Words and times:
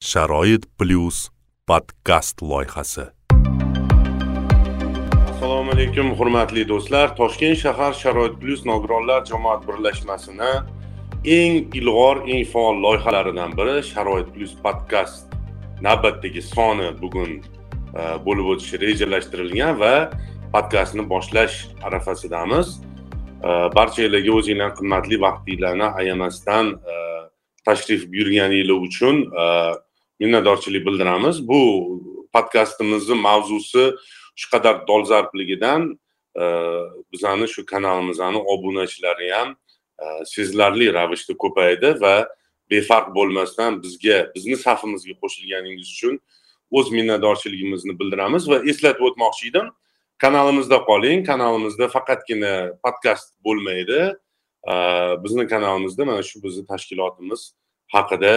sharoit 0.00 0.64
plyus 0.78 1.28
podkast 1.68 2.42
loyihasi. 2.42 3.02
Assalomu 5.30 5.72
alaykum 5.72 6.14
hurmatli 6.18 6.64
do'stlar. 6.68 7.16
Toshkent 7.16 7.58
shahar 7.58 7.92
sharoit 7.92 8.38
plyus 8.40 8.64
nogironlar 8.64 9.26
jamoat 9.28 9.66
birlashmasini 9.68 10.52
eng 11.24 11.68
ilg'or 11.80 12.16
eng 12.32 12.44
faol 12.52 12.80
loyihalaridan 12.84 13.52
biri 13.58 13.82
sharoit 13.90 14.30
plyus 14.34 14.54
podkast 14.64 15.26
navbatdagi 15.82 16.42
soni 16.42 16.88
bugun 17.02 17.30
e, 17.98 18.00
bo'lib 18.24 18.46
o'tishi 18.54 18.80
rejalashtirilgan 18.80 19.76
va 19.82 19.94
podkastni 20.54 21.04
boshlash 21.12 21.68
arafasidamiz. 21.82 22.80
E, 23.44 23.50
Barchalarga 23.76 24.32
o'zinglar 24.40 24.72
qimmatli 24.80 25.20
vaqtinglarni 25.26 25.92
ayamasdan 26.00 26.74
e, 26.94 26.96
tashrif 27.68 28.08
buyurganinglar 28.12 28.80
uchun 28.88 29.16
minnatdorchilik 30.20 30.86
bildiramiz. 30.86 31.48
Bu 31.48 31.60
podkastimizni 32.32 33.14
mavzusi 33.14 33.92
shu 34.36 34.50
qadar 34.50 34.86
dolzarbligidan 34.88 35.98
e, 36.40 36.44
bizani 37.12 37.48
shu 37.48 37.66
kanalimizni 37.66 38.40
obunachilari 38.54 39.30
ham 39.30 39.56
e, 40.02 40.04
sezilarli 40.24 40.92
ravishda 40.94 41.34
ko'paydi 41.42 42.00
va 42.00 42.28
befarq 42.70 43.14
bo'lmasdan 43.14 43.82
bizga 43.82 44.18
bizni 44.34 44.56
safimizga 44.56 45.14
qo'shilganingiz 45.22 45.88
uchun 45.96 46.14
o'z 46.70 46.92
minnatdorchiligimizni 46.96 47.98
bildiramiz 48.00 48.48
va 48.50 48.62
eslatib 48.70 49.04
o'tmoqchi 49.10 49.50
edim. 49.50 49.70
Kanalimizda 50.22 50.78
qoling 50.90 51.26
kanalimizda 51.30 51.88
faqatgina 51.96 52.54
podkast 52.84 53.34
bo'lmaydi. 53.46 54.00
E, 54.72 54.74
bizni 55.24 55.44
kanalimizda 55.52 56.04
mana 56.10 56.22
shu 56.30 56.42
bizni 56.46 56.66
tashkilotimiz 56.72 57.40
haqida 57.94 58.34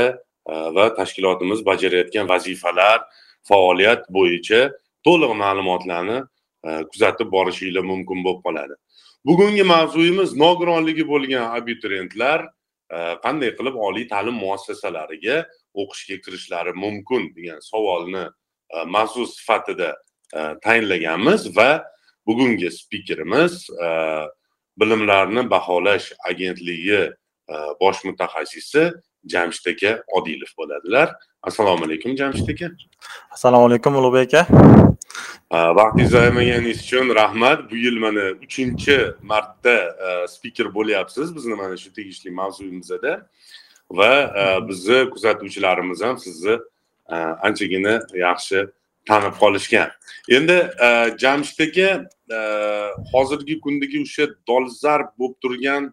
va 0.48 0.86
tashkilotimiz 0.96 1.66
bajarayotgan 1.66 2.30
vazifalar 2.30 3.00
faoliyat 3.48 4.08
bo'yicha 4.10 4.72
to'liq 5.06 5.36
ma'lumotlarni 5.44 6.20
e, 6.68 6.70
kuzatib 6.92 7.32
borishinglar 7.36 7.84
mumkin 7.92 8.24
bo'lib 8.26 8.42
qoladi. 8.48 8.76
Bugungi 9.28 9.64
mavzuyimiz 9.64 10.36
nogironligi 10.44 11.08
bo'lgan 11.08 11.56
abituriyentlar 11.60 12.46
e, 12.96 12.98
qanday 13.26 13.52
qilib 13.58 13.80
oliy 13.88 14.08
ta'lim 14.14 14.38
muassasalariga 14.46 15.44
o'qishga 15.82 16.20
kirishlari 16.26 16.74
mumkin 16.86 17.32
degan 17.36 17.60
savolni 17.72 18.26
e, 18.76 18.84
mavzu 18.96 19.28
sifatida 19.38 19.96
tayinlaganmiz 20.66 21.58
va 21.58 21.84
bugungi 22.28 22.72
spikerimiz 22.72 23.68
bilimlarni 24.82 25.44
baholash 25.50 26.08
agentligi 26.30 27.02
bosh 27.82 28.00
mutaxassisi 28.08 28.88
jamshid 29.26 29.68
aka 29.74 30.04
odilov 30.18 30.52
bo'ladilar. 30.58 31.16
Assalomu 31.44 31.86
alaykum 31.86 32.16
jamshid 32.16 32.50
aka. 32.50 32.72
Assalomu 33.32 33.66
alaykum 33.70 33.96
ulug'bek 33.96 34.34
aka. 34.34 34.48
Vaqtingizni 35.52 36.20
ayamaganingiz 36.20 36.80
uchun 36.86 37.16
rahmat. 37.16 37.72
Bu 37.72 37.76
yil 37.76 37.98
mana 38.00 38.26
uchinchi 38.46 39.14
marta 39.22 39.76
spiker 40.28 40.68
bo'lyapsiz. 40.78 41.36
Bizni 41.36 41.56
mana 41.56 41.78
shu 41.78 41.94
tegishli 41.94 42.32
mavzuyimizda 42.32 43.28
va 43.90 44.12
bizni 44.70 45.10
kuzatuvchilarimiz 45.10 46.02
ham 46.02 46.18
sizni 46.18 46.58
anchagina 47.48 48.00
yaxshi 48.26 48.68
tanib 49.06 49.36
qolishgan. 49.44 49.90
Endi 50.30 50.58
jamshid 51.24 51.60
aka 51.68 51.90
hozirgi 53.14 53.60
kundagi 53.62 54.02
o'sha 54.06 54.26
dolzarb 54.48 55.10
bo'lib 55.20 55.36
turgan 55.44 55.84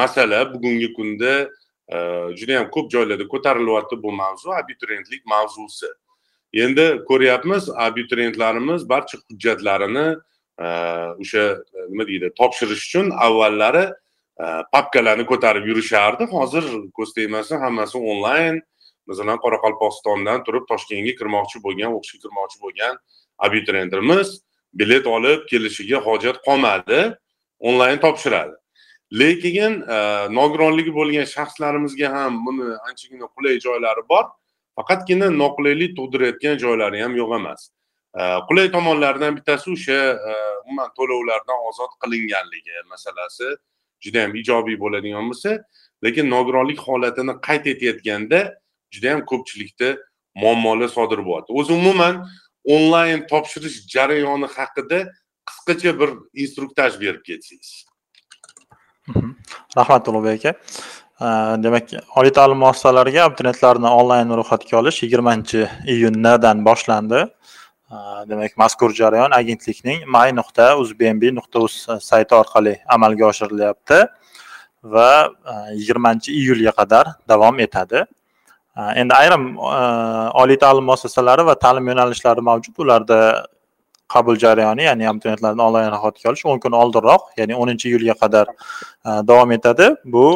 masala 0.00 0.54
bugungi 0.54 0.92
kunda 0.92 1.48
judayam 2.38 2.70
ko'p 2.70 2.90
joylarda 2.90 3.28
ko'tarilyapti 3.28 4.02
bu 4.02 4.12
mavzu 4.12 4.50
abituriyentlik 4.50 5.26
mavzusi. 5.26 5.86
Endi 6.54 7.04
ko'ryapmiz 7.08 7.70
abituriyentlarimiz 7.70 8.88
barcha 8.88 9.18
hujjatlarini 9.30 10.06
e, 10.58 10.66
o'sha 11.22 11.42
e, 11.74 11.86
nima 11.90 12.06
deydi 12.06 12.30
topshirish 12.38 12.84
uchun 12.86 13.10
avvallari 13.26 13.84
e, 14.42 14.44
papkalarni 14.72 15.26
ko'tarib 15.26 15.66
yurishardi. 15.66 16.24
Hozir 16.24 16.64
ko'z 16.94 17.14
tegmasin 17.18 17.58
hammasi 17.58 17.98
onlayn. 17.98 18.62
Masalan 19.06 19.38
qoraqalpog'istondan 19.44 20.44
turib 20.46 20.64
toshkentga 20.70 21.12
kirmoqchi 21.20 21.60
bo'lgan 21.66 21.90
o'qishga 21.96 22.22
kirmoqchi 22.24 22.60
bo'lgan 22.64 22.94
abituriyentimiz 23.46 24.28
bilet 24.80 25.06
olib 25.06 25.40
kelishiga 25.50 25.98
hojat 26.06 26.38
qolmadi 26.46 27.00
onlayn 27.58 27.98
topshiradi. 28.04 28.54
Lekin 29.12 29.82
e, 29.82 29.96
nogironligi 30.38 30.92
bo'lgan 30.94 31.26
shaxslarimizga 31.34 32.08
ham 32.16 32.40
buni 32.46 32.70
anchagina 32.88 33.28
qulay 33.36 33.60
joylari 33.60 34.02
bor. 34.08 34.24
Faqatgina 34.76 35.30
noqulaylik 35.30 35.96
tug'dirayotgan 35.98 36.58
joylari 36.64 37.02
ham 37.02 37.16
yo'q 37.16 37.36
emas. 37.38 37.70
E, 38.18 38.22
qulay 38.48 38.70
tomonlaridan 38.76 39.36
bittasi 39.36 39.70
o'sha 39.76 40.00
e, 40.30 40.32
umuman 40.64 40.90
to'lovlardan 40.98 41.58
ozod 41.68 41.92
qilinganligi 42.02 42.74
masalasi 42.92 43.48
juda 44.04 44.18
yam 44.24 44.34
ijobiy 44.42 44.76
bo'ladigan 44.84 45.30
bo'lsa 45.30 45.58
lekin 46.04 46.30
nogironlik 46.30 46.80
holatini 46.88 47.34
qayd 47.46 47.64
etayotganda 47.74 48.40
juda 48.94 49.06
yam 49.12 49.22
ko'pchilikda 49.30 49.96
muammolar 50.42 50.88
sodir 50.88 51.20
bo'lyapti. 51.26 51.52
O'zi 51.60 51.72
umuman 51.72 52.14
onlayn 52.64 53.26
topshirish 53.30 53.78
jarayoni 53.94 54.48
haqida 54.56 54.98
qisqacha 55.48 55.92
bir 56.00 56.10
instruktaj 56.42 57.00
berib 57.00 57.22
ketsangiz. 57.28 57.84
Rahmat 59.76 60.08
ulug'bek 60.08 60.46
aka. 60.46 60.58
Э, 61.20 61.26
demak 61.64 61.94
oliy 62.16 62.32
ta'lim 62.38 62.58
muassasalariga 62.64 63.24
abituriyentlarni 63.28 63.88
onlayn 64.00 64.34
ro'yxatga 64.40 64.80
olish 64.80 65.02
yigirmanchi 65.04 65.68
iyundan 65.86 66.64
boshlandi. 66.64 67.20
Э, 67.94 67.96
demak 68.30 68.56
mazkur 68.56 68.90
jarayon 69.00 69.30
agentlikning 69.40 70.04
may 70.16 70.32
nuqta 70.40 70.74
uzbnb 70.82 71.30
nuqta 71.38 71.64
uz 71.68 71.74
sayti 72.10 72.34
orqali 72.34 72.78
amalga 72.96 73.32
oshirilyapti 73.32 74.04
va 74.84 75.30
e, 75.52 75.54
yigirmanchi 75.78 76.32
iyulga 76.32 76.72
qadar 76.78 77.06
davom 77.28 77.58
etadi. 77.60 78.04
E, 78.76 78.80
endi 79.00 79.14
ayrim 79.14 79.48
e, 79.56 79.80
oliy 80.42 80.58
ta'lim 80.60 80.84
muassasalari 80.90 81.46
va 81.46 81.54
ta'lim 81.58 81.88
yo'nalishlari 81.88 82.44
mavjud. 82.50 82.78
Ularda 82.84 83.18
qabul 84.14 84.38
jarayoni 84.44 84.88
ya'ni 84.88 85.08
abituriyentlarni 85.10 85.62
onlayn 85.66 85.90
ro'yxatga 85.94 86.30
olish 86.32 86.44
o'n 86.50 86.60
kun 86.64 86.76
oldinroq 86.82 87.30
ya'ni 87.40 87.54
o'ninchi 87.62 87.88
iyulga 87.90 88.14
qadar 88.22 88.50
e, 88.50 89.10
davom 89.30 89.52
etadi. 89.56 89.88
Bu 90.16 90.26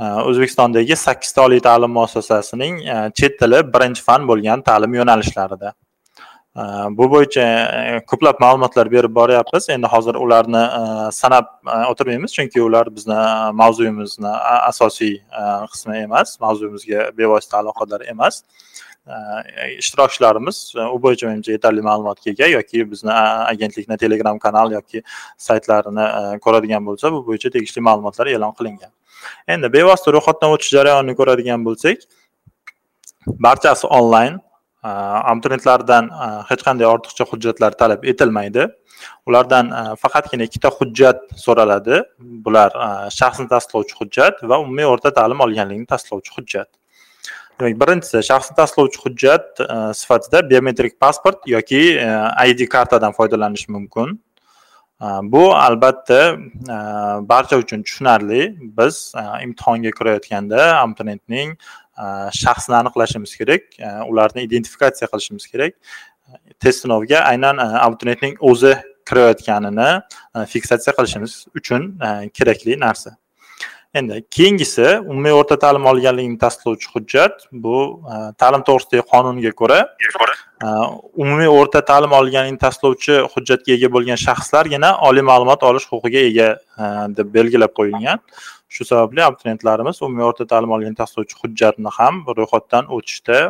e, 0.00 0.04
o'zbekistondagi 0.30 0.96
sakkizta 1.06 1.44
oliy 1.48 1.62
ta'lim 1.68 1.94
muassasasining 1.98 2.80
e, 2.94 2.96
chet 3.20 3.38
tili 3.42 3.62
birinchi 3.74 4.02
fan 4.08 4.26
bo'lgan 4.32 4.66
ta'lim 4.70 4.98
yo'nalishlarida. 5.00 5.76
Bu 6.98 7.06
bo'yicha 7.10 7.44
ko'plab 8.10 8.40
ma'lumotlar 8.42 8.88
berib 8.92 9.12
boryapmiz. 9.14 9.68
Endi 9.74 9.86
hozir 9.92 10.16
ularni 10.24 10.62
sanab 11.14 11.46
o'tirmaymiz 11.90 12.34
chunki 12.36 12.62
ular 12.62 12.90
bizni 12.96 13.18
mavzuyimizni 13.60 14.32
asosiy 14.70 15.14
qismi 15.74 16.00
emas 16.08 16.34
mavzuyimizga 16.44 17.06
bevosita 17.20 17.60
aloqador 17.62 18.02
emas. 18.14 18.42
Ishtirokchilarimiz 19.78 20.74
e, 20.76 20.80
u 20.80 21.02
bo'yicha 21.02 21.28
menimcha 21.28 21.52
yetarli 21.52 21.82
ma'lumotga 21.82 22.30
ega 22.30 22.46
yoki 22.46 22.90
bizni 22.90 23.12
agentlikni 23.52 23.96
telegram 23.96 24.38
kanal 24.38 24.72
yoki 24.72 25.02
saytlarini 25.48 26.06
e, 26.18 26.38
ko'radigan 26.44 26.86
bo'lsa 26.88 27.12
bu 27.12 27.22
bo'yicha 27.28 27.50
tegishli 27.56 27.84
ma'lumotlar 27.88 28.32
e'lon 28.34 28.54
qilingan. 28.58 28.92
Endi 29.54 29.72
bevosita 29.76 30.14
ro'yxatdan 30.16 30.56
o'tish 30.56 30.72
jarayonini 30.76 31.16
ko'radigan 31.20 31.64
bo'lsak 31.68 32.06
barchasi 33.46 33.86
onlayn 34.00 34.34
e, 34.84 34.90
abituriyentlardan 35.32 36.12
hech 36.50 36.66
qanday 36.68 36.90
ortiqcha 36.94 37.28
hujjatlar 37.32 37.78
talab 37.84 38.04
etilmaydi. 38.14 38.68
Ulardan 39.28 39.70
faqatgina 40.02 40.44
ikkita 40.48 40.68
hujjat 40.78 41.20
so'raladi. 41.44 42.02
Bular 42.46 42.74
shaxsni 43.18 43.46
tasdiqlovchi 43.54 43.96
hujjat 44.00 44.44
va 44.50 44.58
umumiy 44.64 44.88
o'rta 44.92 45.14
ta'lim 45.18 45.40
olganligini 45.46 45.88
tasdiqlovchi 45.94 46.36
hujjat. 46.36 46.68
Demak 47.60 47.80
birinchisi 47.80 48.22
shaxsni 48.24 48.56
tasdiqlovchi 48.56 48.98
hujjat 49.04 49.60
e, 49.60 49.94
sifatida 49.94 50.50
biometrik 50.50 51.00
pasport 51.00 51.46
yoki 51.46 51.82
e, 51.98 52.08
id 52.48 52.68
kartadan 52.68 53.12
foydalanish 53.12 53.68
mumkin. 53.68 54.20
E, 55.02 55.06
bu 55.22 55.54
albatta 55.54 56.36
barcha 57.28 57.56
uchun 57.56 57.82
tushunarli. 57.82 58.56
Biz 58.78 59.12
imtihonga 59.42 59.90
kirayotganda 59.90 60.60
abiturientning 60.82 61.56
shaxsini 62.42 62.76
aniqlashimiz 62.76 63.36
kerak 63.36 63.62
ularni 64.08 64.42
identifikatsiya 64.48 65.08
qilishimiz 65.12 65.46
kerak. 65.52 65.74
Test 66.60 66.84
sinoviga 66.84 67.24
aynan 67.32 67.56
abituriyentning 67.58 68.36
o'zi 68.40 68.76
kirayotganini 69.08 69.90
fiksatsiya 70.52 70.94
qilishimiz 70.98 71.32
uchun 71.58 71.98
kerakli 72.38 72.80
narsa. 72.80 73.16
Endi 73.94 74.20
keyingisi 74.30 74.86
umumiy 74.98 75.34
o'rta 75.34 75.56
ta'lim 75.58 75.86
olganligini 75.90 76.38
tasdiqlovchi 76.38 76.90
hujjat 76.94 77.46
bu 77.64 77.78
e, 78.12 78.18
ta'lim 78.42 78.62
to'g'risidagi 78.68 79.04
qonunga 79.12 79.52
ko'ra 79.60 79.78
e, 80.64 80.68
umumiy 81.24 81.50
o'rta 81.50 81.82
ta'lim 81.90 82.14
olganligini 82.18 82.60
tasdiqlovchi 82.64 83.16
hujjatga 83.34 83.74
ega 83.76 83.90
bo'lgan 83.96 84.20
shaxslargina 84.26 84.92
oliy 85.08 85.26
ma'lumot 85.30 85.66
olish 85.70 85.88
huquqiga 85.92 86.22
ega 86.30 86.48
e, 86.54 86.84
deb 87.18 87.34
belgilab 87.38 87.74
qo'yilgan. 87.78 88.22
Shu 88.74 88.86
sababli 88.86 89.24
abituriyentlarimiz 89.26 90.02
umumiy 90.06 90.28
o'rta 90.30 90.46
ta'lim 90.52 90.70
olganligini 90.76 91.00
tasdiqlovchi 91.02 91.40
hujjatni 91.42 91.96
ham 91.98 92.22
ro'yxatdan 92.38 92.94
o'tishda 92.98 93.40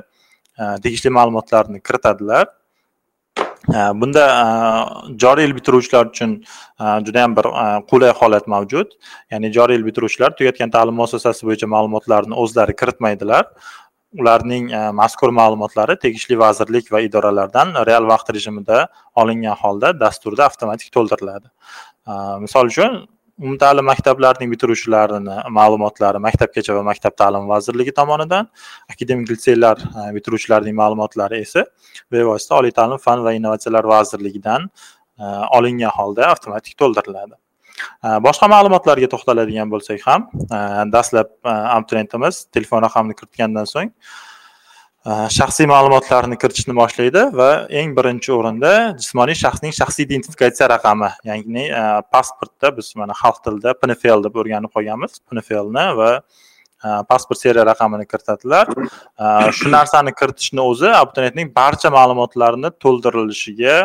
tegishli 0.85 1.13
ma'lumotlarni 1.19 1.79
kiritadilar 1.87 2.49
bunda 3.69 4.25
joriy 5.23 5.45
yil 5.47 5.55
bitiruvchilar 5.59 6.07
uchun 6.13 6.45
juda 7.07 7.19
yam 7.19 7.37
bir 7.37 7.47
qulay 7.91 8.13
holat 8.21 8.47
mavjud. 8.47 8.89
Ya'ni 9.31 9.53
joriy 9.53 9.77
yil 9.77 9.87
bitiruvchilar 9.89 10.37
tugatgan 10.39 10.71
ta'lim 10.71 10.95
muassasasi 11.01 11.47
bo'yicha 11.49 11.67
ma'lumotlarni 11.75 12.35
o'zlari 12.35 12.77
kiritmaydilar. 12.81 13.45
Ularning 14.21 14.73
mazkur 14.99 15.31
ma'lumotlari 15.31 15.95
tegishli 16.05 16.39
vazirlik 16.39 16.91
va 16.93 17.01
idoralardan 17.07 17.77
real 17.87 18.05
vaqt 18.11 18.33
rejimida 18.35 18.89
olingan 19.15 19.55
holda 19.63 19.93
dasturda 20.01 20.49
avtomatik 20.51 20.91
to'ldiriladi. 20.97 21.47
Misol 22.45 22.73
uchun 22.73 23.07
umumta'lim 23.41 23.87
maktablarining 23.89 24.51
bitiruvchilarini 24.53 25.37
ma'lumotlari 25.57 26.21
maktabgacha 26.27 26.77
va 26.77 26.83
maktab 26.91 27.17
ta'limi 27.21 27.49
vazirligi 27.53 27.93
tomonidan 28.01 28.49
akademik 28.95 29.31
litseylar 29.33 29.77
e, 29.81 30.07
bitiruvchilarining 30.17 30.77
ma'lumotlari 30.81 31.41
esa 31.47 31.65
bevosita 32.13 32.59
oliy 32.61 32.75
ta'lim 32.79 33.01
fan 33.07 33.25
va 33.27 33.33
innovatsiyalar 33.39 33.89
vazirligidan 33.95 34.69
e, 34.69 35.25
olingan 35.59 35.95
holda 35.99 36.29
avtomatik 36.35 36.77
to'ldiriladi. 36.83 37.35
E, 38.05 38.09
boshqa 38.29 38.51
ma'lumotlarga 38.55 39.09
to'xtaladigan 39.15 39.73
bo'lsak 39.75 40.05
ham 40.09 40.29
dastlab 40.97 41.33
abituriyentimiz 41.77 42.45
telefon 42.59 42.85
raqamini 42.89 43.17
kiritgandan 43.21 43.73
so'ng 43.75 43.95
Э, 45.01 45.31
shaxsiy 45.33 45.65
ma'lumotlarni 45.65 46.37
kiritishni 46.37 46.75
boshlaydi 46.77 47.21
va 47.33 47.47
eng 47.81 47.95
birinchi 47.97 48.35
o'rinda 48.35 48.73
jismoniy 48.99 49.39
shaxsning 49.43 49.73
shaxsiy 49.73 50.05
identifikatsiya 50.05 50.69
raqami 50.75 51.09
ya'ni 51.25 51.65
e, 51.73 51.85
pasportda 52.13 52.69
biz 52.77 52.91
mana 53.01 53.17
xalq 53.17 53.39
tilida 53.47 53.73
pnfl 53.81 54.21
deb 54.27 54.37
o'rganib 54.43 54.75
qolganmiz 54.77 55.17
pnflni 55.25 55.87
va 56.03 56.11
e, 56.19 56.89
pasport 57.09 57.41
seriya 57.41 57.65
raqamini 57.71 58.05
kiritadilar. 58.13 58.69
E, 58.77 59.25
shu 59.57 59.73
narsani 59.73 60.13
kiritishni 60.21 60.61
o'zi 60.67 60.93
abituriyentning 61.01 61.49
barcha 61.57 61.89
ma'lumotlarini 61.97 62.75
to'ldirilishiga 62.85 63.81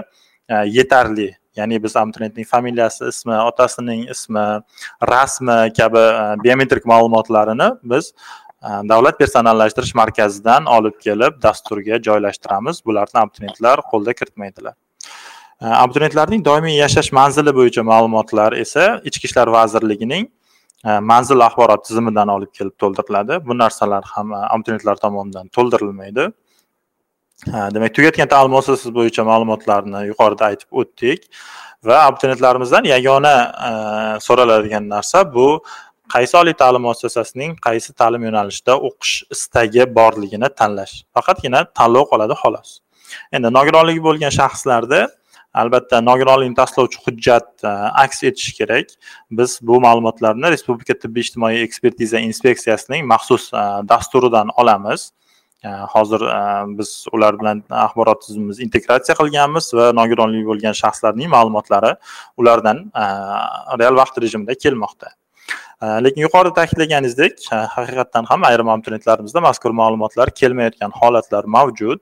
yetarli. 0.77 1.31
Ya'ni 1.55 1.79
biz 1.83 1.95
abituriyentning 1.95 2.51
familiyasi 2.51 3.07
ismi 3.13 3.39
otasining 3.39 4.09
ismi 4.11 4.47
rasmi 5.15 5.61
kabi 5.79 6.03
biometrik 6.43 6.91
ma'lumotlarini 6.91 7.71
biz 7.95 8.11
Э, 8.65 8.81
davlat 8.89 9.19
personallashtirish 9.19 9.93
markazidan 9.95 10.65
olib 10.65 10.95
kelib 11.05 11.41
dasturga 11.41 11.99
joylashtiramiz. 12.07 12.81
Bularni 12.85 13.19
abituriyentlar 13.23 13.81
qo'lda 13.91 14.13
kiritmaydilar. 14.19 14.73
Э, 15.61 15.65
Abituriyentlarning 15.83 16.45
doimiy 16.45 16.77
yashash 16.83 17.11
manzili 17.19 17.53
bo'yicha 17.59 17.83
ma'lumotlar 17.91 18.57
esa 18.63 18.85
ichki 19.11 19.29
ishlar 19.29 19.51
vazirligining 19.57 20.25
э, 20.85 20.99
manzil 21.11 21.45
axborot 21.47 21.85
tizimidan 21.89 22.33
olib 22.37 22.51
kelib 22.57 22.75
to'ldiriladi. 22.83 23.39
Bu 23.47 23.57
narsalar 23.57 24.03
ham 24.15 24.33
e, 24.33 24.41
abituriyentlar 24.55 24.95
tomonidan 25.05 25.53
to'ldirilmaydi. 25.57 26.27
Demak 27.75 27.91
tugatgan 27.95 28.29
ta'lim 28.33 28.51
muassasasi 28.55 28.91
bo'yicha 28.97 29.23
ma'lumotlarni 29.29 30.05
yuqorida 30.09 30.45
aytib 30.51 30.77
o'tdik 30.81 31.25
va 31.87 31.97
abituriyentlarimizdan 32.09 32.87
yagona 32.89 33.33
e, 33.67 33.71
so'raladigan 34.27 34.89
narsa 34.89 35.21
bu 35.33 35.47
qaysi 36.13 36.37
oliy 36.41 36.55
ta'lim 36.61 36.83
muassasasining 36.87 37.57
qaysi 37.67 37.93
ta'lim 37.99 38.25
yo'nalishida 38.27 38.77
o'qish 38.89 39.15
istagi 39.35 39.83
borligini 39.97 40.49
tanlash. 40.59 40.95
Faqatgina 41.15 41.65
tanlov 41.79 42.09
qoladi 42.11 42.37
xolos. 42.41 42.79
Endi 43.35 43.51
nogironligi 43.57 44.01
bo'lgan 44.07 44.33
shaxslarda 44.39 45.01
albatta 45.61 46.01
nogironlikni 46.03 46.57
tasdiqlovchi 46.59 47.01
hujjat 47.05 47.49
e, 47.63 47.73
aks 48.03 48.23
etishi 48.29 48.55
kerak. 48.59 48.95
Biz 49.39 49.59
bu 49.69 49.79
ma'lumotlarni 49.87 50.51
respublika 50.53 50.97
tibbiy 51.03 51.27
ijtimoiy 51.27 51.61
ekspertiza 51.65 52.21
inspeksiyasining 52.29 53.05
maxsus 53.13 53.51
e, 53.53 53.63
dasturidan 53.91 54.51
olamiz. 54.63 55.11
E, 55.63 55.69
hozir 55.95 56.25
biz 56.79 56.95
ular 57.15 57.39
bilan 57.39 57.63
axborot 57.85 58.25
tizimimizni 58.27 58.67
integratsiya 58.67 59.17
qilganmiz 59.21 59.71
va 59.79 59.91
nogironligi 60.01 60.47
bo'lgan 60.51 60.75
shaxslarning 60.83 61.31
ma'lumotlari 61.35 61.95
ulardan 62.41 62.87
real 63.79 64.01
vaqt 64.01 64.19
rejimida 64.25 64.59
kelmoqda. 64.65 65.15
Э, 65.85 66.03
lekin 66.05 66.21
yuqorida 66.25 66.53
ta'kidlaganingizdek 66.59 67.47
haqiqatdan 67.75 68.29
ham 68.31 68.45
ayrim 68.49 68.69
abituriyentlarimizda 68.73 69.41
mazkur 69.47 69.71
ma'lumotlar 69.81 70.31
kelmayotgan 70.41 70.91
holatlar 70.99 71.43
mavjud. 71.55 72.01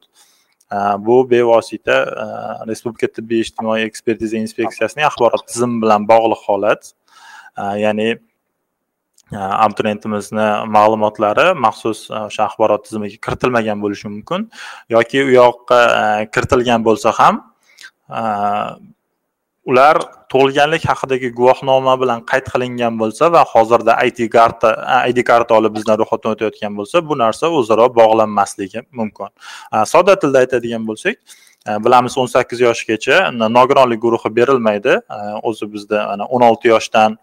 Э, 0.71 0.77
bu 1.05 1.15
bevosita 1.31 1.97
э, 2.25 2.27
respublika 2.69 3.07
tibbiy 3.17 3.41
ijtimoiy 3.45 3.87
ekspertiza 3.89 4.37
inspeksiyasining 4.45 5.07
axborot 5.09 5.47
tizimi 5.51 5.81
bilan 5.85 6.07
bog'liq 6.11 6.43
holat. 6.49 6.93
Ya'ni 7.57 8.09
e, 8.13 9.37
abituriyentimizni 9.37 10.45
ma'lumotlari 10.73 11.53
maxsus 11.65 12.07
e, 12.09 12.15
o'sha 12.29 12.47
axborot 12.47 12.85
tizimiga 12.87 13.19
kiritilmagan 13.25 13.83
bo'lishi 13.83 14.09
mumkin 14.09 14.47
yoki 14.95 15.21
u 15.27 15.29
yoqqa 15.35 15.79
e, 15.99 16.07
kiritilgan 16.33 16.85
bo'lsa 16.87 17.13
ham 17.19 17.43
ular 19.65 19.97
tug'ilganlik 20.31 20.85
haqidagi 20.89 21.29
guvohnoma 21.39 21.93
bilan 22.01 22.23
qayd 22.31 22.49
qilingan 22.53 22.97
bo'lsa 23.01 23.31
va 23.35 23.43
hozirda 23.53 23.95
id 24.07 24.19
karta 24.35 24.71
id 25.11 25.19
karta 25.29 25.55
olib 25.59 25.75
bizdan 25.77 25.99
ro'yxatdan 26.01 26.35
o'tayotgan 26.35 26.75
bo'lsa 26.79 27.03
bu 27.09 27.17
narsa 27.23 27.51
o'zaro 27.59 27.87
bog'lanmasligi 27.99 28.83
mumkin. 28.99 29.31
Sodda 29.93 30.19
tilda 30.19 30.43
aytadigan 30.43 30.83
bo'lsak 30.89 31.15
bilamiz 31.85 32.17
o'n 32.17 32.29
sakkiz 32.35 32.65
yoshgacha 32.67 33.17
nogironlik 33.57 34.01
guruhi 34.05 34.35
berilmaydi. 34.39 34.99
O'zi 35.49 35.71
bizda 35.73 36.07
mana 36.11 36.27
o'n 36.35 36.43
olti 36.49 36.67
yoshdan 36.73 37.17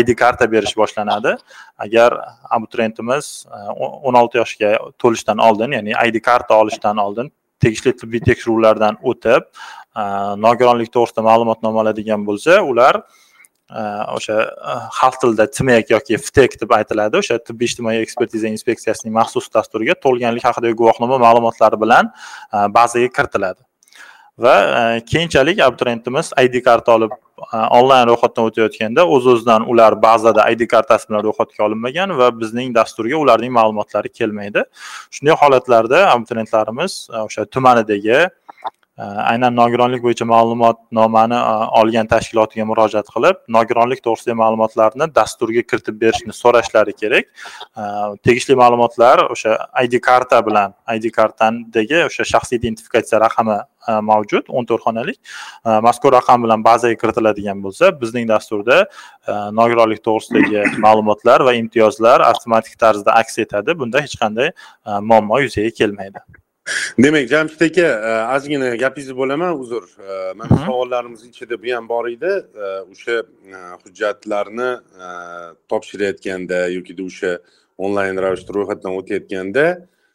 id 0.00 0.08
karta 0.22 0.50
berish 0.52 0.74
boshlanadi. 0.80 1.36
Agar 1.78 2.10
abituriyentimiz 2.50 3.46
o'n 3.78 4.22
olti 4.22 4.42
yoshga 4.42 4.76
to'lishdan 5.02 5.38
oldin 5.48 5.78
ya'ni 5.78 5.94
id 6.08 6.22
karta 6.28 6.58
olishdan 6.62 6.96
oldin 7.06 7.30
tegishli 7.62 7.94
tibbiy 8.00 8.22
tekshiruvlardan 8.28 8.98
o'tib 9.12 9.46
e, 9.46 10.02
nogironlik 10.44 10.92
to'g'risida 10.94 11.24
ma'lumotnoma 11.28 11.82
oladigan 11.84 12.26
bo'lsa 12.28 12.60
ular 12.70 13.00
e, 13.00 13.82
o'sha 14.16 14.38
e, 14.46 14.76
xalq 14.98 15.20
tilida 15.22 15.48
tmek 15.58 15.94
yoki 15.94 16.20
ftek 16.28 16.58
deb 16.62 16.74
aytiladi. 16.78 17.22
O'sha 17.22 17.38
tibbiy 17.50 17.72
ijtimoiy 17.72 18.02
ekspertiza 18.06 18.50
inspeksiyasining 18.54 19.14
maxsus 19.20 19.50
dasturiga 19.54 19.98
tug'ilganlik 20.04 20.46
haqidagi 20.50 20.78
guvohnoma 20.82 21.20
ma'lumotlari 21.26 21.80
bilan 21.84 22.12
bazaga 22.78 23.10
kiritiladi. 23.18 23.62
Va 24.38 24.54
e, 24.80 25.04
keyinchalik 25.04 25.60
abituriyentimiz 25.66 26.32
id 26.44 26.60
karta 26.64 26.94
olib 26.96 27.12
e, 27.12 27.56
onlayn 27.78 28.06
ro'yxatdan 28.10 28.50
o'tayotganda 28.50 29.06
o'z 29.16 29.26
o'zidan 29.32 29.66
ular 29.72 29.96
bazada 30.02 30.46
id 30.54 30.66
kartasi 30.74 31.08
bilan 31.08 31.24
ro'yxatga 31.28 31.64
olinmagan 31.68 32.16
va 32.20 32.30
bizning 32.40 32.74
dasturga 32.74 33.16
ularning 33.24 33.52
ma'lumotlari 33.58 34.12
kelmaydi. 34.20 34.64
Shunday 35.10 35.36
holatlarda 35.42 36.04
abituriyentlarimiz 36.14 36.98
e, 37.14 37.16
o'sha 37.26 37.44
tumanidagi 37.56 38.20
aynan 38.98 39.54
nogironlik 39.54 40.02
bo'yicha 40.02 40.26
ma'lumotnomani 40.26 41.38
e, 41.38 41.54
olgan 41.80 42.08
tashkilotiga 42.10 42.64
murojaat 42.70 43.10
qilib 43.14 43.40
nogironlik 43.56 44.02
to'g'risidagi 44.06 44.38
ma'lumotlarni 44.42 45.08
dasturga 45.18 45.62
kiritib 45.70 46.00
berishni 46.02 46.34
so'rashlari 46.42 46.94
kerak. 47.02 47.30
Tegishli 48.26 48.56
ma'lumotlar 48.62 49.22
o'sha 49.34 49.54
id 49.84 49.98
karta 50.08 50.40
bilan 50.46 50.74
id 50.96 51.10
kartadagi 51.18 52.00
o'sha 52.08 52.26
shaxsiy 52.32 52.58
identifikatsiya 52.60 53.22
raqami 53.26 53.60
e, 53.60 53.92
mavjud 54.10 54.50
o'n 54.50 54.66
to'rt 54.70 54.86
xonalik 54.88 55.18
mazkur 55.86 56.16
raqam 56.18 56.42
bilan 56.48 56.66
bazaga 56.66 56.98
kiritiladigan 57.04 57.62
bo'lsa 57.68 57.92
bizning 58.02 58.26
dasturda 58.34 58.80
e, 58.82 59.32
nogironlik 59.60 60.02
to'g'risidagi 60.10 60.82
ma'lumotlar 60.88 61.46
va 61.46 61.54
imtiyozlar 61.62 62.26
avtomatik 62.32 62.74
tarzda 62.82 63.14
aks 63.22 63.38
etadi. 63.46 63.78
Bunda 63.78 64.02
hech 64.04 64.18
qanday 64.24 64.52
muammo 65.12 65.42
yuzaga 65.46 65.74
kelmaydi. 65.80 66.26
Demak 66.98 67.28
jamshid 67.28 67.62
aka 67.62 67.86
e, 68.08 68.36
ozgina 68.36 68.76
gapingizni 68.76 69.16
bo'laman 69.16 69.58
uzr. 69.62 69.84
E, 70.10 70.32
mana 70.38 70.56
savollarimiz 70.66 71.24
ichida 71.24 71.62
bu 71.62 71.74
ham 71.76 71.88
bor 71.88 72.08
edi. 72.08 72.32
E, 72.64 72.66
o'sha 72.92 73.22
hujjatlarni 73.82 74.70
topshirayotganda 75.70 76.58
yoki 76.76 76.92
o'sha 77.08 77.32
onlayn 77.78 78.16
ravishda 78.24 78.50
ro'yxatdan 78.58 78.92
o'tayotganda 79.00 79.64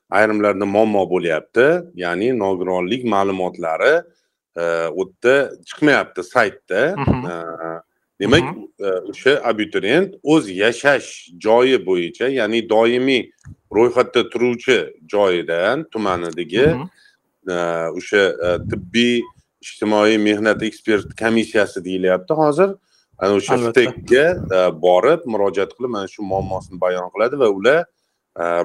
ayrimlarda 0.09 0.65
muammo 0.75 1.03
bo'lyapti. 1.13 1.67
Ya'ni 2.03 2.29
nogironlik 2.43 3.03
ma'lumotlari 3.13 3.95
u 4.99 5.03
yerda 5.03 5.35
chiqmayapti 5.67 6.21
saytda. 6.33 6.81
Demak 8.21 8.45
o'sha 9.11 9.41
abituriyent 9.49 10.15
o'z 10.23 10.49
yashash 10.63 11.09
joyi 11.45 11.77
bo'yicha 11.89 12.27
ya'ni 12.39 12.59
doimiy 12.69 13.23
ro'yxatda 13.77 14.21
turuvchi 14.33 14.77
joyidan 15.13 15.85
tumanidagi 15.93 16.65
o'sha 17.99 18.23
tibbiy 18.71 19.21
ijtimoiy 19.63 20.17
mehnat 20.27 20.63
ekspert 20.63 21.15
komissiyasi 21.21 21.83
deyilyapti. 21.85 22.33
Hozir 22.33 22.69
ana 23.19 23.33
o'sha 23.39 23.57
ftekga 23.63 24.25
borib 24.85 25.25
murojaat 25.33 25.71
qilib 25.77 25.91
mana 25.95 26.07
shu 26.13 26.21
muammosini 26.33 26.79
bayon 26.85 27.09
qiladi 27.13 27.39
va 27.43 27.49
ular 27.57 27.79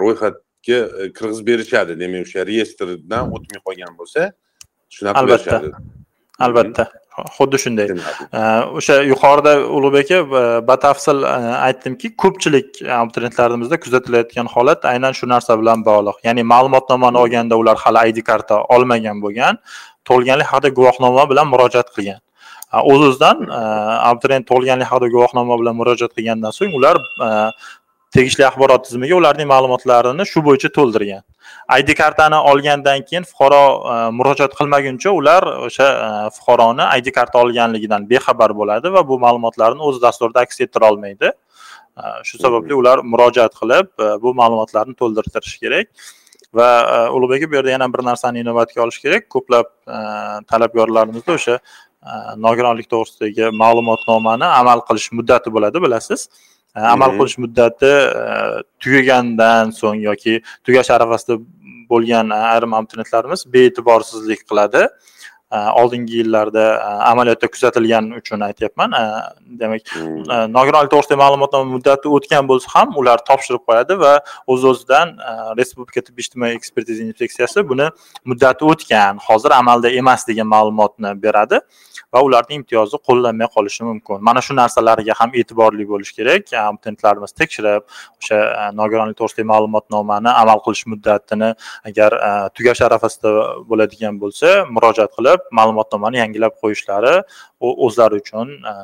ro'yxatga 0.02 0.78
kirgizib 1.16 1.46
berishadi. 1.50 1.92
Demak 2.02 2.26
o'sha 2.26 2.46
reyestrdan 2.50 3.32
o'tmay 3.36 3.60
qolgan 3.66 3.92
bo'lsa 4.00 4.32
shunaqa 4.94 5.24
albatta 5.24 5.56
albatta. 6.38 6.84
Xuddi 7.36 7.58
shunday. 7.64 7.88
O'sha 8.78 8.96
yuqorida 9.12 9.52
ulug'bek 9.76 10.10
aka 10.14 10.42
batafsil 10.68 11.24
aytdimki 11.68 12.12
ko'pchilik 12.22 12.68
abituriyentlarimizda 13.00 13.76
kuzatilayotgan 13.84 14.46
holat 14.54 14.86
aynan 14.92 15.12
shu 15.18 15.26
narsa 15.34 15.58
bilan 15.60 15.82
bog'liq. 15.88 16.16
Ya'ni 16.28 16.42
ma'lumotnomani 16.52 17.18
olganda 17.22 17.54
ular 17.62 17.76
hali 17.84 18.12
id 18.12 18.22
karta 18.30 18.62
olmagan 18.74 19.18
bo'lgan 19.24 19.58
tug'ilganlik 20.08 20.48
haqida 20.52 20.70
guvohnoma 20.78 21.24
bilan 21.30 21.46
murojaat 21.52 21.88
qilgan. 21.96 22.20
O'z 22.90 23.00
o'zidan 23.08 23.36
abituriyent 24.10 24.46
tug'ilganlik 24.50 24.88
haqida 24.92 25.08
guvohnoma 25.14 25.54
bilan 25.60 25.74
murojaat 25.80 26.12
qilgandan 26.16 26.52
so'ng 26.58 26.72
ular 26.78 26.96
tegishli 28.14 28.44
axborot 28.46 28.86
tizimiga 28.86 29.16
ularning 29.20 29.48
ma'lumotlarini 29.50 30.24
shu 30.32 30.42
bo'yicha 30.46 30.70
to'ldirgan. 30.76 31.22
Id 31.80 31.90
kartani 32.00 32.38
olgandan 32.50 33.04
keyin 33.08 33.24
fuqaro 33.30 33.62
e, 33.92 33.96
murojaat 34.18 34.54
qilmaguncha 34.58 35.12
ular 35.20 35.48
o'sha 35.66 35.88
e, 36.06 36.08
fuqaroni 36.36 36.86
id 36.98 37.10
karta 37.18 37.42
olganligidan 37.44 38.08
bexabar 38.12 38.54
bo'ladi 38.60 38.92
va 38.96 39.04
bu 39.10 39.18
ma'lumotlarni 39.24 39.84
o'z 39.90 40.00
dasturida 40.06 40.46
aks 40.46 40.60
ettira 40.66 40.90
olmaydi. 40.92 41.32
E, 42.00 42.02
shu 42.28 42.40
sababli 42.44 42.78
ular 42.80 43.04
murojaat 43.12 43.58
qilib 43.60 43.92
bu 44.24 44.34
ma'lumotlarni 44.40 44.96
to'ldirtirishi 45.02 45.60
kerak 45.64 45.92
va 46.58 46.68
ulug'bek 47.16 47.42
aka 47.42 47.50
bu 47.52 47.60
yerda 47.60 47.76
yana 47.76 47.92
bir 47.92 48.04
narsani 48.10 48.44
inobatga 48.44 48.82
olish 48.86 49.02
kerak. 49.04 49.28
Ko'plab 49.34 49.68
talabgorlarimizda 50.52 51.32
o'sha 51.38 51.58
nogironlik 52.46 52.88
to'g'risidagi 52.92 53.50
ma'lumotnomani 53.62 54.48
amal 54.60 54.80
qilish 54.88 55.10
muddati 55.18 55.52
bo'ladi 55.56 55.82
bilasiz 55.84 56.30
amal 56.94 57.10
qilish 57.18 57.38
muddati 57.44 57.92
tugagandan 58.82 59.74
so'ng 59.80 60.00
yoki 60.08 60.40
tugash 60.64 60.90
arafasida 60.96 61.38
bo'lgan 61.90 62.30
ayrim 62.30 62.74
abituriyentlarimiz 62.78 63.46
bee'tiborsizlik 63.54 64.44
qiladi. 64.50 64.88
Oldingi 65.80 66.18
yillarda 66.20 66.64
amaliyotda 67.10 67.46
kuzatilgani 67.54 68.18
uchun 68.20 68.40
aytyapman. 68.48 68.92
Demak 69.60 69.80
nogironlik 70.56 70.90
to'g'risidagi 70.92 71.20
ma'lumotnoma 71.22 71.70
muddati 71.76 72.12
o'tgan 72.16 72.44
bo'lsa 72.50 72.68
ham 72.74 72.92
ular 73.00 73.18
topshirib 73.30 73.62
qo'yadi 73.68 73.96
va 74.02 74.12
o'z 74.52 74.66
o'zidan 74.70 75.14
respublika 75.60 76.04
tibbiy 76.08 76.26
ijtimoiy 76.26 76.58
ekspertiza 76.58 77.02
inspeksiyasi 77.08 77.64
buni 77.70 77.86
muddati 78.30 78.68
o'tgan 78.72 79.24
hozir 79.28 79.56
amalda 79.60 79.88
emas 80.02 80.28
degan 80.28 80.48
ma'lumotni 80.54 81.14
beradi 81.24 81.64
va 82.14 82.22
ularning 82.24 82.62
imtiyozi 82.62 82.98
qo'llanmay 83.08 83.48
qolishi 83.56 83.84
mumkin. 83.88 84.22
Mana 84.28 84.40
shu 84.46 84.54
narsalarga 84.60 85.14
ham 85.20 85.30
e'tiborli 85.40 85.84
bo'lish 85.92 86.12
kerak. 86.18 86.52
Abituriyentlarimiz 86.68 87.32
tekshirib 87.40 87.82
o'sha 88.20 88.38
e, 88.60 88.62
nogironlik 88.80 89.16
to'g'risidagi 89.20 89.48
ma'lumotnomani 89.52 90.30
amal 90.42 90.62
qilish 90.66 90.84
muddatini 90.92 91.50
agar 91.90 92.16
e, 92.28 92.30
tugash 92.56 92.82
arafasida 92.88 93.32
bo'ladigan 93.70 94.20
bo'lsa 94.22 94.54
murojaat 94.76 95.12
qilib 95.18 95.44
ma'lumotnomani 95.60 96.22
yangilab 96.22 96.56
qo'yishlari 96.62 97.14
o'zlari 97.86 98.22
uchun 98.22 98.56
e, 98.72 98.74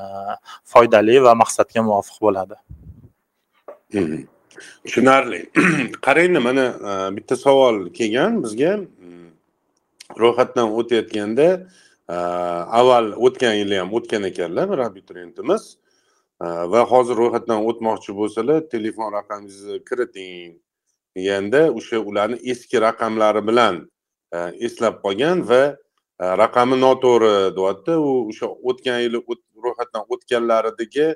foydali 0.73 1.17
va 1.27 1.33
maqsadga 1.43 1.81
muvofiq 1.89 2.21
bo'ladi. 2.27 2.57
Mhm. 3.99 4.23
Tushunarli. 4.85 5.41
Qarangda 6.07 6.41
mana 6.49 6.65
bitta 7.17 7.37
savol 7.37 7.77
kelgan 7.99 8.43
bizga. 8.45 8.77
Mm, 8.77 9.27
ro'yxatdan 10.21 10.77
o'tayotganda 10.79 11.49
Э, 12.09 12.17
avval 12.79 13.15
o'tgan 13.27 13.55
yili 13.61 13.79
ham 13.81 13.95
o'tgan 13.97 14.25
ekanlar 14.29 14.71
bir 14.73 14.81
abituriyentimiz 14.89 15.63
э, 16.45 16.47
va 16.73 16.83
hozir 16.93 17.17
ro'yxatdan 17.23 17.65
o'tmoqchi 17.71 18.13
bo'lsalar 18.21 18.59
telefon 18.75 19.09
raqamingizni 19.19 19.79
kiriting 19.89 20.53
deganda 21.17 21.63
o'sha 21.79 21.99
ularni 22.11 22.39
eski 22.53 22.81
raqamlari 22.87 23.43
bilan 23.49 23.81
e, 24.35 24.39
eslab 24.67 25.01
qolgan 25.05 25.43
va 25.51 25.63
e, 26.23 26.25
raqami 26.43 26.77
noto'g'ri 26.85 27.35
deyapti. 27.59 27.97
U 28.09 28.11
o'sha 28.31 28.51
o'tgan 28.71 29.01
yili 29.05 29.19
ro'yxatdan 29.65 30.05
o'tganlaridagi 30.15 31.07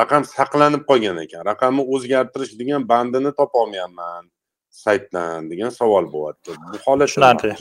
raqam 0.00 0.22
saqlanib 0.34 0.82
qolgan 0.90 1.18
ekan. 1.24 1.42
Raqamni 1.50 1.86
o'zgartirish 1.94 2.54
degan 2.60 2.88
bandini 2.92 3.32
topolmayapman. 3.40 4.30
Saytdan 4.70 5.50
degan 5.50 5.68
savol 5.68 6.06
bo'lyapti. 6.12 6.54
Bu 6.72 6.78
holat 6.84 7.08
tushunarli 7.08 7.52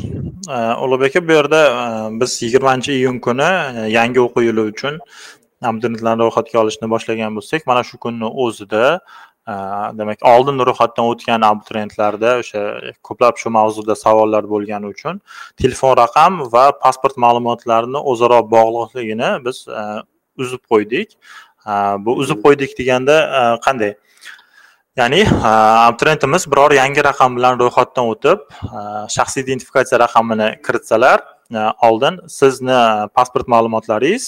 ulug'bek 0.84 1.16
aka 1.16 1.28
bu 1.28 1.32
yerda 1.32 1.62
biz 2.22 2.42
yigirmanchi 2.42 2.94
iyun 2.94 3.20
kuni 3.20 3.50
yangi 3.98 4.20
o'quv 4.26 4.44
yili 4.50 4.62
uchun 4.72 5.00
abituriyentlarni 5.70 6.24
ro'yxatga 6.28 6.60
olishni 6.64 6.88
boshlagan 6.94 7.36
bo'lsak 7.38 7.68
mana 7.70 7.84
shu 7.90 7.98
kunni 8.06 8.28
o'zida 8.46 8.84
demak 10.00 10.20
oldin 10.32 10.62
ro'yxatdan 10.70 11.06
o'tgan 11.12 11.42
abituriyentlarda 11.52 12.30
o'sha 12.42 12.62
ko'plab 13.08 13.36
shu 13.42 13.50
mavzuda 13.58 13.96
savollar 14.06 14.44
bo'lgani 14.54 14.88
uchun 14.94 15.22
telefon 15.62 15.98
raqam 16.04 16.42
va 16.54 16.66
pasport 16.84 17.16
ma'lumotlarini 17.26 18.00
o'zaro 18.12 18.40
bog'liqligini 18.56 19.32
biz 19.46 19.58
uzib 20.44 20.62
qo'ydik. 20.72 21.18
Bu 22.06 22.12
uzib 22.22 22.40
qo'ydik 22.46 22.78
deganda 22.80 23.16
qanday 23.66 23.94
ya'ni 25.00 25.22
abituriyentimiz 25.88 26.44
biror 26.52 26.72
yangi 26.76 27.04
raqam 27.08 27.38
bilan 27.38 27.60
ro'yxatdan 27.62 28.08
o'tib 28.14 28.40
shaxsiy 29.16 29.46
identifikatsiya 29.46 30.00
raqamini 30.04 30.50
kiritsalar 30.66 31.24
oldin 31.90 32.20
sizni 32.40 32.80
pasport 33.18 33.48
ma'lumotlaringiz 33.54 34.26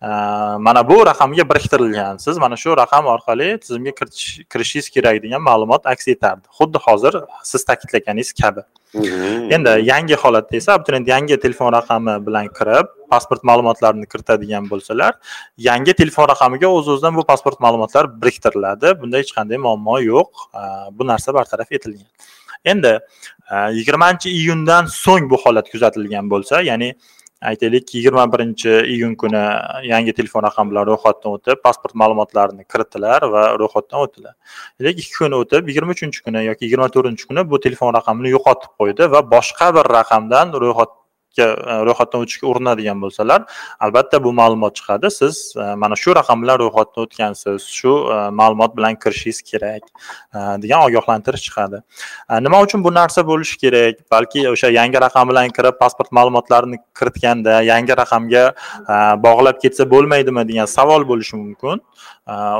mana 0.00 0.88
bu 0.88 1.06
raqamga 1.06 1.44
biriktirilgan. 1.50 2.16
Siz 2.16 2.38
mana 2.38 2.56
shu 2.56 2.76
raqam 2.76 3.06
orqali 3.06 3.58
tizimga 3.60 3.92
kirishingiz 4.52 4.90
kerak 4.90 5.22
degan 5.22 5.42
ma'lumot 5.42 5.86
aks 5.86 6.08
etardi. 6.08 6.46
Xuddi 6.58 6.78
hozir 6.86 7.14
siz 7.42 7.64
ta'kidlaganingiz 7.64 8.32
kabi. 8.42 8.62
Mm-hmm. 8.94 9.52
endi 9.52 9.72
yangi 9.84 10.16
holatda 10.16 10.56
esa 10.56 10.72
abituriyent 10.72 11.08
yangi 11.08 11.36
telefon 11.40 11.72
raqami 11.72 12.14
bilan 12.26 12.46
kirib 12.58 12.86
pasport 13.12 13.42
ma'lumotlarini 13.44 14.06
kiritadigan 14.12 14.64
bo'lsalar 14.70 15.12
yangi 15.58 15.92
telefon 15.92 16.28
raqamiga 16.32 16.70
o'z 16.76 16.88
o'zidan 16.94 17.16
bu 17.16 17.24
pasport 17.30 17.60
ma'lumotlari 17.60 18.08
biriktiriladi. 18.22 18.94
Bunda 19.00 19.20
hech 19.20 19.32
qanday 19.36 19.60
muammo 19.66 19.98
yo'q. 20.00 20.30
Bu 20.96 21.06
narsa 21.06 21.34
bartaraf 21.34 21.72
etilgan. 21.72 22.08
Endi 22.64 22.94
yigirmanchi 23.78 24.30
iyundan 24.30 24.88
so'ng 25.04 25.28
bu 25.30 25.36
holat 25.44 25.68
kuzatilgan 25.72 26.30
bo'lsa 26.32 26.62
ya'ni 26.70 26.94
aytaylik 27.40 27.94
yigirma 27.94 28.24
birinchi 28.32 28.70
iyun 28.94 29.14
kuni 29.14 29.42
yangi 29.88 30.12
telefon 30.12 30.42
raqami 30.42 30.74
ro'yxatdan 30.90 31.36
o'tib 31.36 31.62
pasport 31.66 31.94
ma'lumotlarini 32.02 32.64
kiritdilar 32.72 33.22
va 33.34 33.42
ro'yxatdan 33.62 34.04
o'tdilar. 34.04 34.34
Lekin 34.80 35.04
ikki 35.04 35.18
kun 35.18 35.36
o'tib 35.40 35.70
yigirma 35.70 35.94
uchinchi 35.96 36.22
kuni 36.26 36.44
yoki 36.50 36.66
yigirma 36.66 36.88
to'rtinchi 36.94 37.28
kuni 37.30 37.46
bu 37.50 37.60
telefon 37.66 37.94
raqamini 37.98 38.34
yo'qotib 38.36 38.72
qo'ydi 38.80 39.10
va 39.14 39.22
boshqa 39.34 39.70
bir 39.76 39.86
raqamdan 39.98 40.56
ro'yxat 40.64 40.97
ro'yxatga 41.38 41.80
e, 41.80 41.84
ro'yxatdan 41.86 42.22
o'tishga 42.24 42.46
urinadigan 42.46 43.00
bo'lsalar 43.02 43.44
albatta 43.80 44.22
bu 44.24 44.32
ma'lumot 44.32 44.74
chiqadi. 44.76 45.10
Siz 45.10 45.54
e, 45.56 45.74
mana 45.74 45.96
shu 45.96 46.14
raqam 46.14 46.42
bilan 46.42 46.58
ro'yxatdan 46.58 47.04
o'tgansiz 47.06 47.62
shu 47.78 47.92
e, 48.14 48.30
ma'lumot 48.30 48.76
bilan 48.76 48.94
kirishingiz 49.02 49.42
kerak 49.42 49.82
degan 50.62 50.80
ogohlantirish 50.88 51.44
chiqadi. 51.48 51.82
Nima 52.44 52.62
uchun 52.66 52.84
bu 52.84 52.94
narsa 52.94 53.26
bo'lishi 53.30 53.58
kerak? 53.58 53.94
Balki 54.10 54.48
o'sha 54.52 54.68
yangi 54.70 54.98
raqam 55.06 55.28
bilan 55.30 55.48
kirib 55.56 55.78
pasport 55.82 56.10
ma'lumotlarini 56.18 56.78
kiritganda 56.98 57.62
yangi 57.62 57.94
raqamga 58.02 58.44
bog'lab 59.26 59.60
ketsa 59.62 59.90
bo'lmaydimi 59.94 60.48
degan 60.50 60.66
savol 60.76 61.08
bo'lishi 61.10 61.36
mumkin. 61.42 61.76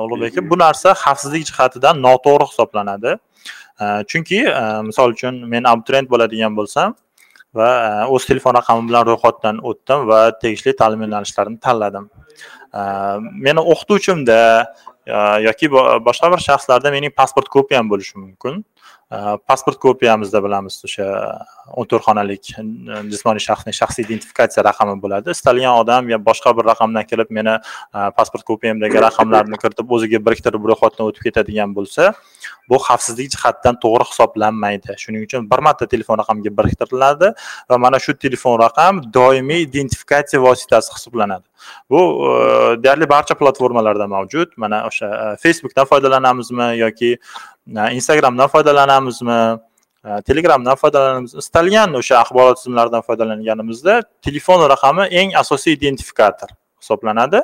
Ulug'bek 0.05 0.33
aka 0.33 0.51
bu 0.51 0.59
narsa 0.65 0.89
xavfsizlik 1.05 1.45
jihatidan 1.51 2.03
noto'g'ri 2.07 2.45
hisoblanadi. 2.51 3.19
Chunki 4.11 4.41
misol 4.89 5.15
uchun 5.17 5.35
men 5.53 5.65
abituriyent 5.73 6.11
bo'ladigan 6.13 6.57
bo'lsam 6.59 6.97
va 7.55 7.69
e, 8.05 8.07
o'z 8.15 8.27
telefon 8.27 8.57
raqamim 8.59 8.89
bilan 8.91 9.07
ro'yxatdan 9.09 9.61
o'tdim 9.71 10.07
va 10.11 10.21
tegishli 10.43 10.75
ta'lim 10.81 11.05
yo'nalishlarini 11.07 11.61
tanladim 11.67 12.09
e, 12.75 12.83
meni 13.47 13.65
o'qituvchimda 13.75 14.41
e, 15.07 15.17
yoki 15.49 15.71
boshqa 16.09 16.33
bir 16.35 16.45
shaxslarda 16.49 16.93
mening 16.97 17.15
pasport 17.23 17.49
kopiyam 17.49 17.89
bo'lishi 17.93 18.19
mumkin. 18.19 18.65
Э, 19.11 19.39
pasport 19.49 19.79
kopiyamizda 19.81 20.41
bilamiz 20.45 20.75
o'sha 20.85 21.05
э, 21.05 21.29
o'n 21.81 21.87
to'rt 21.89 22.05
xonalik 22.05 22.51
э, 22.61 22.65
jismoniy 23.09 23.41
shaxsning 23.41 23.77
shaxsiy 23.79 24.05
identifikatsiya 24.05 24.67
raqami 24.67 24.99
bo'ladi. 25.01 25.33
Istalgan 25.33 25.79
odam 25.81 26.11
yo 26.13 26.19
boshqa 26.27 26.53
bir 26.59 26.69
raqamdan 26.69 27.09
kelib 27.09 27.33
meni 27.39 27.55
e, 27.57 28.03
pasport 28.19 28.45
kopiyamdagi 28.51 29.01
raqamlarni 29.07 29.63
kiritib 29.65 29.97
o'ziga 29.97 30.21
biriktirib 30.27 30.69
ro'yxatdan 30.73 31.09
o'tib 31.09 31.25
ketadigan 31.31 31.73
bo'lsa 31.79 32.13
bu 32.69 32.85
xavfsizlik 32.89 33.33
jihatdan 33.39 33.81
to'g'ri 33.85 34.11
hisoblanmaydi. 34.13 35.01
Shuning 35.05 35.25
uchun 35.29 35.49
bir 35.53 35.65
marta 35.69 35.89
telefon 35.95 36.21
raqamiga 36.21 36.53
biriktiriladi 36.61 37.33
va 37.71 37.85
mana 37.87 38.05
shu 38.05 38.13
telefon 38.27 38.61
raqam 38.67 39.01
doimiy 39.21 39.71
identifikatsiya 39.71 40.45
vositasi 40.49 40.99
hisoblanadi. 40.99 41.48
Bu 41.91 42.01
e, 42.01 42.83
deyarli 42.83 43.09
barcha 43.09 43.35
platformalarda 43.35 44.07
mavjud. 44.07 44.53
Mana 44.57 44.87
o'sha 44.87 45.07
e, 45.07 45.37
facebookdan 45.37 45.85
foydalanamizmi 45.85 46.69
yoki 46.79 47.19
e, 47.77 47.91
instagramdan 47.93 48.49
foydalanamizmi 48.49 49.41
telegramdan 50.27 50.77
foydalanamiz 50.79 51.35
istalgan 51.35 51.95
o'sha 51.95 52.21
axborot 52.23 52.57
tizimlaridan 52.57 53.03
foydalanganimizda 53.09 54.03
telefon 54.23 54.69
raqami 54.71 55.09
eng 55.21 55.35
asosiy 55.37 55.73
identifikator 55.73 56.49
hisoblanadi. 56.81 57.41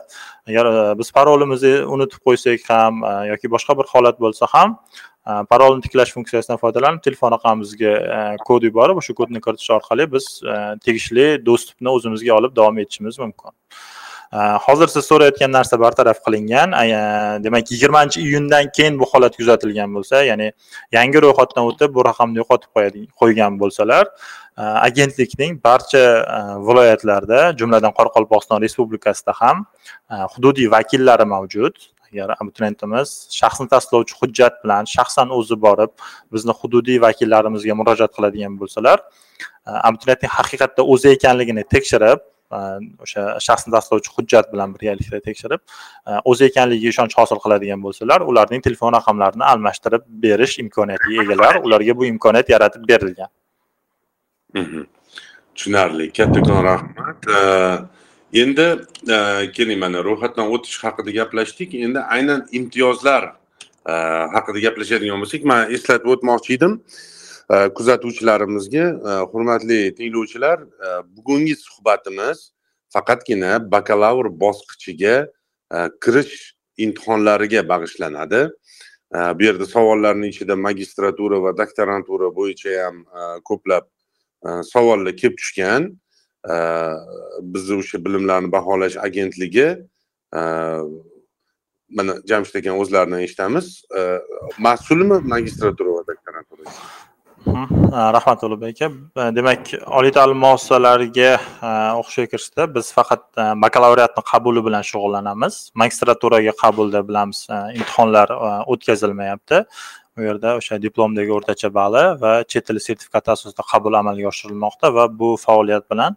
Agar 0.48 0.98
biz 0.98 1.10
parolimizni 1.12 1.74
unutib 1.96 2.22
qo'ysak 2.26 2.68
ham 2.68 3.02
yoki 3.30 3.50
boshqa 3.54 3.76
bir 3.78 3.90
holat 3.94 4.20
bo'lsa 4.20 4.46
ham 4.52 4.78
parolni 5.24 5.82
tiklash 5.82 6.12
funksiyasidan 6.12 6.60
foydalanib 6.60 7.02
telefon 7.02 7.32
raqamimizga 7.36 7.92
kod 8.48 8.62
yuborib 8.68 9.00
o'sha 9.02 9.14
kodni 9.20 9.40
kiritish 9.46 9.70
orqali 9.76 10.06
biz 10.14 10.26
tegishli 10.86 11.26
dostupni 11.46 11.92
o'zimizga 11.96 12.34
olib 12.38 12.56
davom 12.56 12.78
etishimiz 12.84 13.18
mumkin. 13.18 13.50
Э, 14.32 14.58
hozir 14.66 14.88
siz 14.88 15.04
so'rayotgan 15.06 15.52
narsa 15.52 15.78
bartaraf 15.80 16.18
qilingan. 16.26 16.72
E, 16.72 16.86
demak 17.44 17.70
yigirmanchi 17.70 18.20
iyundan 18.20 18.70
keyin 18.76 18.98
bu 19.00 19.06
holat 19.12 19.36
kuzatilgan 19.36 19.94
bo'lsa 19.96 20.22
ya'ni 20.30 20.52
yangi 20.96 21.22
ro'yxatdan 21.24 21.68
o'tib 21.70 21.94
bu 21.94 22.04
raqamni 22.08 22.40
yo'qotib 22.42 22.70
qo'ygan 23.20 23.60
bo'lsalar 23.60 24.04
e, 24.58 24.62
agentlikning 24.88 25.60
barcha 25.68 26.04
e, 26.36 26.40
viloyatlarda 26.68 27.40
jumladan 27.60 27.92
qoraqalpog'iston 27.98 28.58
respublikasida 28.66 29.32
ham 29.40 29.66
hududiy 30.34 30.70
vakillari 30.76 31.26
mavjud. 31.34 31.74
Agar 32.14 32.36
abituriyentimiz 32.40 33.08
shaxsni 33.38 33.66
tasdiqlovchi 33.74 34.14
hujjat 34.20 34.60
bilan 34.64 34.86
shaxsan 34.96 35.30
o'zi 35.38 35.56
borib 35.66 35.92
bizni 36.34 36.52
hududiy 36.60 36.98
vakillarimizga 37.06 37.74
murojaat 37.80 38.12
qiladigan 38.16 38.54
bo'lsalar 38.60 38.98
abituriyentning 39.88 40.32
haqiqatda 40.38 40.82
o'zi 40.92 41.08
ekanligini 41.16 41.64
tekshirib 41.74 42.22
o'sha 42.50 43.22
shaxsni 43.46 43.72
tasdiqlovchi 43.74 44.10
hujjat 44.16 44.50
bilan 44.52 44.74
birgalikda 44.74 45.20
tekshirib 45.28 45.60
e, 46.08 46.12
o'zi 46.30 46.48
ekanligiga 46.50 46.92
ishonch 46.94 47.14
hosil 47.20 47.40
qiladigan 47.44 47.80
bo'lsalar 47.86 48.26
ularning 48.30 48.62
telefon 48.66 48.92
raqamlarini 48.98 49.44
almashtirib 49.52 50.02
berish 50.24 50.58
imkoniyatiga 50.64 51.22
egalar. 51.22 51.60
Ularga 51.66 51.96
bu 52.00 52.06
imkoniyat 52.06 52.48
yaratib 52.54 52.88
berilgan. 52.88 53.30
Mhm. 54.54 54.84
tushunarli. 55.54 56.12
Kattakon 56.12 56.64
rahmat. 56.64 57.28
E, 57.38 57.40
endi 58.42 58.66
e, 59.16 59.18
keling 59.56 59.80
mana 59.84 60.04
ro'yxatdan 60.08 60.46
o'tish 60.54 60.78
haqida 60.84 61.10
gaplashdik. 61.20 61.74
Endi 61.74 61.98
aynan 62.16 62.46
imtiyozlar 62.58 63.32
haqida 64.36 64.60
gaplashadigan 64.66 65.20
bo'lsak 65.22 65.42
man 65.50 65.72
eslatib 65.76 66.08
o'tmoqchi 66.14 66.56
edim. 66.58 66.72
Э, 67.50 67.68
kuzatuvchilarimizga 67.68 68.84
э, 68.84 69.20
hurmatli 69.32 69.94
tinglovchilar 69.94 70.60
э, 70.60 71.02
bugungi 71.16 71.56
suhbatimiz 71.56 72.52
faqatgina 72.88 73.58
bakalavr 73.70 74.30
bosqichiga 74.40 75.28
kirish 76.00 76.54
imtihonlariga 76.76 77.64
bag'ishlanadi. 77.68 78.48
Bu 79.36 79.42
yerda 79.44 79.66
savollarni 79.66 80.28
ichida 80.28 80.56
magistratura 80.56 81.40
va 81.42 81.52
doktorantura 81.58 82.28
bo'yicha 82.36 82.74
ham 82.84 83.00
ko'plab 83.48 83.88
savollar 84.70 85.16
kelib 85.16 85.36
tushgan. 85.40 85.88
Bizni 87.54 87.80
o'sha 87.82 87.98
bilimlarni 88.04 88.52
baholash 88.52 88.96
agentligi 89.08 89.68
mana 91.98 92.14
jamshid 92.30 92.60
akani 92.60 92.78
o'zlaridan 92.84 93.26
eshitamiz. 93.26 93.66
Mas'ulmi 94.68 95.18
magistratura 95.34 95.98
va 95.98 96.06
doktorantura? 96.12 96.78
Rahmat 97.46 98.42
ulug'bek 98.46 98.82
aka 98.82 99.32
demak 99.36 99.72
oliy 99.98 100.12
ta'lim 100.16 100.38
muassasalariga 100.44 101.30
o'qishga 102.00 102.26
kirishda 102.32 102.62
biz 102.74 102.92
faqat 102.98 103.24
bakalavriatni 103.64 104.22
qabuli 104.32 104.60
bilan 104.66 104.84
shug'ullanamiz 104.90 105.54
magistraturaga 105.82 106.52
qabulda 106.62 107.00
bilamiz 107.08 107.46
imtihonlar 107.78 108.28
o'tkazilmayapti. 108.72 109.64
U 110.18 110.22
yerda 110.22 110.50
o'sha 110.60 110.78
diplomdagi 110.86 111.32
o'rtacha 111.36 111.68
balli 111.74 112.02
va 112.22 112.32
chet 112.50 112.64
tili 112.68 112.80
sertifikati 112.86 113.32
asosida 113.34 113.62
qabul 113.72 113.94
amalga 114.00 114.28
oshirilmoqda 114.32 114.92
va 114.96 115.04
bu 115.20 115.28
faoliyat 115.44 115.84
bilan 115.92 116.16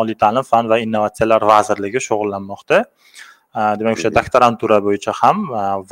oliy 0.00 0.16
ta'lim 0.22 0.44
fan 0.52 0.64
va 0.72 0.78
innovatsiyalar 0.84 1.42
vazirligi 1.52 2.00
shug'ullanmoqda 2.08 2.84
demak 3.54 3.98
o'sha 3.98 4.10
doktorantura 4.14 4.78
bo'yicha 4.86 5.12
ham 5.20 5.38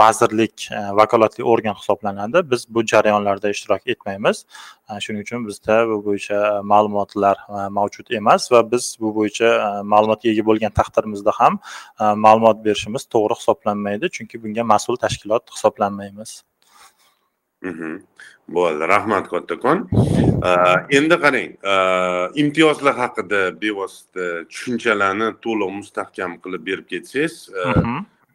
vazirlik 0.01 0.69
vakolatli 1.01 1.45
organ 1.45 1.75
hisoblanadi. 1.81 2.43
Biz 2.51 2.67
bu 2.75 2.85
jarayonlarda 2.93 3.51
ishtirok 3.51 3.83
etmaymiz. 3.93 4.45
Shuning 5.05 5.23
uchun 5.27 5.47
bizda 5.49 5.77
bu 5.91 5.97
bo'yicha 6.07 6.39
ma'lumotlar 6.73 7.37
mavjud 7.79 8.07
emas 8.21 8.53
va 8.53 8.61
biz 8.73 8.85
bu 9.01 9.15
bo'yicha 9.19 9.49
ma'lumotga 9.95 10.31
ega 10.33 10.45
bo'lgan 10.51 10.73
taqdirimizda 10.81 11.33
ham 11.41 11.59
ma'lumot 12.25 12.65
berishimiz 12.67 13.03
to'g'ri 13.15 13.35
hisoblanmaydi. 13.41 14.07
Chunki 14.17 14.43
bunga 14.43 14.63
mas'ul 14.75 14.97
tashkilot 15.05 15.45
hisoblanmaymiz. 15.55 16.43
Bo'ldi. 17.63 18.85
Rahmat 18.95 19.29
kattakon. 19.33 19.79
Endi 20.99 21.17
qarang 21.25 21.51
imtiyozlar 22.43 22.95
haqida 23.03 23.41
bevosita 23.63 24.27
tushunchalarni 24.51 25.29
to'liq 25.45 25.71
mustahkam 25.81 26.39
qilib 26.45 26.63
berib 26.69 26.87
ketsangiz 26.93 27.35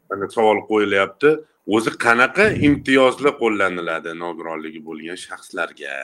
mana 0.10 0.30
savol 0.36 0.60
qo'yilyapti. 0.70 1.30
O'zi 1.76 1.92
qanaqa 2.06 2.46
imtiyozlar 2.68 3.34
qo'llaniladi 3.42 4.12
nogironligi 4.24 4.82
bo'lgan 4.88 5.18
shaxslarga? 5.26 5.96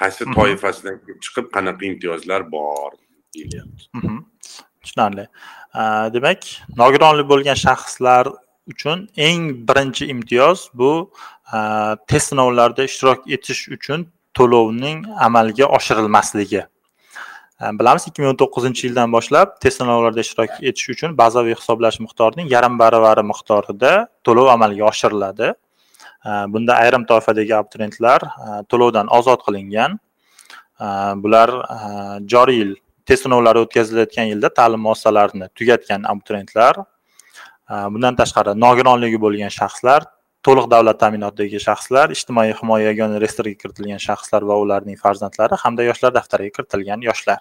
Qaysi 0.00 0.22
toifasidan 0.36 0.96
kelib 1.02 1.20
chiqib 1.24 1.46
qanaqa 1.56 1.82
imtiyozlar 1.90 2.40
bor 2.54 2.94
deyilyapti 3.34 3.84
tushunarli. 4.82 5.26
Demak 6.14 6.40
nogironlik 6.78 7.26
bo'lgan 7.32 7.58
shaxslar 7.66 8.30
uchun 8.66 9.08
eng 9.16 9.68
birinchi 9.68 10.06
imtiyoz 10.06 10.68
bu 10.74 11.10
e, 11.54 11.58
test 12.08 12.28
sinovlarida 12.32 12.84
ishtirok 12.84 13.26
etish 13.36 13.68
uchun 13.76 14.06
to'lovning 14.34 15.04
amalga 15.26 15.66
oshirilmasligi. 15.78 16.62
E, 17.62 17.64
bilamiz 17.78 18.08
ikki 18.08 18.22
ming 18.22 18.30
o'n 18.32 18.40
to'qqizinchi 18.42 18.86
yildan 18.88 19.12
boshlab 19.16 19.58
test 19.64 19.82
sinovlarida 19.82 20.24
ishtirok 20.26 20.62
etish 20.70 20.88
uchun 20.96 21.18
bazaviy 21.18 21.58
hisoblash 21.60 22.00
miqdorining 22.04 22.48
yarim 22.54 22.78
baravari 22.78 23.26
miqdorida 23.32 23.92
to'lov 24.24 24.48
amalga 24.56 24.88
oshiriladi. 24.92 25.52
E, 26.28 26.30
bunda 26.54 26.80
ayrim 26.86 27.04
toifadagi 27.10 27.54
abituriyentlar 27.60 28.26
to'lovdan 28.72 29.12
ozod 29.20 29.44
qilingan. 29.46 30.00
Bular 31.22 31.50
joriy 32.32 32.56
yil 32.60 32.72
test 33.06 33.26
sinovlari 33.26 33.60
o'tkazilayotgan 33.64 34.26
yilda 34.32 34.48
ta'lim 34.58 34.80
muassasalarini 34.86 35.46
tugatgan 35.58 36.02
abituriyentlar 36.12 36.80
Э, 37.70 37.88
bundan 37.92 38.16
tashqari 38.16 38.52
nogironligi 38.60 39.18
bo'lgan 39.24 39.52
shaxslar 39.54 40.04
to'liq 40.44 40.66
davlat 40.72 40.98
ta'minotidagi 41.00 41.60
shaxslar 41.66 42.12
ijtimoiy 42.12 42.52
himoya 42.58 42.90
yagona 42.90 43.20
reyestriga 43.22 43.56
kiritilgan 43.62 44.02
shaxslar 44.06 44.44
va 44.50 44.58
ularning 44.64 44.98
farzandlari 45.04 45.56
hamda 45.62 45.86
yoshlar 45.88 46.12
daftariga 46.18 46.52
kiritilgan 46.58 47.06
yoshlar. 47.08 47.40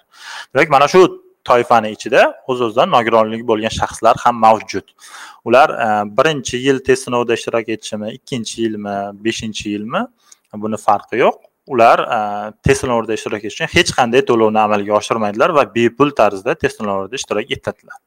Demak 0.54 0.72
mana 0.76 0.88
shu 0.94 1.02
toifani 1.50 1.92
ichida 1.98 2.24
o'z 2.48 2.64
o'zidan 2.68 2.94
nogironligi 2.96 3.46
bo'lgan 3.52 3.74
shaxslar 3.80 4.16
ham 4.24 4.40
mavjud. 4.46 4.96
Ular 5.50 5.76
e, 5.86 5.88
birinchi 6.20 6.62
yil 6.68 6.80
test 6.88 7.10
sinovida 7.10 7.36
ishtirok 7.40 7.76
etishimi 7.76 8.16
ikkinchi 8.18 8.62
yilmi 8.66 8.96
beshinchi 9.26 9.74
yilmi 9.76 10.06
buni 10.64 10.80
farqi 10.86 11.20
yo'q. 11.26 11.42
Ular 11.76 12.06
e, 12.16 12.20
test 12.64 12.86
sinovida 12.86 13.20
ishtirok 13.20 13.44
etish 13.44 13.60
uchun 13.60 13.76
hech 13.76 13.92
qanday 14.00 14.24
to'lovni 14.30 14.64
amalga 14.68 14.96
oshirmaydilar 15.02 15.58
va 15.60 15.68
bepul 15.80 16.16
tarzda 16.22 16.56
test 16.64 16.80
sinovlarida 16.80 17.20
ishtirok 17.22 17.58
etadilar 17.58 18.00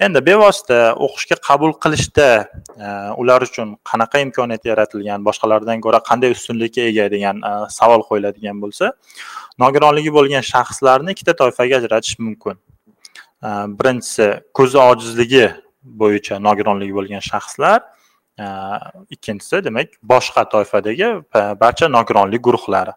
endi 0.00 0.20
bevosita 0.26 0.78
o'qishga 1.06 1.36
qabul 1.48 1.72
qilishda 1.84 2.28
e, 2.76 2.88
ular 3.22 3.44
uchun 3.48 3.76
qanaqa 3.90 4.22
imkoniyat 4.26 4.64
yaratilgan 4.70 5.24
boshqalardan 5.28 5.82
ko'ra 5.84 6.00
qanday 6.08 6.34
ustunlikka 6.36 6.86
ega 6.90 7.08
degan 7.14 7.42
e, 7.50 7.52
savol 7.78 8.04
qo'yiladigan 8.08 8.60
bo'lsa 8.64 8.92
nogironligi 9.64 10.12
bo'lgan 10.18 10.44
shaxslarni 10.52 11.14
ikkita 11.14 11.36
toifaga 11.42 11.80
ajratish 11.82 12.18
mumkin. 12.18 12.56
E, 13.46 13.48
birinchisi 13.78 14.28
ko'zi 14.58 14.78
ojizligi 14.88 15.46
bo'yicha 16.02 16.40
nogironligi 16.48 16.94
bo'lgan 16.98 17.22
shaxslar 17.30 17.80
ikkinchisi 19.14 19.60
demak 19.64 19.88
boshqa 20.12 20.48
toifadagi 20.54 21.08
barcha 21.60 21.88
nogironlik 21.88 22.42
guruhlari. 22.42 22.94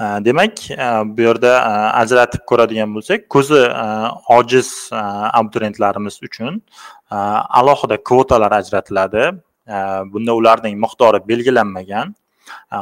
Э, 0.00 0.24
demak 0.24 0.70
э, 0.70 1.02
bu 1.04 1.22
yerda 1.22 1.52
э, 1.58 1.72
ajratib 2.02 2.44
ko'radigan 2.50 2.94
bo'lsak 2.96 3.26
ko'zi 3.34 3.60
ojiz 4.38 4.68
abituriyentlarimiz 4.92 6.20
uchun 6.28 6.62
alohida 7.60 7.96
kvotalar 8.10 8.52
ajratiladi. 8.60 9.24
Bunda 10.12 10.34
ularning 10.40 10.76
miqdori 10.84 11.20
belgilanmagan. 11.28 12.14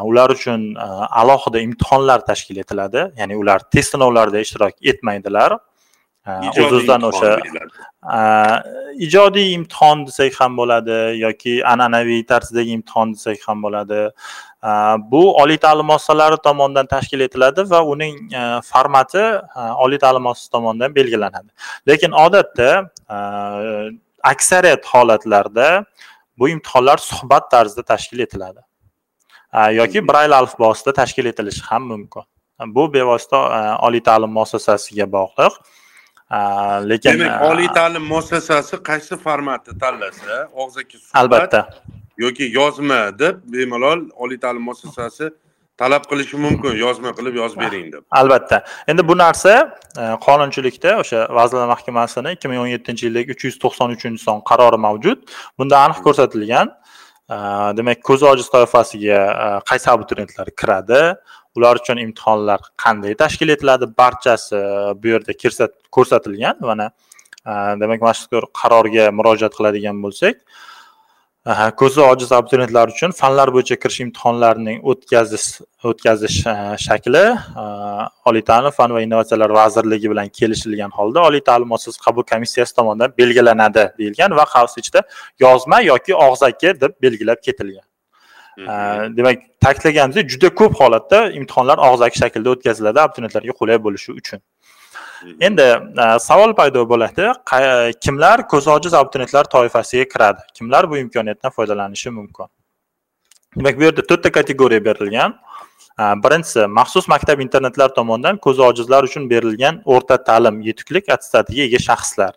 Ular 0.02 0.30
uchun 0.30 0.74
e, 0.74 0.86
alohida 1.20 1.58
imtihonlar 1.58 2.20
tashkil 2.26 2.56
etiladi. 2.62 3.10
Ya'ni 3.18 3.36
ular 3.36 3.60
test 3.74 3.96
sinovlarida 3.96 4.38
ishtirok 4.44 4.74
etmaydilar. 4.92 5.58
O'z 6.26 6.72
o'zidan 6.76 7.02
o'sha 7.08 7.30
ijodiy 9.06 9.52
imtihon 9.58 10.04
desak 10.08 10.40
ham 10.40 10.56
bo'ladi 10.60 10.98
yoki 11.20 11.54
an'anaviy 11.72 12.22
tarzdagi 12.30 12.74
imtihon 12.78 13.14
desak 13.14 13.46
ham 13.48 13.62
bo'ladi. 13.64 14.00
Bu 15.12 15.22
oliy 15.42 15.58
ta'lim 15.64 15.86
muassasalari 15.92 16.38
tomonidan 16.48 16.86
tashkil 16.94 17.20
etiladi 17.26 17.66
va 17.70 17.80
uning 17.92 18.14
formati 18.72 19.24
oliy 19.84 19.98
ta'lim 20.04 20.22
muassasasi 20.26 20.52
tomonidan 20.56 20.94
belgilanadi. 20.98 21.50
Lekin 21.88 22.12
odatda 22.24 22.70
aksariyat 24.32 24.86
holatlarda 24.92 25.84
bu 26.38 26.48
imtihonlar 26.48 26.98
suhbat 27.10 27.50
tarzida 27.50 27.82
tashkil 27.82 28.18
etiladi. 28.26 28.60
Yoki 29.80 30.08
brayl 30.08 30.32
alifbosida 30.40 30.92
tashkil 30.92 31.26
etilishi 31.32 31.62
ham 31.70 31.82
mumkin. 31.92 32.22
Bu 32.66 32.92
bevosita 32.92 33.38
oliy 33.86 34.02
ta'lim 34.08 34.30
muassasasiga 34.38 35.06
bog'liq 35.18 35.52
lekin 36.30 37.18
demak 37.20 37.42
oliy 37.50 37.68
ta'lim 37.74 38.02
muassasasi 38.02 38.76
qaysi 38.90 39.16
formatni 39.16 39.78
tanlasa 39.78 40.48
og'zaki 40.52 40.98
suhbat 40.98 41.20
albatta. 41.22 41.68
yoki 42.18 42.44
yozma 42.60 43.18
deb 43.18 43.36
bemalol 43.52 44.08
oliy 44.16 44.40
ta'lim 44.40 44.62
muassasasi 44.62 45.30
talab 45.78 46.08
qilishi 46.10 46.36
mumkin. 46.36 46.76
Yozma 46.76 47.12
qilib 47.18 47.36
yozib 47.36 47.60
bering 47.60 47.92
deb. 47.92 48.02
albatta. 48.10 48.64
Endi 48.88 49.08
bu 49.08 49.18
narsa 49.18 49.52
e, 49.98 50.02
qonunchilikda 50.26 50.96
o'sha 51.02 51.28
vazirlar 51.38 51.68
mahkamasini 51.74 52.32
ikki 52.36 52.48
ming 52.48 52.60
o'n 52.64 52.72
yettinchi 52.74 53.06
yildagi 53.08 53.36
uch 53.36 53.44
yuz 53.48 53.58
to'qson 53.64 53.94
uchinchi 53.96 54.22
son 54.28 54.42
qarori 54.50 54.78
mavjud. 54.86 55.18
Bunda 55.58 55.82
aniq 55.84 56.02
ko'rsatilgan 56.06 56.72
e, 57.34 57.36
demak 57.78 58.02
ko'zi 58.08 58.28
ojiz 58.32 58.48
toifasiga 58.54 59.20
e, 59.44 59.48
qaysi 59.70 59.90
abituriyentlar 59.94 60.48
kiradi 60.60 61.02
ular 61.56 61.80
uchun 61.82 61.98
imtihonlar 62.04 62.60
qanday 62.84 63.14
tashkil 63.22 63.48
etiladi? 63.54 63.86
Barchasi 63.98 64.56
e, 64.56 64.94
bu 65.02 65.08
yerda 65.14 65.32
ko'rsatilgan 65.96 66.56
mana 66.60 66.90
e, 67.46 67.52
demak 67.82 68.00
mazkur 68.08 68.48
qarorga 68.60 69.10
murojaat 69.18 69.54
qiladigan 69.58 70.02
bo'lsak 70.04 70.36
e, 71.50 71.52
ko'zi 71.80 72.00
ojiz 72.10 72.32
abituriyentlar 72.38 72.94
uchun 72.94 73.16
fanlar 73.22 73.52
bo'yicha 73.56 73.76
kirish 73.82 74.00
imtihonlarining 74.06 74.78
o'tkazish 74.92 75.48
o'tkazish 75.90 76.38
shakli 76.86 77.24
oliy 78.28 78.44
ta'lim 78.52 78.76
fan 78.78 78.94
va 78.96 79.02
innovatsiyalar 79.06 79.56
vazirligi 79.60 80.12
bilan 80.12 80.28
kelishilgan 80.38 80.96
holda 80.98 81.26
oliy 81.28 81.44
ta'lim 81.50 81.68
muassasasi 81.72 82.04
qabul 82.06 82.24
komissiyasi 82.32 82.78
tomonidan 82.78 83.18
belgilanadi 83.20 83.84
deyilgan 83.98 84.38
va 84.40 84.48
qavs 84.54 84.80
ichida 84.84 85.04
yozma 85.46 85.84
yoki 85.90 86.22
og'zaki 86.28 86.80
deb 86.80 86.92
belgilab 87.06 87.44
ketilgan. 87.48 87.86
Demak 89.16 89.42
ta'kidlaganimizdek 89.60 90.30
juda 90.30 90.54
ko'p 90.60 90.74
holatda 90.80 91.30
imtihonlar 91.38 91.78
og'zaki 91.88 92.18
shaklda 92.22 92.50
o'tkaziladi 92.54 93.00
abituriyentlarga 93.00 93.54
qulay 93.60 93.78
bo'lishi 93.86 94.12
uchun. 94.12 94.40
Endi 95.40 95.62
e, 95.62 96.18
savol 96.18 96.54
paydo 96.54 96.84
bo'ladi 96.88 97.32
kimlar 98.04 98.48
ko'zi 98.48 98.70
ojiz 98.70 98.94
abituriyentlar 98.94 99.44
toifasiga 99.44 100.04
kiradi? 100.12 100.40
Kimlar 100.54 100.90
bu 100.90 100.98
imkoniyatdan 100.98 101.50
foydalanishi 101.50 102.10
mumkin? 102.10 102.46
Demak 103.56 103.78
bu 103.78 103.82
yerda 103.82 104.02
to'rtta 104.10 104.32
kategoriya 104.32 104.84
berilgan. 104.84 105.36
E, 106.00 106.02
birinchisi 106.24 106.66
maxsus 106.66 107.08
maktab 107.08 107.40
internatlar 107.40 107.94
tomonidan 107.94 108.36
ko'zi 108.36 108.62
ojizlar 108.62 109.04
uchun 109.04 109.30
berilgan 109.30 109.82
o'rta 109.84 110.24
ta'lim 110.24 110.60
yetuklik 110.60 111.08
attestatiga 111.08 111.62
ega 111.68 111.80
shaxslar 111.88 112.32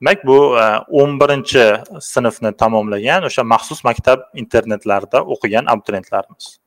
demak 0.00 0.24
bu 0.26 0.38
e, 0.62 0.66
o'n 1.00 1.18
birinchi 1.20 1.66
sinfni 2.12 2.54
tamomlagan 2.62 3.28
o'sha 3.28 3.42
maxsus 3.54 3.84
maktab 3.88 4.24
internatlarida 4.44 5.22
o'qigan 5.34 5.70
abituriyentlarimiz 5.74 6.58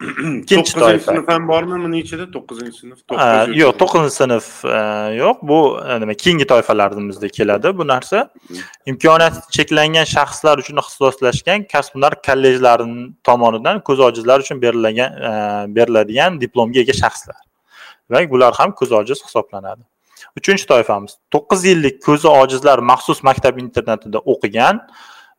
ikkinchi 0.42 0.72
toifa. 0.72 1.12
sinf 1.12 1.28
ham 1.28 1.48
bormi? 1.48 1.76
Buni 1.84 2.00
ichida 2.00 2.24
to'qqizinchi 2.34 2.78
sinf 2.82 3.02
yo'q 3.60 3.74
to'qqizinchi 3.80 4.16
sinf 4.16 4.46
yo'q. 5.20 5.42
Bu 5.50 5.58
nima 6.02 6.14
keyingi 6.22 6.46
toifalarimizda 6.52 7.28
keladi 7.38 7.72
bu 7.78 7.86
narsa. 7.92 8.22
Imkoniyati 8.92 9.44
cheklangan 9.56 10.08
shaxslar 10.14 10.64
uchun 10.64 10.80
ixtisoslashgan 10.82 11.68
kasb 11.72 11.98
hunar 11.98 12.16
kollejlari 12.28 12.88
tomonidan 13.28 13.84
ko'z 13.88 14.00
ojizlar 14.08 14.46
uchun 14.46 14.64
beriladigan 15.76 16.40
diplomga 16.44 16.80
ega 16.84 16.96
shaxslar. 17.02 17.40
Demak 18.08 18.32
bular 18.34 18.52
ham 18.60 18.72
ko'z 18.80 18.96
ojiz 19.02 19.24
hisoblanadi 19.26 19.84
uchinchi 20.38 20.66
toifamiz. 20.72 21.16
To'qqiz 21.34 21.64
yillik 21.70 22.02
ko'zi 22.06 22.28
ojizlar 22.28 22.78
maxsus 22.92 23.24
maktab 23.28 23.58
internatida 23.64 24.22
o'qigan 24.34 24.84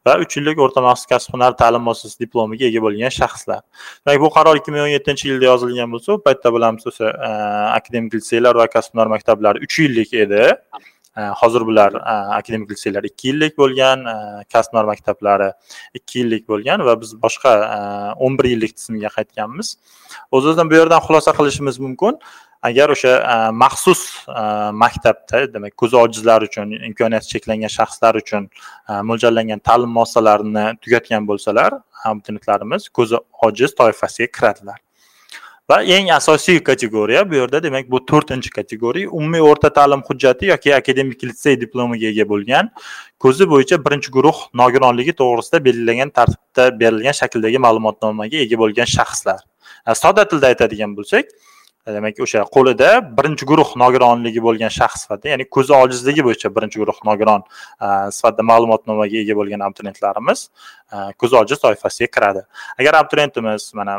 va 0.06 0.17
uch 0.24 0.38
yillik 0.38 0.62
o'rta 0.65 0.82
maxsus 0.86 1.10
kasb 1.12 1.36
hunar 1.36 1.54
ta'lim 1.58 1.84
muassasasi 1.88 2.24
diplomiga 2.24 2.65
ega 2.70 2.82
bo'lgan 2.86 3.13
shaxslar. 3.17 3.62
Demak 4.06 4.24
bu 4.24 4.32
qaror 4.38 4.60
ikki 4.60 4.74
ming 4.74 4.86
o'n 4.86 4.94
yettinchi 4.96 5.30
yilda 5.30 5.50
yozilgan 5.52 5.94
bo'lsa 5.94 6.15
u 6.15 6.24
paytda 6.28 6.54
bilamiz 6.56 6.88
o'sha 6.91 7.12
e, 7.28 7.30
akademik 7.78 8.17
litseylar 8.17 8.58
va 8.62 8.67
kasb 8.76 8.96
hunar 8.96 9.12
maktablari 9.15 9.62
uch 9.67 9.78
yillik 9.84 10.13
edi. 10.26 10.44
E, 11.20 11.22
hozir 11.41 11.67
bular 11.70 11.98
e, 12.02 12.15
akademik 12.39 12.74
litseylar 12.74 13.10
ikki 13.12 13.30
yillik 13.32 13.58
bo'lgan 13.62 14.08
kasb 14.54 14.74
hunar 14.74 14.89
maktablari 14.91 15.52
ikki 16.00 16.24
yillik 16.24 16.48
bo'lgan 16.52 16.86
va 16.88 16.98
biz 17.02 17.13
boshqa 17.26 17.58
o'n 18.26 18.39
bir 18.39 18.50
yillik 18.56 18.78
tizimga 18.78 19.13
qaytganmiz. 19.17 19.76
O'z 20.32 20.48
o'zidan 20.48 20.74
bu 20.74 20.82
yerdan 20.82 21.06
xulosa 21.10 21.38
qilishimiz 21.38 21.78
mumkin. 21.86 22.17
Agar 22.62 22.89
o'sha 22.89 23.13
e, 23.34 23.52
maxsus 23.52 24.02
e, 24.28 24.43
maktabda 24.84 25.54
demak 25.54 25.78
ko'zi 25.78 25.97
ojizlar 26.04 26.45
uchun 26.50 26.76
imkoniyati 26.89 27.28
cheklangan 27.34 27.74
shaxslar 27.78 28.19
uchun 28.24 28.47
e, 28.89 29.02
mo'ljallangan 29.10 29.60
ta'lim 29.69 29.91
muassasalarini 29.97 30.65
tugatgan 30.84 31.28
bo'lsalar 31.30 31.71
abituriyentlarimiz 32.06 32.89
ko'zi 32.89 33.17
ojiz 33.47 33.76
toifasiga 33.82 34.32
kiradilar. 34.38 34.80
Va 35.69 35.78
eng 35.95 36.10
asosiy 36.12 36.60
kategoriya 36.63 37.21
bu 37.32 37.36
yerda 37.36 37.63
demak 37.63 37.91
bu 37.91 38.00
to'rtinchi 38.12 38.50
kategoriya 38.50 39.10
umumiy 39.10 39.43
o'rta 39.50 39.69
ta'lim 39.74 40.02
hujjati 40.08 40.45
yoki 40.45 40.76
akademik 40.76 41.24
litsey 41.24 41.56
diplomiga 41.62 42.08
ega 42.13 42.26
bo'lgan 42.32 42.71
ko'zi 43.24 43.47
bo'yicha 43.54 43.78
birinchi 43.86 44.12
guruh 44.17 44.41
nogironligi 44.62 45.13
to'g'risida 45.21 45.63
belgilangan 45.67 46.10
tartibda 46.17 46.65
berilgan 46.82 47.15
shakldagi 47.21 47.62
ma'lumotnomaga 47.67 48.43
ega 48.45 48.60
bo'lgan 48.63 48.89
shaxslar. 48.97 49.39
Sodda 50.04 50.28
tilda 50.32 50.52
aytadigan 50.52 50.97
bo'lsak 50.97 51.32
demak 51.88 52.20
o'sha 52.26 52.44
qo'lida 52.56 52.89
birinchi 53.17 53.46
guruh 53.52 53.70
nogironligi 53.84 54.41
bo'lgan 54.48 54.72
shaxs 54.78 55.06
sifatida 55.06 55.34
ya'ni 55.34 55.46
ko'zi 55.56 55.74
ojizligi 55.74 56.26
bo'yicha 56.28 56.54
birinchi 56.56 56.78
guruh 56.82 57.00
nogiron 57.10 57.41
sifatida 58.17 58.44
ma'lumotnomaga 58.52 59.17
ega 59.24 59.36
bo'lgan 59.39 59.65
abituriyentlarimiz 59.67 60.39
ko'zi 61.22 61.36
ojiz 61.41 61.60
toifasiga 61.65 62.10
kiradi. 62.15 62.41
Agar 62.80 62.94
abituriyentimiz 63.02 63.72
mana 63.80 63.98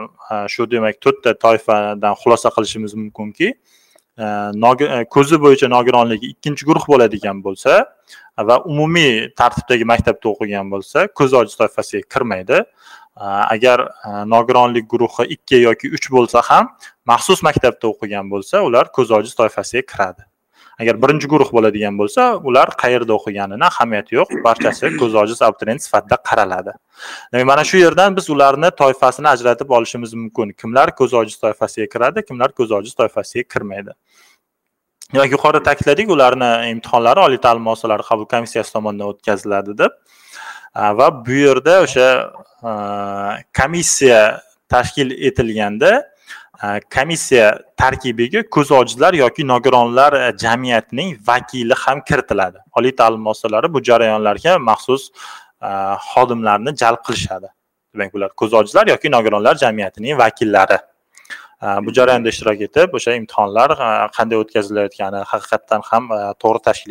shu 0.54 0.70
demak 0.70 1.00
to'rtta 1.04 1.34
toifadan 1.44 2.14
xulosa 2.22 2.54
qilishimiz 2.56 2.94
mumkinki 3.02 3.54
ko'zi 5.14 5.36
bo'yicha 5.44 5.68
nogironligi 5.76 6.26
ikkinchi 6.34 6.66
guruh 6.68 6.84
bo'ladigan 6.92 7.42
bo'lsa 7.46 7.86
va 8.48 8.56
umumiy 8.72 9.32
tartibdagi 9.40 9.84
maktabda 9.92 10.28
o'qigan 10.32 10.70
bo'lsa 10.70 11.08
ko'zi 11.18 11.36
ojiz 11.42 11.56
toifasiga 11.56 12.02
kirmaydi. 12.12 12.64
Э, 13.16 13.24
agar 13.24 13.92
э, 14.04 14.24
nogironlik 14.24 14.88
guruhi 14.88 15.26
ikki 15.34 15.56
yoki 15.56 15.88
uch 15.92 16.06
bo'lsa 16.10 16.40
ham 16.48 16.68
maxsus 17.04 17.42
maktabda 17.44 17.90
o'qigan 17.92 18.30
bo'lsa 18.32 18.62
ular 18.64 18.88
ko'z 18.88 19.10
ojiz 19.12 19.34
toifasiga 19.36 19.82
kiradi. 19.92 20.24
Agar 20.80 20.96
birinchi 21.02 21.28
guruh 21.28 21.50
bo'ladigan 21.56 21.98
bo'lsa 22.00 22.22
ular 22.48 22.72
qayerda 22.82 23.12
o'qiganini 23.18 23.66
ahamiyati 23.68 24.16
yo'q 24.16 24.32
barchasi 24.46 24.94
ko'z 24.96 25.18
ojiz 25.24 25.42
abituriyent 25.48 25.84
sifatida 25.86 26.16
qaraladi. 26.30 26.72
Demak 27.32 27.46
mana 27.52 27.64
shu 27.70 27.82
yerdan 27.84 28.16
biz 28.16 28.30
ularni 28.30 28.70
toifasini 28.80 29.28
ajratib 29.34 29.76
olishimiz 29.76 30.14
mumkin. 30.14 30.56
Kimlar 30.60 30.96
ko'z 30.96 31.12
ojiz 31.20 31.36
toifasiga 31.44 31.86
kiradi 31.94 32.24
kimlar 32.28 32.56
ko'z 32.58 32.72
ojiz 32.78 32.94
toifasiga 33.02 33.44
kirmaydi. 33.52 33.92
Demak 35.12 35.36
yuqorida 35.36 35.62
ta'kidladik 35.68 36.16
ularni 36.16 36.50
imtihonlari 36.72 37.20
oliy 37.26 37.44
ta'lim 37.44 37.62
muassasalari 37.68 38.08
qabul 38.10 38.26
komissiyasi 38.34 38.72
tomonidan 38.72 39.12
o'tkaziladi 39.12 39.78
deb. 39.84 40.02
Va 40.74 41.26
bu 41.26 41.32
yerda 41.32 41.82
o'sha 41.82 42.08
komissiya 43.58 44.40
tashkil 44.68 45.10
etilganda 45.10 46.12
komissiya 46.94 47.58
tarkibiga 47.76 48.42
ko'z 48.50 48.70
ojizlar 48.70 49.14
yoki 49.14 49.48
nogironlar 49.48 50.38
jamiyatining 50.38 51.18
vakili 51.26 51.74
ham 51.74 52.00
kiritiladi. 52.00 52.58
Oliy 52.72 52.96
ta'lim 52.96 53.20
muassasalari 53.20 53.74
bu 53.74 53.82
jarayonlarga 53.82 54.58
maxsus 54.58 55.10
xodimlarni 56.12 56.76
jalb 56.76 57.00
qilishadi. 57.06 57.48
Demak 57.94 58.14
bular 58.14 58.30
ko'z 58.40 58.54
ojizlar 58.54 58.86
yoki 58.86 59.10
nogironlar 59.10 59.54
jamiyatining 59.56 60.18
vakillari. 60.18 60.78
Bu 61.62 61.92
jarayonda 61.94 62.28
ishtirok 62.28 62.60
etib 62.68 62.94
o'sha 62.98 63.12
imtihonlar 63.20 63.70
qanday 64.16 64.38
o'tkazilayotgani 64.42 65.20
haqiqatdan 65.32 65.82
ham 65.90 66.08
to'g'ri 66.42 66.60
tashkil 66.68 66.90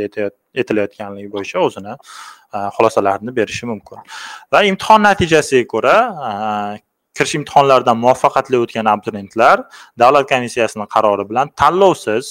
etilayotganligi 0.62 1.30
bo'yicha 1.36 1.60
o'zini 1.68 1.96
xulosalarini 2.54 3.36
berishi 3.36 3.66
mumkin. 3.66 3.98
Va 4.54 4.64
imtihon 4.72 5.04
natijasiga 5.10 5.68
ko'ra 5.74 5.96
kirish 7.18 7.36
imtihonlaridan 7.40 7.98
muvaffaqiyatli 8.04 8.58
o'tgan 8.64 8.88
abituriyentlar 8.94 9.64
davlat 10.00 10.30
komissiyasini 10.34 10.86
qarori 10.96 11.26
bilan 11.30 11.52
tanlovsiz 11.62 12.26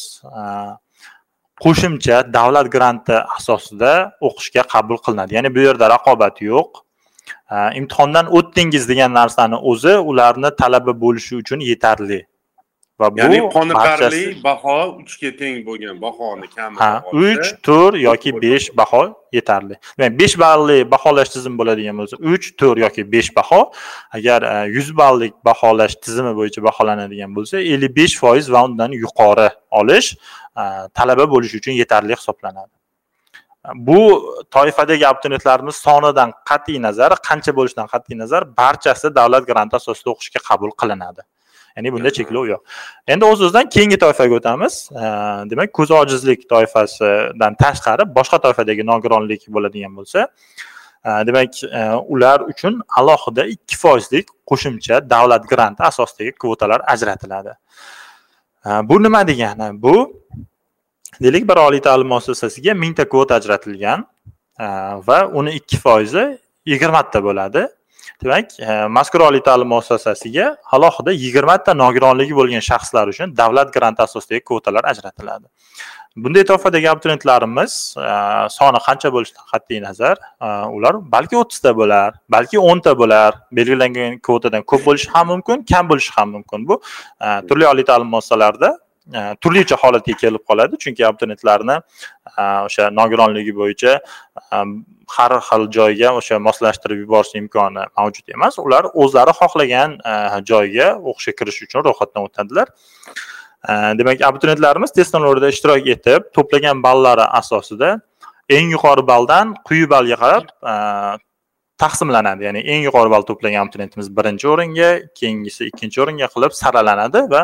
qo'shimcha 1.65 2.17
davlat 2.37 2.71
granti 2.77 3.17
asosida 3.37 3.93
o'qishga 4.29 4.63
qabul 4.75 4.99
qilinadi. 5.05 5.37
Ya'ni 5.37 5.51
bu 5.57 5.61
yerda 5.69 5.91
raqobat 5.97 6.41
yo'q. 6.51 6.71
Imtihondan 7.81 8.27
o'tdingiz 8.39 8.89
degan 8.89 9.13
narsani 9.21 9.57
o'zi 9.71 9.95
ularni 10.11 10.51
talaba 10.61 10.93
bo'lishi 11.05 11.37
uchun 11.43 11.61
yetarli. 11.71 12.21
Va 13.01 13.09
bu 13.13 13.19
ya'ni 13.21 13.39
qoniqarli 13.57 14.23
baho 14.45 14.79
uchga 15.03 15.31
teng 15.41 15.57
bo'lgan 15.69 15.97
bahoni 16.05 16.49
kami 16.57 16.77
ha 16.83 16.93
uch 17.27 17.47
to'rt 17.67 17.97
yoki 18.09 18.31
besh 18.45 18.67
baho 18.81 19.03
yetarli. 19.33 19.75
Demak 19.99 20.19
besh 20.21 20.37
balli 20.45 20.79
baholash 20.95 21.31
tizimi 21.35 21.57
bo'ladigan 21.61 21.97
bo'lsa 22.01 22.17
uch 22.33 22.47
to'rt 22.61 22.79
yoki 22.85 23.03
besh 23.15 23.31
baho 23.39 23.61
agar 24.17 24.41
e, 24.53 24.55
yuz 24.77 24.89
ballik 25.03 25.33
baholash 25.49 25.95
tizimi 26.05 26.33
bo'yicha 26.39 26.61
baholanadigan 26.69 27.31
bo'lsa 27.37 27.57
ellik 27.73 27.97
besh 28.01 28.15
foiz 28.23 28.53
va 28.55 28.65
undan 28.69 28.91
yuqori 29.05 29.49
olish 29.81 30.09
e, 30.61 30.63
talaba 30.99 31.25
bo'lish 31.35 31.55
uchun 31.61 31.75
yetarli 31.83 32.15
hisoblanadi. 32.21 32.73
Bu 33.75 33.99
toifadagi 34.51 35.05
abituriyentlarimiz 35.09 35.77
sonidan 35.87 36.31
qat'iy 36.51 36.79
nazar 36.87 37.11
qancha 37.29 37.53
bo'lishidan 37.59 37.89
qat'iy 37.95 38.17
nazar 38.23 38.43
barchasi 38.61 39.15
davlat 39.19 39.45
granti 39.51 39.77
asosida 39.81 40.09
o'qishga 40.15 40.41
qabul 40.49 40.71
qilinadi 40.81 41.23
ya'ni 41.81 41.93
bunda 41.97 42.11
cheklov 42.19 42.49
yo'q. 42.53 42.61
endi 43.09 43.25
o'z 43.25 43.41
o'zidan 43.47 43.69
keyingi 43.75 43.99
toifaga 44.05 44.35
o'tamiz. 44.41 44.75
Demak 45.51 45.73
ko'zi 45.79 45.95
ojizlik 46.03 46.49
toifasidan 46.53 47.57
tashqari 47.63 48.05
boshqa 48.19 48.39
toifadagi 48.45 48.87
nogironlik 48.93 49.49
bo'ladigan 49.55 49.97
bo'lsa 49.99 50.29
demak 51.29 51.51
ular 52.15 52.41
uchun 52.53 52.83
alohida 52.99 53.47
ikki 53.55 53.77
foizlik 53.77 54.27
qo'shimcha 54.51 55.01
davlat 55.11 55.49
granti 55.49 55.83
asosidagi 55.91 56.33
kvotalar 56.43 56.81
ajratiladi. 56.93 57.53
Bu 58.91 59.03
nima 59.03 59.27
degani? 59.29 59.83
Bu 59.83 59.95
deylik 61.23 61.49
bir 61.49 61.57
oliy 61.57 61.81
ta'lim 61.81 62.07
muassasasiga 62.07 62.75
mingta 62.75 63.09
kvota 63.09 63.35
ajratilgan 63.35 64.07
va 65.09 65.19
uni 65.33 65.51
ikki 65.61 65.77
foizi 65.77 66.39
yigirmata 66.67 67.25
bo'ladi 67.25 67.69
demak 68.23 68.59
e, 68.61 68.87
mazkur 68.97 69.21
oliy 69.29 69.43
ta'lim 69.49 69.69
muassasasiga 69.75 70.57
alohida 70.77 71.13
yigirmata 71.13 71.75
nogironligi 71.83 72.35
bo'lgan 72.41 72.65
shaxslar 72.71 73.13
uchun 73.13 73.37
davlat 73.41 73.73
granti 73.77 74.03
asosidagi 74.07 74.45
kvotalar 74.51 74.85
ajratiladi. 74.93 75.47
Bunday 76.17 76.45
toifadagi 76.51 76.91
abituriyentlarimiz 76.93 77.73
e, 77.97 78.13
soni 78.59 78.83
qancha 78.87 79.15
bo'lishidan 79.17 79.47
qat'iy 79.53 79.81
nazar 79.87 80.17
e, 80.19 80.49
ular 80.77 81.01
balki 81.17 81.41
o'ttizta 81.43 81.77
bo'lar 81.81 82.21
balki 82.37 82.59
o'nta 82.59 82.99
bo'lar. 83.03 83.41
Belgilangan 83.53 84.21
kvotadan 84.27 84.63
ko'p 84.71 84.87
bo'lishi 84.89 85.11
ham 85.15 85.27
mumkin 85.33 85.67
kam 85.73 85.91
bo'lishi 85.91 86.13
ham 86.17 86.31
mumkin. 86.37 86.69
Bu 86.69 86.83
turli 87.49 87.67
oliy 87.73 87.85
ta'lim 87.91 88.09
muassasalarida 88.15 88.71
Э, 89.13 89.35
turlicha 89.43 89.75
holatga 89.75 90.15
kelib 90.15 90.43
qoladi 90.47 90.79
chunki 90.83 91.03
abituriyentlarni 91.07 91.77
э, 92.39 92.43
o'sha 92.67 92.91
nogironligi 92.95 93.53
bo'yicha 93.57 93.95
э, 93.99 94.59
har 95.15 95.33
xil 95.47 95.65
joyga 95.77 96.13
o'sha 96.19 96.39
moslashtirib 96.47 97.01
yuborish 97.03 97.33
imkoni 97.41 97.87
mavjud 97.99 98.31
emas. 98.37 98.59
Ular 98.63 98.87
o'zlari 99.05 99.35
xohlagan 99.41 99.97
joyga 100.51 100.93
o'qishga 101.13 101.35
kirish 101.41 101.59
uchun 101.67 101.83
ro'yxatdan 101.89 102.29
o'tadilar. 102.29 102.71
Demak 104.01 104.23
abituriyentlarimiz 104.29 104.95
test 104.99 105.17
sinovlarida 105.17 105.51
ishtirok 105.55 105.91
etib 105.97 106.29
to'plagan 106.37 106.85
ballari 106.87 107.27
asosida 107.41 107.91
eng 108.59 108.71
yuqori 108.77 109.05
balldan 109.11 109.57
quyi 109.71 109.91
ballga 109.95 110.21
qarab 110.23 110.45
taqsimlanadi. 111.83 112.47
Ya'ni 112.49 112.63
eng 112.75 112.87
yuqori 112.89 113.11
ball 113.15 113.27
to'plagan 113.33 113.67
abituriyentimiz 113.67 114.15
birinchi 114.21 114.49
o'ringa 114.55 114.91
keyingisi 115.19 115.69
ikkinchi 115.73 116.05
o'ringa 116.07 116.31
qilib 116.37 116.57
saralanadi 116.63 117.25
va 117.35 117.43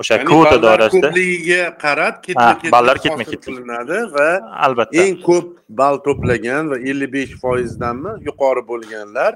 o'sha 0.00 0.14
kvota 0.30 0.56
doirasida. 0.64 1.08
ko'pligiga 1.08 1.62
qarab 1.84 2.14
ketma 2.26 2.52
ket 2.60 2.72
ballar 2.76 2.96
ketma 3.04 3.24
ket 3.30 3.40
qilinadi 3.46 3.98
va 4.16 4.28
albatta. 4.66 5.02
eng 5.04 5.16
ko'p 5.28 5.46
ball 5.80 5.96
to'plagan 6.06 6.62
va 6.72 6.76
ellik 6.90 7.10
besh 7.16 7.32
foizdanmi 7.42 8.12
yuqori 8.28 8.62
bo'lganlar 8.70 9.32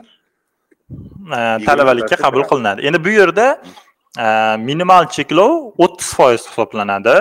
talabalikka 1.69 2.17
qabul 2.25 2.43
qilinadi. 2.51 2.81
Endi 2.89 2.99
bu 3.07 3.11
yerda 3.21 3.47
minimal 4.69 5.05
cheklov 5.17 5.53
o'ttiz 5.85 6.11
foiz 6.19 6.43
hisoblanadi 6.51 7.17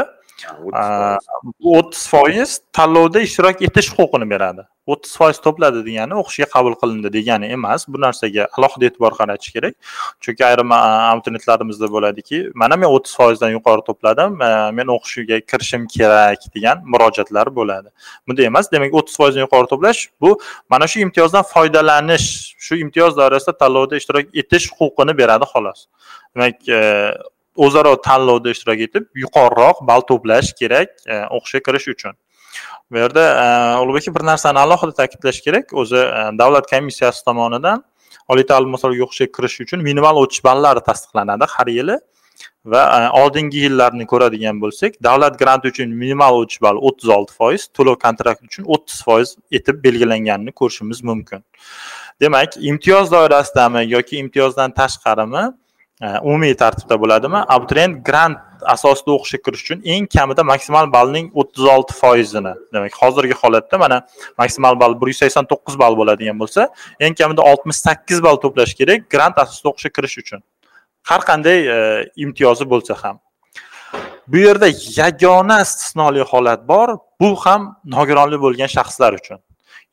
o'ttiz 1.64 2.08
foiz. 2.08 2.62
tanlovda 2.74 3.20
ishtirok 3.20 3.62
etish 3.62 3.90
huquqini 3.98 4.30
beradi. 4.30 4.64
O'ttiz 4.88 5.16
foiz 5.18 5.38
to'pladi 5.46 5.82
degani 5.88 6.16
o'qishga 6.22 6.48
qabul 6.56 6.74
qilindi 6.82 7.10
degani 7.14 7.48
emas. 7.56 7.88
Bu 7.88 8.02
narsaga 8.06 8.48
alohida 8.58 8.86
e'tibor 8.90 9.14
qaratish 9.20 9.54
kerak. 9.56 9.76
Chunki 10.24 10.46
ayrim 10.50 10.72
abituriyentlarimizda 10.72 11.88
bo'ladiki 11.96 12.40
mana 12.62 12.76
men 12.82 12.90
o'ttiz 12.96 13.16
foizdan 13.20 13.52
yuqori 13.58 13.84
to'pladim 13.90 14.32
men 14.80 14.88
o'qishga 14.96 15.40
kirishim 15.52 15.88
kerak 15.96 16.48
degan 16.56 16.84
murojaatlar 16.94 17.48
bo'ladi. 17.60 17.90
Bunday 18.28 18.46
emas 18.52 18.72
demak 18.72 18.98
o'ttiz 19.00 19.16
foizdan 19.20 19.48
yuqori 19.48 19.68
to'plash 19.74 20.02
bu 20.22 20.40
mana 20.70 20.88
shu 20.92 21.00
imtiyozdan 21.06 21.44
foydalanish 21.54 22.28
shu 22.66 22.82
imtiyoz 22.84 23.14
doirasida 23.20 23.54
tanlovda 23.62 23.96
ishtirok 24.02 24.26
etish 24.42 24.68
huquqini 24.80 25.18
beradi 25.22 25.46
xolos. 25.54 25.80
Demak 26.36 26.56
o'zaro 27.56 27.96
tanlovda 28.02 28.52
ishtirok 28.56 28.80
etib 28.88 29.08
yuqoriroq 29.24 29.82
ball 29.88 30.06
to'plash 30.12 30.54
kerak 30.60 30.90
e, 31.08 31.16
o'qishga 31.38 31.64
kirish 31.68 31.88
uchun. 31.96 32.14
Bu 32.92 32.98
yerda 32.98 33.24
e, 33.44 33.46
ulug'bek 33.84 34.16
bir 34.16 34.26
narsani 34.32 34.60
alohida 34.60 34.94
ta'kidlash 35.02 35.42
kerak. 35.46 35.74
O'zi 35.74 35.98
e, 35.98 36.24
davlat 36.42 36.70
komissiyasi 36.74 37.26
tomonidan 37.26 37.84
oliy 38.32 38.46
ta'lim 38.52 38.74
muassasalariga 38.74 39.06
o'qishga 39.08 39.30
kirish 39.38 39.62
uchun 39.66 39.86
minimal 39.90 40.24
o'tish 40.24 40.44
ballari 40.50 40.82
tasdiqlanadi 40.90 41.50
har 41.56 41.68
yili. 41.78 41.98
Va 42.74 42.82
oldingi 43.20 43.60
yillarni 43.66 44.06
ko'radigan 44.12 44.60
bo'lsak 44.64 44.94
davlat 45.08 45.34
granti 45.40 45.68
uchun 45.74 45.90
minimal 46.04 46.38
o'tish 46.42 46.62
balli 46.66 46.80
o'ttiz 46.90 47.10
olti 47.16 47.34
foiz 47.40 47.66
to'lov 47.78 47.98
kontrakt 48.06 48.46
uchun 48.48 48.70
o'ttiz 48.76 49.02
foiz 49.08 49.34
etib 49.60 49.82
belgilanganini 49.86 50.54
ko'rishimiz 50.62 51.04
mumkin. 51.10 51.44
Demak 52.22 52.56
imtiyoz 52.72 53.12
doirasidami 53.12 53.82
yoki 53.96 54.18
imtiyozdan 54.24 54.72
tashqarimi 54.80 55.44
Э, 56.02 56.20
umumiy 56.26 56.56
tartibda 56.58 56.98
bo'ladimi? 56.98 57.38
Abituriyent 57.54 58.00
grant 58.06 58.40
asosida 58.74 59.12
o'qishga 59.14 59.40
kirish 59.46 59.62
uchun 59.64 59.82
eng 59.94 60.08
kamida 60.16 60.44
maksimal 60.44 60.88
ballning 60.96 61.28
o'ttiz 61.42 61.68
olti 61.74 61.94
foizini 61.94 62.54
demak 62.74 62.96
hozirgi 63.02 63.36
holatda 63.42 63.78
mana 63.78 64.00
maksimal 64.42 64.80
ball 64.82 64.96
bir 65.02 65.12
yuz 65.12 65.20
sakson 65.22 65.46
to'qqiz 65.52 65.78
ball 65.82 65.98
bo'ladigan 66.00 66.40
bo'lsa 66.42 66.66
eng 67.00 67.14
kamida 67.20 67.46
oltmish 67.50 67.82
sakkiz 67.88 68.24
ball 68.26 68.42
to'plash 68.46 68.74
kerak 68.80 69.06
grant 69.14 69.38
asosida 69.44 69.70
o'qishga 69.72 69.92
kirish 69.98 70.18
uchun. 70.24 70.42
Har 71.10 71.22
qanday 71.30 71.60
e, 71.76 71.78
imtiyozi 72.26 72.66
bo'lsa 72.74 72.98
ham. 73.04 73.22
Bu 74.28 74.42
yerda 74.48 74.72
yagona 74.98 75.60
istisnoli 75.68 76.26
holat 76.32 76.66
bor 76.74 76.98
bu 77.22 77.30
ham 77.46 77.70
nogironlik 77.96 78.42
bo'lgan 78.46 78.74
shaxslar 78.78 79.14
uchun. 79.22 79.40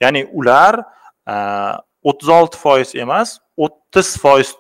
Ya'ni 0.01 0.25
ular 0.33 0.81
e, 1.33 1.37
o'ttiz 2.09 2.29
olti 2.39 2.65
foiz 2.65 2.97
emas 3.05 3.37
o'ttiz 3.67 4.17
foiz 4.25 4.57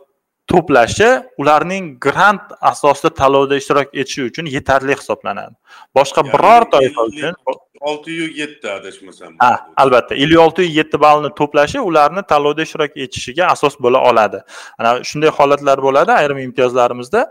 to'plashi 0.53 1.09
ularning 1.43 1.85
grant 2.07 2.55
asosida 2.71 3.11
tanlovda 3.21 3.57
ishtirok 3.61 3.89
etishi 4.03 4.29
uchun 4.31 4.47
yetarli 4.57 4.97
hisoblanadi. 5.01 5.55
Boshqa 5.97 6.25
biror 6.33 6.67
toifa 6.75 7.03
uchun 7.11 7.35
oltiyu 7.81 8.27
yetti 8.41 8.71
adashmasam. 8.71 9.35
Ha 9.39 9.53
albatta. 9.77 10.15
Ellik 10.15 10.39
oltiyu 10.39 10.69
yetti 10.79 11.01
ballni 11.01 11.31
to'plashi 11.41 11.81
ularni 11.91 12.23
tanlovda 12.33 12.63
ishtirok 12.69 12.97
etishiga 13.05 13.47
asos 13.55 13.79
bo'la 13.85 14.03
oladi. 14.11 14.43
Ana 14.79 14.91
shunday 15.11 15.31
holatlar 15.39 15.83
bo'ladi. 15.87 16.13
Ayrim 16.21 16.39
imtiyozlarimizda 16.47 17.27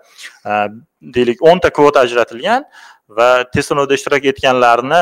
deylik 1.18 1.44
o'nta 1.52 1.70
kvota 1.78 2.00
ajratilgan 2.08 2.66
va 3.18 3.44
test 3.54 3.72
sinovida 3.72 3.94
ishtirok 3.98 4.26
etganlarni 4.32 5.00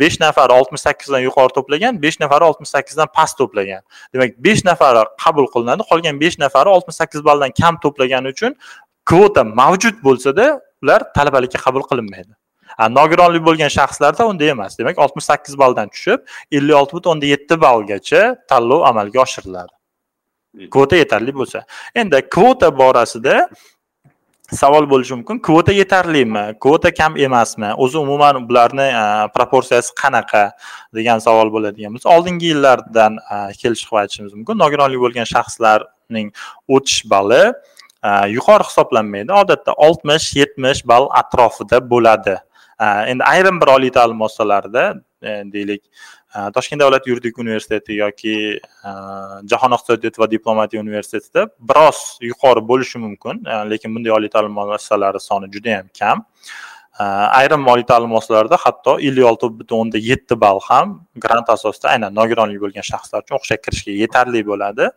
besh 0.00 0.18
nafari 0.20 0.52
oltmish 0.58 0.82
sakkizdan 0.86 1.22
yuqori 1.26 1.52
to'plagan 1.56 2.00
besh 2.02 2.18
nafari 2.22 2.44
oltmish 2.48 2.72
sakkizdan 2.76 3.08
past 3.16 3.38
to'plagan. 3.40 3.82
Demak 4.14 4.36
besh 4.46 4.64
nafari 4.70 5.04
qabul 5.24 5.46
qilinadi 5.54 5.82
qolgan 5.90 6.20
besh 6.22 6.36
nafari 6.44 6.68
oltmish 6.76 6.98
sakkiz 7.00 7.24
balldan 7.28 7.50
kam 7.60 7.80
to'plagani 7.84 8.34
uchun 8.34 8.52
kvota 9.10 9.44
mavjud 9.60 9.96
bo'lsada 10.06 10.60
ular 10.82 11.00
talabalikka 11.16 11.58
qabul 11.66 11.84
qilinmaydi. 11.90 12.32
Nogironlik 12.98 13.42
bo'lgan 13.48 13.70
shaxslarda 13.78 14.28
unday 14.30 14.52
emas. 14.56 14.78
Demak 14.78 14.98
oltmish 15.04 15.26
sakkiz 15.30 15.58
balldan 15.62 15.88
tushib 15.94 16.20
ellik 16.52 16.76
olti 16.80 16.92
butun 16.96 17.10
o'nda 17.14 17.26
yetti 17.34 17.54
ballgacha 17.66 18.22
tanlov 18.50 18.84
amalga 18.90 19.24
oshiriladi. 19.26 19.72
Kvota 20.74 20.96
yetarli 21.02 21.32
bo'lsa. 21.40 21.64
Endi 22.00 22.20
kvota 22.34 22.68
borasida 22.82 23.34
savol 24.52 24.88
bo'lishi 24.90 25.14
mumkin. 25.14 25.38
Kvota 25.44 25.72
yetarlimi? 25.72 26.54
Kvota 26.60 26.92
kam 26.94 27.16
emasmi? 27.16 27.72
O'zi 27.76 27.98
umuman 27.98 28.48
bularni 28.48 28.86
e, 28.88 29.04
proporsiyasi 29.34 29.92
qanaqa 30.02 30.44
degan 30.94 31.20
savol 31.20 31.52
bo'ladigan 31.52 31.94
bo'lsa 31.96 32.08
oldingi 32.16 32.52
yillardan 32.52 33.18
e, 33.20 33.36
kelishib 33.60 33.92
aytishimiz 34.02 34.32
mumkin. 34.34 34.58
Nogironlik 34.64 35.02
bo'lgan 35.04 35.28
shaxslarning 35.34 36.32
o'tish 36.68 37.04
balli 37.12 37.42
e, 37.48 38.10
yuqori 38.36 38.68
hisoblanmaydi. 38.70 39.32
Odatda 39.42 39.76
oltmish 39.88 40.32
yetmish 40.40 40.84
ball 40.86 41.10
atrofida 41.22 41.82
bo'ladi. 41.90 42.38
Endi 42.80 43.24
ayrim 43.26 43.56
bir 43.60 43.66
oliy 43.74 43.90
ta'lim 43.90 44.16
muassasalarida 44.22 44.82
deylik 45.52 45.82
Э, 46.34 46.50
toshkent 46.52 46.80
davlat 46.80 47.06
yuridik 47.06 47.38
universiteti 47.38 47.94
yoki 47.96 48.32
э, 48.60 48.90
jahon 49.50 49.72
iqtisodiyoti 49.72 50.20
va 50.20 50.26
diplomatiya 50.28 50.82
universitetida 50.82 51.46
biroz 51.70 52.00
yuqori 52.20 52.60
bo'lishi 52.70 52.98
mumkin. 53.00 53.38
Э, 53.48 53.62
lekin 53.70 53.94
bunday 53.94 54.12
oliy 54.12 54.28
ta'lim 54.34 54.52
muassasalari 54.52 55.22
soni 55.24 55.48
juda 55.54 55.70
yam 55.76 55.86
kam 55.98 56.26
ayrim 57.38 57.64
oliy 57.72 57.86
ta'lim 57.90 58.12
muassasalarida 58.12 58.58
hatto 58.64 58.98
ellik 59.08 59.24
olti 59.30 59.50
butun 59.60 59.84
o'nda 59.84 60.02
yetti 60.10 60.36
ball 60.44 60.60
ham 60.66 60.92
grant 61.24 61.48
asosida 61.54 61.88
aynan 61.94 62.14
nogironligi 62.20 62.60
bo'lgan 62.64 62.86
shaxslar 62.90 63.24
uchun 63.24 63.38
o'qishga 63.38 63.58
kirishga 63.64 63.96
yetarli 64.02 64.44
bo'ladi. 64.50 64.90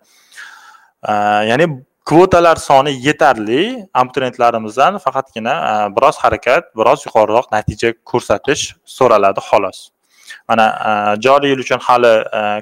Ya'ni 1.52 1.70
kvotalar 2.12 2.58
soni 2.68 2.96
yetarli. 3.08 3.62
Abituriyentlarimizdan 4.04 5.00
faqatgina 5.06 5.56
biroz 5.96 6.22
harakat 6.26 6.76
biroz 6.80 7.08
yuqoriroq 7.08 7.52
natija 7.56 7.96
ko'rsatish 8.14 8.68
so'raladi 8.98 9.48
xolos. 9.50 9.82
Mana 10.50 10.66
joriy 11.26 11.50
yil 11.54 11.62
uchun 11.66 11.80
hali 11.88 12.14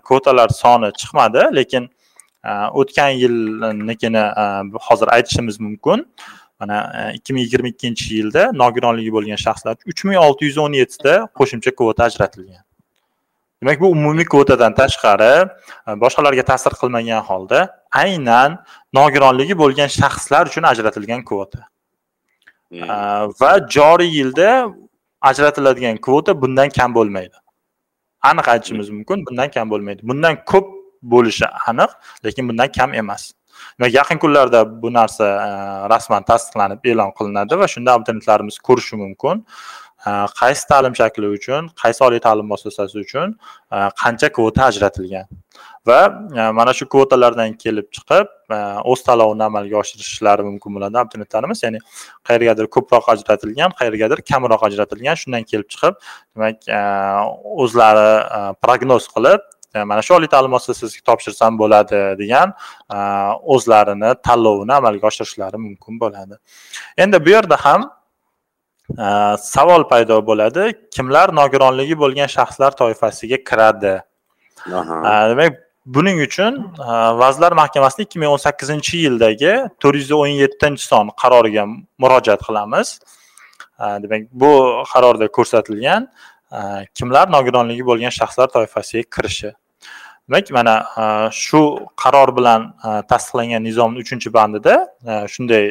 kvotalar 0.08 0.50
soni 0.62 0.90
chiqmadi 1.00 1.42
lekin 1.60 1.84
o'tgan 2.80 3.12
yilnikini 3.24 4.24
hozir 4.88 5.08
aytishimiz 5.16 5.60
mumkin. 5.60 6.06
Mana 6.60 7.12
ikki 7.16 7.34
ming 7.34 7.44
yigirma 7.46 7.70
ikkinchi 7.72 8.08
yilda 8.20 8.42
nogironligi 8.62 9.12
bo'lgan 9.16 9.40
shaxslar 9.46 9.76
uch 9.92 10.02
ming 10.08 10.18
olti 10.20 10.50
yuz 10.50 10.58
o'n 10.64 10.74
yettita 10.82 11.14
qo'shimcha 11.38 11.72
kvota 11.80 12.04
ajratilgan. 12.10 12.64
Demak 13.62 13.80
bu 13.84 13.88
umumiy 13.96 14.28
kvotadan 14.34 14.76
tashqari 14.80 15.34
boshqalarga 16.04 16.44
ta'sir 16.52 16.74
qilmagan 16.82 17.22
holda 17.30 17.60
aynan 18.04 18.58
nogironligi 19.00 19.56
bo'lgan 19.64 19.90
shaxslar 20.00 20.52
uchun 20.52 20.68
ajratilgan 20.72 21.22
kvota. 21.30 21.62
Va 23.42 23.52
joriy 23.76 24.12
yilda 24.20 24.50
ajratiladigan 25.32 25.98
kvota 26.06 26.32
bundan 26.42 26.70
kam 26.78 26.90
bo'lmaydi 26.98 27.38
aniq 28.24 28.48
aytishimiz 28.54 28.90
mumkin 28.90 29.26
bundan 29.28 29.50
kam 29.56 29.70
bo'lmaydi. 29.72 30.02
Bundan 30.04 30.38
ko'p 30.52 30.68
bo'lishi 31.04 31.48
aniq 31.68 31.92
lekin 32.26 32.50
bundan 32.50 32.72
kam 32.78 32.94
emas. 32.94 33.32
Yaqin 33.80 34.18
kunlarda 34.18 34.82
bu 34.82 34.94
narsa 34.94 35.26
rasman 35.90 36.24
tasdiqlanib 36.30 36.86
e'lon 36.92 37.12
qilinadi 37.18 37.60
va 37.60 37.68
shunda 37.74 37.94
abituriyentlarimiz 37.98 38.60
ko'rishi 38.68 38.96
mumkin 39.04 39.46
qaysi 40.06 40.68
ta'lim 40.68 40.94
shakli 40.96 41.28
uchun 41.28 41.70
qaysi 41.82 42.04
oliy 42.04 42.20
ta'lim 42.20 42.48
muassasasi 42.48 43.00
uchun 43.00 43.36
e, 43.72 43.78
qancha 44.02 44.30
kvota 44.32 44.64
ajratilgan? 44.72 45.28
Va 45.88 46.00
e, 46.36 46.52
mana 46.52 46.74
shu 46.74 46.88
kvotalardan 46.94 47.54
kelib 47.64 47.88
chiqib 47.96 48.28
e, 48.56 48.60
o'z 48.92 49.04
tanlovini 49.04 49.44
amalga 49.44 49.78
oshirishlari 49.84 50.48
mumkin 50.50 50.76
bo'ladi 50.76 51.02
abituriyentlarimiz 51.04 51.64
ya'ni 51.64 51.84
qayergadir 52.28 52.72
ko'proq 52.76 53.12
ajratilgan 53.16 53.76
qayergadir 53.80 54.24
kamroq 54.32 54.66
ajratilgan 54.70 55.20
shundan 55.22 55.44
kelib 55.52 55.68
chiqib 55.74 56.00
demak 56.36 56.58
o'zlari 57.66 58.10
prognoz 58.64 59.12
qilib 59.16 59.42
mana 59.76 60.02
shu 60.02 60.16
oliy 60.16 60.32
ta'lim 60.32 60.56
muassasasiga 60.56 61.04
topshirsam 61.12 61.60
bo'ladi 61.62 62.00
degan 62.24 62.56
o'zlarini 63.56 64.16
tanlovini 64.28 64.74
amalga 64.80 65.12
oshirishlari 65.12 65.58
mumkin 65.68 66.00
bo'ladi. 66.04 66.36
Endi 66.98 67.26
bu 67.26 67.30
yerda 67.36 67.58
ham 67.66 67.90
savol 68.98 69.84
paydo 69.90 70.20
bo'ladi. 70.26 70.74
Kimlar 70.96 71.30
nogironligi 71.36 71.96
bo'lgan 72.00 72.28
shaxslar 72.28 72.72
toifasiga 72.82 73.38
kiradi? 73.50 74.02
Demak 75.32 75.54
buning 75.86 76.18
uchun 76.28 76.54
vazirlar 77.22 77.52
mahkamasini 77.62 78.04
ikki 78.08 78.20
ming 78.20 78.32
o'n 78.34 78.42
sakkizinchi 78.48 78.98
yildagi 79.06 79.54
to'rt 79.82 79.96
yuz 80.02 80.12
o'n 80.12 80.34
yettinchi 80.44 80.84
son 80.92 81.10
qaroriga 81.22 81.64
murojaat 82.02 82.42
qilamiz. 82.48 83.00
Demak 84.04 84.28
bu 84.42 84.52
qarorda 84.92 85.28
ko'rsatilgan 85.38 86.10
kimlar 86.98 87.26
nogironligi 87.36 87.84
bo'lgan 87.90 88.14
shaxslar 88.20 88.48
toifasiga 88.56 89.04
kirishi. 89.16 89.52
Demak 90.30 90.52
mana 90.58 90.76
shu 91.46 91.62
qaror 92.04 92.30
bilan 92.38 92.62
tasdiqlangan 93.12 93.62
nizomni 93.70 93.98
uchinchi 94.04 94.30
bandida 94.38 94.76
shunday 95.34 95.66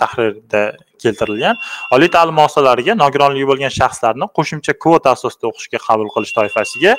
tahrirda 0.00 0.62
keltirilgan. 1.04 1.60
Oliy 1.94 2.10
ta'lim 2.16 2.34
muassasalariga 2.40 2.98
nogironligi 3.04 3.46
bo'lgan 3.50 3.72
shaxslarni 3.80 4.30
qo'shimcha 4.38 4.72
kvota 4.84 5.14
asosida 5.16 5.50
o'qishga 5.50 5.78
qabul 5.86 6.08
qilish 6.14 6.34
toifasiga 6.38 6.96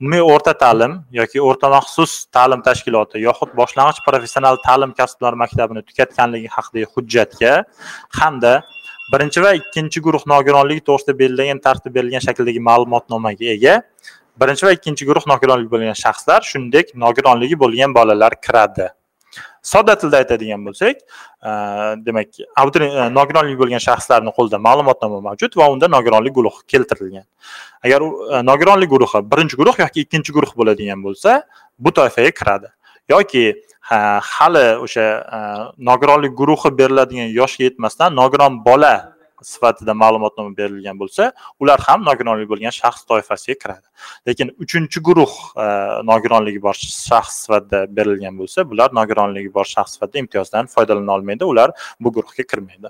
umumiy 0.00 0.22
o'rta 0.22 0.52
ta'lim 0.62 0.92
yoki 1.10 1.40
o'rta 1.42 1.68
maxsus 1.74 2.12
ta'lim 2.36 2.60
tashkiloti 2.66 3.18
yoxud 3.18 3.50
boshlang'ich 3.60 3.98
professional 4.06 4.58
ta'lim 4.66 4.92
kasblar 5.00 5.34
maktabini 5.42 5.82
tugatganligi 5.88 6.50
haqidagi 6.56 6.86
hujjatga 6.94 7.54
hamda 8.20 8.52
birinchi 9.12 9.42
va 9.44 9.50
ikkinchi 9.60 10.02
guruh 10.06 10.22
nogironligi 10.34 10.84
to'g'risida 10.88 11.18
belgilangan 11.22 11.60
tartibda 11.66 11.94
berilgan 11.96 12.22
shakldagi 12.26 12.62
ma'lumotnomaga 12.68 13.50
ega 13.56 13.74
birinchi 14.40 14.68
va 14.68 14.72
ikkinchi 14.78 15.08
guruh 15.10 15.26
nogironligi 15.32 15.70
bo'lgan 15.74 15.98
shaxslar 16.04 16.40
shuningdek 16.50 16.94
nogironligi 17.04 17.58
bo'lgan 17.64 17.90
bolalar 17.98 18.38
kiradi. 18.46 18.86
Sodda 19.62 19.94
tilda 20.00 20.16
aytadigan 20.22 20.64
bo'lsak 20.66 20.96
e, 21.48 21.50
demak 22.06 22.40
e, 22.40 23.08
nogironlik 23.18 23.58
bo'lgan 23.60 23.82
shaxslarni 23.88 24.32
qo'lida 24.38 24.60
ma'lumotnoma 24.68 25.20
mavjud 25.28 25.56
va 25.60 25.68
unda 25.74 25.88
nogironlik 25.96 26.34
guruhi 26.38 26.64
keltirilgan. 26.72 27.26
Agar 27.84 28.00
e, 28.02 28.42
nogironlik 28.50 28.90
guruhi 28.94 29.22
birinchi 29.32 29.60
guruh 29.60 29.78
yoki 29.84 30.06
ikkinchi 30.06 30.32
guruh 30.36 30.52
bo'ladigan 30.60 31.04
bo'lsa 31.06 31.42
bu 31.78 31.92
toifaga 32.00 32.30
kiradi. 32.40 32.68
Yoki 33.08 33.44
hali 33.90 34.66
o'sha 34.84 35.06
e, 35.36 35.38
nogironlik 35.90 36.32
guruhi 36.40 36.74
beriladigan 36.80 37.30
yoshga 37.40 37.64
yetmasdan 37.68 38.16
nogiron 38.16 38.64
bola 38.64 39.17
sifatida 39.42 39.94
ma'lumotnoma 39.94 40.56
berilgan 40.56 40.98
bo'lsa 40.98 41.32
ular 41.60 41.80
ham 41.86 42.04
nogironligi 42.08 42.50
bo'lgan 42.52 42.74
shaxs 42.80 43.04
toifasiga 43.10 43.58
kiradi. 43.62 43.86
Lekin 44.28 44.54
uchinchi 44.64 45.02
guruh 45.08 45.34
e, 45.56 45.66
nogironligi 46.10 46.62
bor 46.62 46.74
shaxs 46.74 47.44
sifatida 47.44 47.84
berilgan 47.96 48.38
bo'lsa 48.40 48.66
bular 48.70 48.94
nogironligi 49.00 49.54
bor 49.54 49.66
shaxs 49.74 49.98
sifatida 49.98 50.18
imtiyozdan 50.24 50.66
foydalana 50.74 51.12
olmaydi 51.16 51.44
ular 51.44 51.70
bu 52.00 52.12
guruhga 52.12 52.42
kirmaydi. 52.42 52.88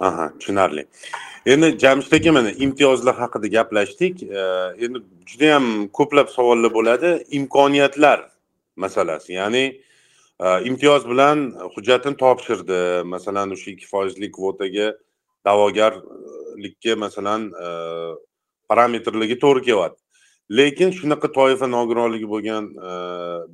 Aha 0.00 0.32
tushunarli. 0.38 0.86
Endi 1.46 1.78
jamshid 1.78 2.12
aka 2.12 2.32
mana 2.32 2.50
imtiyozlar 2.50 3.14
haqida 3.14 3.46
gaplashdik. 3.56 4.22
Endi 4.22 4.84
endi 4.84 4.98
judayam 5.30 5.88
ko'plab 5.98 6.28
savollar 6.36 6.74
bo'ladi. 6.78 7.10
Imkoniyatlar 7.38 8.18
masalasi 8.76 9.32
ya'ni 9.32 9.64
e, 10.40 10.46
imtiyoz 10.68 11.08
bilan 11.08 11.38
hujjatini 11.74 12.16
topshirdi. 12.16 12.80
Masalan 13.04 13.56
o'sha 13.56 13.70
ikki 13.70 13.86
foizli 13.92 14.32
kvotaga 14.36 14.88
da'vogarlikka 15.46 16.96
masalan 16.96 17.48
e, 17.52 17.66
parametrligi 18.68 18.68
parametrlarga 18.68 19.36
to'g'ri 19.44 19.62
kelyapti. 19.68 20.02
Lekin 20.50 20.90
shunaqa 20.98 21.28
toifa 21.32 21.66
nogironligi 21.66 22.28
bo'lgan 22.34 22.64
e, 22.88 22.92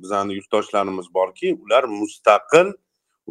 bizani 0.01 0.37
yurtdoshlarimiz 0.37 1.07
borki 1.13 1.53
ular 1.63 1.83
mustaqil 1.99 2.73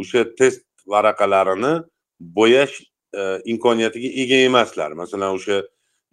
o'sha 0.01 0.25
test 0.39 0.67
varaqalarini 0.87 1.75
bo'yash 2.21 2.75
e, 3.15 3.23
imkoniyatiga 3.53 4.11
ega 4.23 4.39
emaslar. 4.49 4.93
Masalan 5.03 5.35
o'sha 5.39 5.63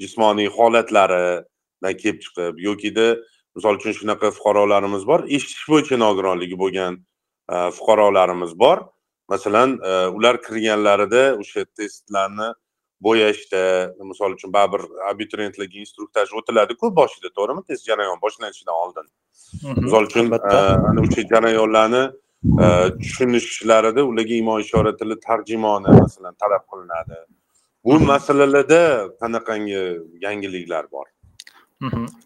jismoniy 0.02 0.50
holatlaridan 0.58 1.94
kelib 2.02 2.20
chiqib 2.26 2.60
yokida 2.68 3.08
misol 3.56 3.78
uchun 3.80 3.94
shunaqa 4.00 4.34
fuqarolarimiz 4.38 5.04
bor 5.12 5.26
eshitish 5.36 5.68
bo'yicha 5.74 6.00
nogironligi 6.06 6.58
bo'lgan 6.64 7.00
fuqarolarimiz 7.78 8.58
bor. 8.64 8.78
Masalan 9.30 9.80
e, 9.84 10.08
ular 10.08 10.42
kirganlarida 10.42 11.24
o'sha 11.42 11.66
testlarni 11.78 12.50
bo'yashda 13.04 13.62
misol 14.10 14.36
uchun 14.38 14.54
baribir 14.54 14.84
abituriyentlarga 15.12 15.80
instruktaj 15.84 16.34
o'tiladiku 16.40 16.92
boshida 17.00 17.30
to'g'rimi? 17.38 17.64
Test 17.70 17.88
jarayoni 17.90 18.22
boshlanishidan 18.26 18.76
oldin. 18.84 19.08
Misol 19.86 20.10
uchun 20.10 20.34
e, 20.34 20.58
ana 20.90 21.06
o'sha 21.06 21.28
jarayonlarni 21.34 22.04
e, 22.66 22.68
tushunishlarida 23.00 24.06
ularga 24.12 24.36
imo 24.42 24.60
ishora 24.66 24.96
tili 25.00 25.20
tarjimoni 25.28 25.98
masalan 26.02 26.36
talab 26.44 26.64
qilinadi. 26.72 27.24
Bu 27.86 28.00
masalalarda 28.12 28.82
qanaqangi 29.22 29.82
yangiliklar 30.26 30.92
bor? 30.92 31.08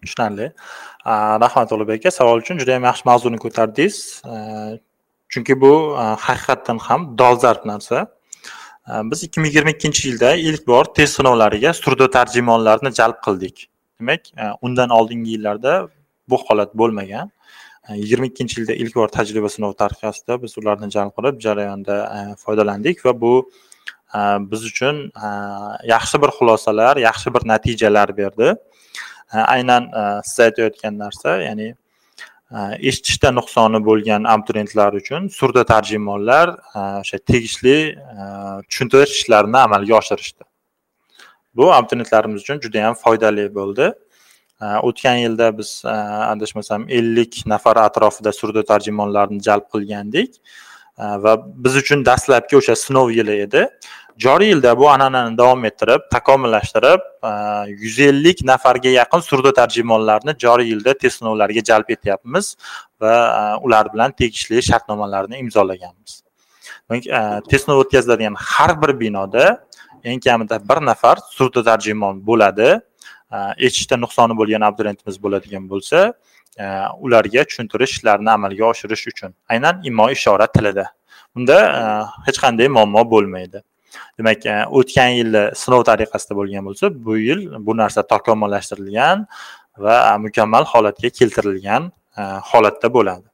Tushunarli. 0.04 0.52
Rahmat 1.44 1.72
ulug'bek 1.72 2.06
aka 2.06 2.12
savol 2.12 2.44
uchun 2.44 2.60
juda 2.62 2.78
yam 2.78 2.86
yaxshi 2.90 3.08
mavzuni 3.10 3.40
ko'tardingiz 3.46 3.98
chunki 5.30 5.62
bu 5.62 5.98
e, 6.02 6.04
haqiqatdan 6.26 6.78
ham 6.78 7.18
dolzarb 7.18 7.66
narsa. 7.66 8.08
E, 8.90 8.92
biz 9.12 9.24
ikki 9.24 9.40
ming 9.40 9.52
yigirma 9.52 9.72
ikkinchi 9.76 10.10
yilda 10.10 10.36
ilk 10.36 10.68
bor 10.68 10.86
test 10.98 11.20
sinovlariga 11.20 11.74
surdo 11.74 12.10
tarjimonlarni 12.18 12.92
jalb 13.00 13.18
qildik. 13.26 13.70
Demak 14.00 14.22
e, 14.38 14.44
undan 14.62 14.90
oldingi 14.90 15.32
yillarda 15.36 15.88
bu 16.30 16.38
holat 16.48 16.76
bo'lmagan. 16.76 17.32
Yigirma 17.96 18.26
ikkinchi 18.26 18.60
yilda 18.60 18.74
ilk 18.74 18.96
bor 18.96 19.08
tajriba 19.08 19.50
sinovi 19.50 19.76
tariqasida 19.84 20.42
biz 20.44 20.58
ularni 20.58 20.92
jalb 20.96 21.14
qilib 21.18 21.40
jarayonda 21.46 21.96
foydalandik 22.44 23.06
va 23.06 23.14
bu 23.22 23.34
biz 24.52 24.66
uchun 24.72 25.00
yaxshi 25.94 26.22
bir 26.24 26.32
xulosalar 26.38 27.00
yaxshi 27.00 27.34
bir 27.36 27.48
natijalar 27.52 28.18
berdi. 28.18 28.56
Aynan 29.56 29.88
siz 30.24 30.40
aytayotgan 30.48 31.00
narsa 31.04 31.38
ya'ni 31.48 31.70
eshitishda 32.52 33.32
nuqsoni 33.36 33.80
bo'lgan 33.86 34.24
abituriyentlar 34.24 34.94
uchun 35.02 35.28
surda 35.28 35.64
tarjimonlar 35.74 36.54
o'sha 37.02 37.18
tegishli 37.32 37.78
tushuntirish 38.70 39.16
ishlarini 39.22 39.58
amalga 39.58 39.96
oshirishdi. 40.02 40.44
Bu 41.56 41.74
abituriyentlarimiz 41.74 42.42
uchun 42.42 42.60
juda 42.66 42.78
yam 42.78 42.94
foydali 42.94 43.56
bo'ldi. 43.56 43.92
O'tgan 44.62 45.16
yilda 45.26 45.58
biz 45.58 45.82
adashmasam 46.34 46.90
ellik 46.90 47.44
nafar 47.46 47.78
atrofida 47.88 48.32
surda 48.40 48.64
tarjimonlarni 48.72 49.42
jalb 49.50 49.68
qilgandik. 49.74 50.40
Va 50.98 51.34
biz 51.66 51.76
uchun 51.84 52.06
dastlabki 52.06 52.58
o'sha 52.58 52.76
sinov 52.76 53.12
yili 53.12 53.42
edi. 53.42 53.68
Joriy 54.18 54.50
yilda 54.50 54.78
bu 54.78 54.90
an'anani 54.90 55.38
davom 55.38 55.66
ettirib 55.66 56.02
takomillashtirib 56.12 57.02
e, 57.30 57.32
yuz 57.84 58.00
ellik 58.00 58.44
nafarga 58.44 58.90
yaqin 58.90 59.22
surdo 59.30 59.52
tarjimonlarni 59.60 60.34
joriy 60.46 60.70
yilda 60.74 60.94
test 60.94 61.20
sinovlariga 61.20 61.64
jalb 61.70 61.90
etyapmiz 61.96 62.56
va 63.02 63.14
e, 63.40 63.44
ular 63.66 63.94
bilan 63.94 64.12
tegishli 64.12 64.64
shartnomalarni 64.70 65.38
imzolaganmiz. 65.44 66.24
E, 66.92 67.22
test 67.50 67.66
sinov 67.66 67.84
o'tkaziladigan 67.84 68.36
har 68.40 68.82
bir 68.82 69.00
binoda 69.00 69.46
eng 70.04 70.20
kamida 70.28 70.60
bir 70.70 70.86
nafar 70.90 71.18
surdo 71.38 71.64
tarjimon 71.70 72.26
bo'ladi. 72.30 72.80
Eshitishda 73.58 73.96
nuqsoni 74.00 74.34
bo'lgan 74.40 74.64
abituriyentimiz 74.68 75.18
bo'ladigan 75.24 75.66
bo'lsa 75.72 76.14
ularga 77.06 77.44
tushuntirish 77.50 77.98
ishlarini 77.98 78.32
amalga 78.32 78.64
oshirish 78.72 79.04
uchun 79.12 79.34
aynan 79.54 79.82
imo 79.90 80.06
ishora 80.18 80.48
tilida. 80.56 80.86
Bunda 81.36 81.58
hech 82.28 82.40
qanday 82.44 82.68
muammo 82.78 83.04
bo'lmaydi. 83.14 83.60
Demak 84.18 84.46
e, 84.46 84.56
o'tgan 84.80 85.12
yilda 85.20 85.44
sinov 85.62 85.86
tariqasida 85.90 86.38
bo'lgan 86.40 86.68
bo'lsa 86.68 86.92
bu 87.08 87.18
yil 87.28 87.42
bu 87.68 87.78
narsa 87.82 88.04
takomillashtirilgan 88.14 89.26
va 89.86 89.98
mukammal 90.26 90.66
holatga 90.74 91.10
keltirilgan 91.20 91.92
e, 92.20 92.22
holatda 92.52 92.94
bo'ladi. 92.98 93.28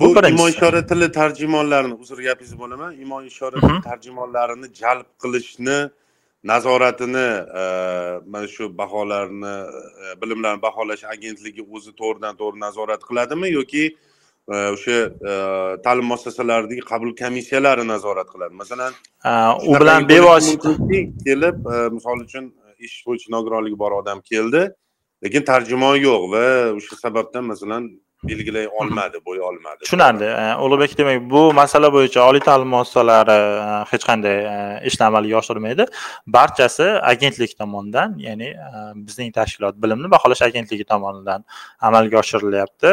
Bu 0.00 0.08
imo 0.28 0.48
ishora 0.48 0.86
tili 0.86 1.12
tarjimonlarini 1.12 1.94
uzr 2.02 2.18
gapingizni 2.28 2.58
bo'laman. 2.58 2.90
Imo 3.04 3.22
ishora 3.22 3.60
tili 3.60 3.80
tarjimonlarini 3.90 4.66
jalb 4.80 5.06
qilishni 5.22 5.78
nazoratini 6.44 7.26
mana 8.32 8.48
shu 8.54 8.68
baholarni 8.78 9.54
bilimlarni 10.22 10.62
baholash 10.62 11.04
agentligi 11.14 11.62
o'zi 11.74 11.92
to'g'ridan 12.00 12.36
to'g'ri 12.40 12.60
nazorat 12.66 13.02
qiladimi 13.08 13.48
yoki 13.58 13.84
o'sha 14.48 14.98
ta'lim 15.84 16.06
muassasalaridagi 16.12 16.82
qabul 16.90 17.10
komissiyalari 17.22 17.84
nazorat 17.88 18.28
qiladi. 18.34 18.54
Masalan 18.62 18.92
u 19.70 19.74
bilan 19.80 20.08
bevosita 20.08 20.70
kelib 21.26 21.56
misol 21.96 22.18
uchun 22.26 22.52
ish 22.86 22.96
bo'yicha 23.06 23.28
nogironligi 23.36 23.78
bor 23.78 23.92
odam 24.00 24.18
keldi 24.30 24.62
lekin 25.24 25.42
tarjimon 25.50 25.96
yo'q 26.06 26.22
va 26.32 26.46
o'sha 26.78 26.96
sababdan 27.04 27.44
masalan 27.52 27.84
belgilay 28.28 28.66
olmadi 28.80 29.18
bo'ya 29.26 29.42
olmadi. 29.50 29.80
Tushunarli. 29.84 30.28
Ulug'bek 30.64 30.92
demak 30.98 31.18
bu 31.32 31.40
masala 31.60 31.88
bo'yicha 31.96 32.20
oliy 32.28 32.42
ta'lim 32.48 32.68
muassasalari 32.74 33.38
hech 33.90 34.04
qanday 34.10 34.36
ishni 34.88 35.04
amalga 35.08 35.36
oshirmaydi. 35.42 35.84
Barchasi 36.36 36.86
agentlik 37.12 37.52
tomonidan 37.60 38.16
ya'ni 38.26 38.48
bizning 39.06 39.30
tashkilot 39.38 39.76
bilimni 39.82 40.08
baholash 40.14 40.42
agentligi 40.48 40.84
tomonidan 40.92 41.44
amalga 41.88 42.16
oshirilyapti 42.22 42.90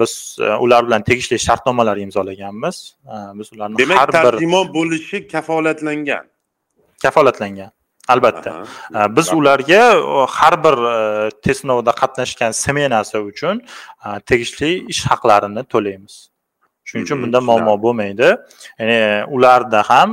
biz 0.00 0.36
ular 0.60 0.86
bilan 0.86 1.02
tegishli 1.02 1.38
shartnomalar 1.38 1.96
imzolaganmiz. 1.96 2.96
Biz 3.34 3.52
ularni 3.52 3.78
demak 3.78 3.98
har 3.98 4.08
bir 4.08 4.12
tarjimon 4.12 4.74
bo'lishi 4.74 5.28
kafolatlangan. 5.28 6.24
Kafolatlangan 7.02 7.70
albatta. 8.08 8.64
Biz 9.16 9.32
ularga 9.32 9.82
har 10.28 10.64
bir 10.64 10.76
test 11.44 11.60
sinovida 11.60 11.92
qatnashgan 12.00 12.52
smenasi 12.52 13.18
uchun 13.18 13.62
tegishli 14.26 14.70
ish 14.92 15.06
haqlarini 15.10 15.62
to'laymiz. 15.72 16.14
Shuning 16.84 17.04
uchun 17.06 17.22
bunda 17.22 17.40
muammo 17.40 17.74
bo'lmaydi. 17.82 18.28
Ya'ni 18.78 18.98
ularda 19.34 19.82
ham 19.90 20.10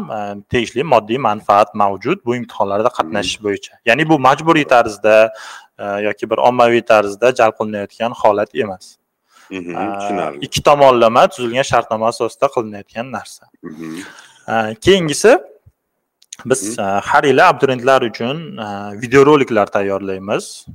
tegishli 0.51 0.83
moddiy 0.93 1.17
manfaat 1.29 1.75
mavjud 1.81 2.19
bu 2.25 2.35
imtihonlarda 2.39 2.89
qatnashish 2.97 3.39
bo'yicha. 3.45 3.73
Ya'ni 3.85 4.09
bu 4.09 4.19
majburiy 4.27 4.67
tarzda 4.73 5.15
yoki 6.07 6.29
bir 6.31 6.37
ommaviy 6.49 6.81
tarzda 6.91 7.27
jalb 7.39 7.55
qilinayotgan 7.59 8.11
holat 8.21 8.55
emas 8.63 8.85
tushunarli 9.49 10.37
ikki 10.41 10.63
tomonlama 10.63 11.27
tuzilgan 11.27 11.65
shartnoma 11.71 12.07
asosida 12.13 12.47
qilinayotgan 12.55 13.11
narsa. 13.11 13.43
Keyingisi 14.81 15.37
biz 16.45 16.77
har 16.79 17.23
yili 17.23 17.43
abituriyentlar 17.43 18.01
uchun 18.01 18.37
videoroliklar 19.01 19.65
tayyorlaymiz. 19.65 20.65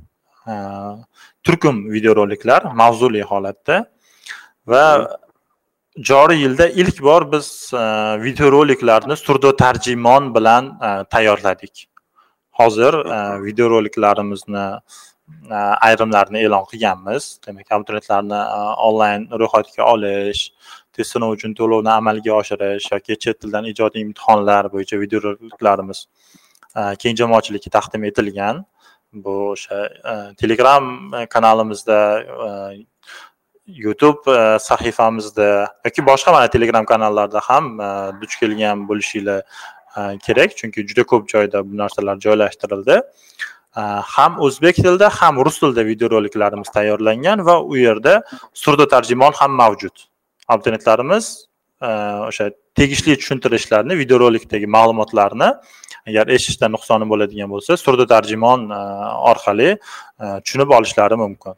Turkum 1.43 1.91
videoroliklar 1.91 2.63
mavzuli 2.63 3.21
holatda. 3.21 3.85
Va 4.67 5.17
joriy 5.97 6.41
yilda 6.41 6.67
ilk 6.67 7.01
bor 7.01 7.31
biz 7.31 7.47
videoroliklarni 8.25 9.15
surdo 9.17 9.55
tarjimon 9.55 10.35
bilan 10.35 10.79
tayyorladik. 11.09 11.87
Hozir 12.51 12.93
videoroliklarimizni 13.45 14.65
E, 15.51 15.55
ayrimlarini 15.87 16.39
e'lon 16.45 16.65
qilganmiz. 16.71 17.23
Demak 17.47 17.71
abituriyentlarni 17.75 18.39
e, 18.57 18.59
onlayn 18.87 19.25
ro'yxatga 19.41 19.83
olish 19.93 20.43
test 20.95 21.15
sinovi 21.15 21.37
uchun 21.37 21.55
to'lovni 21.59 21.91
amalga 21.93 22.33
oshirish 22.39 22.87
yoki 22.93 23.17
chet 23.25 23.41
tildan 23.41 23.67
ijodiy 23.71 24.05
imtihonlar 24.07 24.69
bo'yicha 24.75 24.99
videoroliklarimiz 25.03 26.05
e, 26.77 26.81
keng 27.03 27.19
jamoatchilikka 27.21 27.73
taqdim 27.77 28.07
etilgan. 28.11 28.63
Bu 29.25 29.33
o'sha 29.53 29.79
telegram 30.41 30.85
kanalimizda 31.33 31.97
youtube 33.83 34.37
sahifamizda 34.69 35.49
yoki 35.85 36.05
boshqa 36.09 36.31
mana 36.35 36.47
telegram 36.55 36.85
kanallarda 36.93 37.43
ham 37.49 37.69
duch 38.21 38.39
kelgan 38.41 38.87
bo'lishinglar 38.89 39.43
kerak. 40.25 40.57
Chunki 40.59 40.87
juda 40.89 41.03
ko'p 41.11 41.29
joyda 41.33 41.61
bu 41.67 41.77
narsalar 41.83 42.17
joylashtirildi. 42.25 43.01
Э, 43.77 43.81
ham 44.15 44.35
o'zbek 44.45 44.75
tilida 44.75 45.09
ham 45.09 45.39
rus 45.45 45.57
tilida 45.59 45.85
videoroliklarimiz 45.85 46.69
tayyorlangan 46.75 47.45
va 47.45 47.55
u 47.61 47.77
yerda 47.77 48.21
surda 48.53 48.85
tarjimon 48.87 49.33
ham 49.39 49.51
mavjud. 49.61 49.95
Abonentlarimiz 50.47 51.25
e, 51.81 51.87
o'sha 52.29 52.51
tegishli 52.79 53.15
tushuntirishlarni 53.21 53.97
videorolikdagi 53.97 54.69
ma'lumotlarni 54.75 55.49
agar 56.09 56.33
eshitishda 56.35 56.69
nuqsoni 56.75 57.09
bo'ladigan 57.11 57.49
bo'lsa 57.53 57.77
surda 57.85 58.05
tarjimon 58.13 58.69
e, 58.69 58.81
orqali 59.31 59.69
e, 59.73 60.25
tushunib 60.45 60.69
olishlari 60.77 61.19
mumkin. 61.25 61.57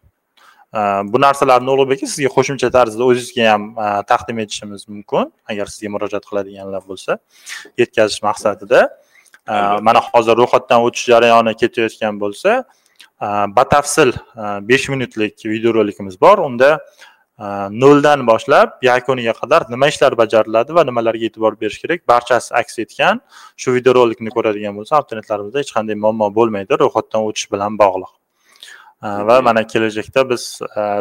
Bu 1.11 1.21
narsalarni 1.23 1.69
ulug'bek 1.71 2.01
aka 2.01 2.07
sizga 2.11 2.29
qo'shimcha 2.37 2.67
tarzda 2.77 3.03
o'zizga 3.09 3.45
ham 3.51 3.63
taqdim 4.11 4.39
etishimiz 4.43 4.81
mumkin 4.91 5.29
agar 5.51 5.71
sizga 5.73 5.91
murojaat 5.93 6.25
qiladiganlar 6.29 6.83
bo'lsa 6.89 7.15
yetkazish 7.81 8.19
maqsadida. 8.27 8.81
Mana 9.87 9.99
hozir 10.11 10.35
ro'yxatdan 10.41 10.79
o'tish 10.87 11.05
jarayoni 11.11 11.53
ketayotgan 11.61 12.19
bo'lsa 12.23 12.63
batafsil 13.57 14.13
besh 14.69 14.89
minutlik 14.89 15.45
videorolikimiz 15.45 16.21
bor. 16.21 16.37
Unda 16.37 16.79
noldan 17.81 18.27
boshlab 18.27 18.69
yakuniga 18.81 19.33
qadar 19.41 19.61
nima 19.69 19.87
ishlar 19.91 20.17
bajariladi 20.21 20.75
va 20.75 20.83
nimalarga 20.89 21.25
e'tibor 21.29 21.53
berish 21.61 21.79
kerak 21.83 22.07
barchasi 22.11 22.53
aks 22.61 22.79
etgan 22.83 23.21
shu 23.61 23.73
videorolikni 23.77 24.29
ko'radigan 24.35 24.73
bo'lsa 24.79 24.93
abituriyentlarimizda 24.99 25.59
hech 25.63 25.73
qanday 25.77 25.95
muammo 26.03 26.27
bo'lmaydi 26.37 26.79
ro'yxatdan 26.83 27.21
o'tish 27.29 27.51
bilan 27.53 27.71
bog'liq. 27.83 28.13
Va 29.29 29.41
mana 29.47 29.61
kelajakda 29.73 30.21
biz 30.29 30.43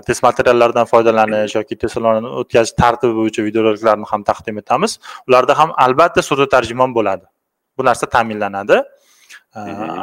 test 0.07 0.23
materiallaridan 0.29 0.87
foydalanish 0.93 1.55
yoki 1.59 1.79
test 1.83 1.95
sinovini 1.97 2.33
o'tkazish 2.41 2.75
tartibi 2.83 3.15
bo'yicha 3.21 3.47
videoroliklarni 3.49 4.07
ham 4.13 4.23
taqdim 4.31 4.59
etamiz. 4.63 4.99
Ularda 5.29 5.59
ham 5.61 5.71
albatta 5.87 6.23
surdo 6.29 6.47
tarjimon 6.57 6.91
bo'ladi 6.99 7.25
bu 7.79 7.85
narsa 7.89 8.07
ta'minlanadi. 8.14 8.83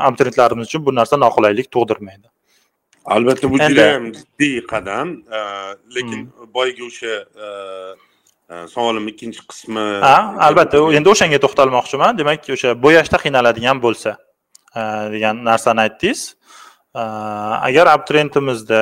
Abituriyentlarimiz 0.07 0.67
uchun 0.67 0.85
bu 0.85 0.95
narsa 0.95 1.17
noqulaylik 1.17 1.67
tug'dirmaydi. 1.75 2.27
Albatta 3.05 3.51
bu 3.51 3.57
juda 3.65 3.85
ham 3.93 4.05
jiddiy 4.17 4.57
qadam 4.73 5.07
lekin 5.95 6.21
boyagi 6.55 6.83
o'sha 6.89 7.13
savolimni 8.73 9.09
ikkinchi 9.13 9.41
qismi 9.51 9.85
ha 10.07 10.17
albatta 10.47 10.77
endi 10.97 11.09
o'shanga 11.13 11.39
to'xtalmoqchiman. 11.45 12.11
Demak 12.21 12.39
o'sha 12.55 12.69
bo'yashda 12.85 13.17
qiynaladigan 13.23 13.77
bo'lsa 13.85 14.11
degan 15.15 15.35
narsani 15.49 15.81
aytdingiz. 15.87 16.21
Agar 17.67 17.85
abituriyentimizda 17.95 18.81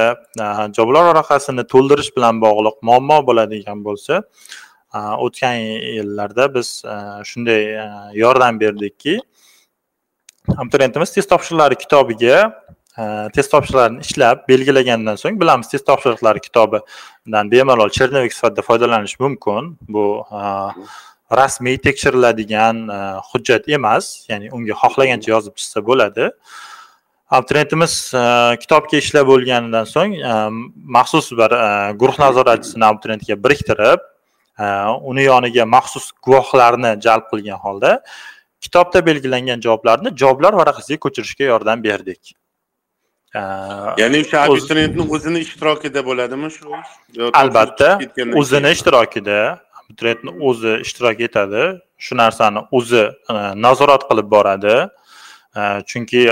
javoblar 0.78 1.04
varaqasini 1.10 1.64
to'ldirish 1.74 2.10
bilan 2.16 2.36
bog'liq 2.46 2.76
muammo 2.88 3.18
bo'ladigan 3.28 3.80
bo'lsa 3.88 4.14
o'tgan 4.94 5.56
yillarda 5.98 6.54
biz 6.56 6.84
shunday 7.30 7.64
yordam 8.14 8.60
berdikki 8.60 9.20
abituriyentimiz 10.58 11.14
test 11.14 11.30
topshiriqlari 11.30 11.76
kitobiga 11.84 12.38
test 13.36 13.52
topshiriqlarini 13.54 14.02
ishlab 14.06 14.48
belgilagandan 14.50 15.20
so'ng 15.22 15.38
bilamiz 15.42 15.70
test 15.72 15.86
topshiriqlari 15.90 16.42
kitobidan 16.48 17.52
bemalol 17.52 17.90
chernovik 17.98 18.34
sifatida 18.34 18.62
foydalanish 18.70 19.20
mumkin. 19.20 19.78
Bu 19.90 20.06
rasmiy 21.40 21.78
tekshiriladigan 21.78 22.90
hujjat 23.30 23.70
emas 23.78 24.10
ya'ni 24.30 24.52
unga 24.52 24.76
xohlagancha 24.82 25.32
yozib 25.36 25.56
chiqsa 25.60 25.86
bo'ladi. 25.90 26.30
Abituriyentimiz 27.38 27.94
kitobga 28.64 28.98
ishlab 29.04 29.28
bo'lganidan 29.32 29.86
so'ng 29.96 30.16
maxsus 30.98 31.32
bir 31.40 31.54
guruh 32.02 32.18
nazoratchisini 32.26 32.86
abituriyentga 32.92 33.44
biriktirib 33.44 34.02
uni 35.12 35.24
yoniga 35.24 35.66
maxsus 35.66 36.12
guvohlarni 36.26 36.92
jalb 37.06 37.30
qilgan 37.32 37.60
holda 37.66 37.92
kitobda 38.62 39.06
belgilangan 39.06 39.64
javoblarni 39.66 40.10
javoblar 40.22 40.54
varaqasiga 40.62 41.00
ko'chirishga 41.06 41.46
yordam 41.54 41.84
berdik. 41.84 42.34
Ya'ni 44.02 44.24
o'sha 44.26 44.44
abituriyentni 44.50 45.04
o'zini 45.16 45.40
ishtirokida 45.46 46.02
bo'ladimi 46.10 46.50
shu 46.56 46.66
ish? 46.82 46.94
Albatta 47.42 47.90
o'zini 48.42 48.72
ishtirokida 48.76 49.40
abituriyentni 49.82 50.32
o'zi 50.50 50.72
ishtirok 50.86 51.22
etadi. 51.28 51.64
Shu 52.06 52.18
narsani 52.18 52.66
o'zi 52.72 53.04
nazorat 53.66 54.04
qilib 54.10 54.28
boradi. 54.36 54.78
Chunki 55.90 56.24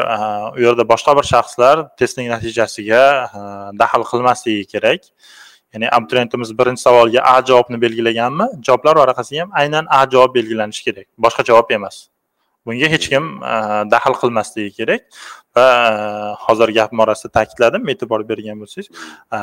u 0.58 0.60
yerda 0.66 0.84
boshqa 0.92 1.16
bir 1.18 1.26
shaxslar 1.34 1.76
testning 2.00 2.28
natijasiga 2.34 3.04
daxl 3.82 4.04
qilmasligi 4.12 4.66
kerak 4.74 5.02
ya'ni 5.74 5.89
abituriyentimiz 5.97 6.51
birinchi 6.59 6.82
savolga 6.82 7.22
a 7.34 7.41
javobni 7.49 7.82
belgilaganmi? 7.82 8.47
Javoblar 8.68 8.95
varaqasiga 9.03 9.41
ham 9.41 9.51
aynan 9.61 9.86
a 9.89 10.05
javob 10.13 10.36
belgilanishi 10.36 10.84
kerak. 10.88 11.07
Boshqa 11.26 11.43
javob 11.49 11.72
emas. 11.80 12.07
Bunga 12.68 12.88
hech 12.91 13.07
kim 13.11 13.28
e, 13.39 13.53
daxl 13.93 14.15
qilmasligi 14.22 14.72
kerak. 14.80 15.05
Va 15.55 15.68
e, 15.91 15.93
hozir 16.45 16.74
gapim 16.80 16.99
orasida 17.05 17.32
ta'kidladim 17.38 17.88
e'tibor 17.93 18.26
bergan 18.32 18.59
bo'lsangiz. 18.63 18.89
E, 19.36 19.38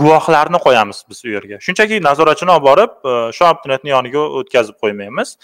guvohlarni 0.00 0.58
qo'yamiz 0.66 1.04
biz 1.10 1.22
u 1.26 1.36
yerga. 1.36 1.60
Shunchaki 1.66 2.00
nazoratchini 2.08 2.56
olib 2.56 2.66
borib 2.70 3.12
shu 3.36 3.46
abituriyentni 3.50 3.94
yoniga 3.94 4.26
o'tkazib 4.40 4.80
qo'ymaymiz. 4.82 5.38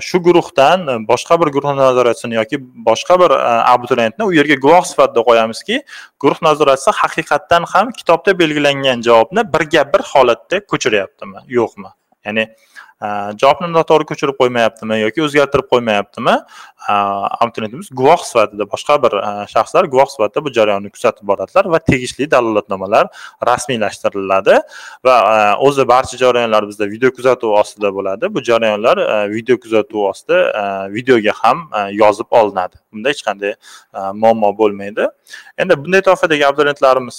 Shu 0.00 0.18
guruhdan 0.22 0.88
e, 0.88 0.94
boshqa 1.10 1.40
bir 1.40 1.52
guruh 1.56 1.74
nazoratchisini 1.80 2.34
yoki 2.34 2.58
boshqa 2.88 3.18
bir 3.22 3.30
e, 3.30 3.52
abituriyentni 3.74 4.24
u 4.24 4.32
yerga 4.38 4.56
guvoh 4.64 4.84
sifatida 4.90 5.22
qo'yamizki 5.28 5.82
guruh 6.22 6.42
nazoratchisi 6.48 6.94
haqiqatdan 7.02 7.68
ham 7.72 7.92
kitobda 7.98 8.38
belgilangan 8.42 9.04
javobni 9.08 9.46
birga 9.54 9.84
bir 9.92 10.02
holatda 10.12 10.60
ko'chiryaptimi 10.72 11.44
yo'qmi? 11.58 11.90
Ya'ni 12.26 12.44
javobni 13.40 13.68
noto'g'ri 13.74 14.08
ko'chirib 14.10 14.36
qo'ymayaptimi 14.40 15.00
yoki 15.04 15.22
o'zgartirib 15.26 15.68
qo'ymayaptimi? 15.72 16.34
Abituriyentimiz 16.88 17.90
guvoh 18.00 18.20
sifatida 18.24 18.64
boshqa 18.72 18.96
bir 19.04 19.12
shaxslar 19.52 19.84
guvoh 19.92 20.08
sifatida 20.08 20.44
bu 20.44 20.52
jarayonni 20.58 20.90
kuzatib 20.94 21.26
boradilar 21.30 21.68
va 21.74 21.78
tegishli 21.90 22.26
dalolatnomalar 22.30 23.10
rasmiylashtiriladi 23.46 24.56
va 25.06 25.16
o'zi 25.68 25.84
barcha 25.92 26.16
jarayonlar 26.24 26.68
bizda 26.70 26.88
video 26.94 27.10
kuzatuv 27.18 27.54
ostida 27.60 27.92
bo'ladi. 27.96 28.34
Bu 28.34 28.42
jarayonlar 28.50 28.96
video 29.34 29.56
kuzatuv 29.62 30.08
ostida 30.10 30.38
videoga 30.96 31.34
ham 31.42 31.58
yozib 32.02 32.32
olinadi. 32.40 32.76
Bunda 32.92 33.12
hech 33.12 33.22
qanday 33.26 33.52
muammo 34.22 34.50
bo'lmaydi. 34.60 35.06
Endi 35.58 35.76
bunday 35.82 36.02
toifadagi 36.08 36.46
abituriyentlarimiz 36.46 37.18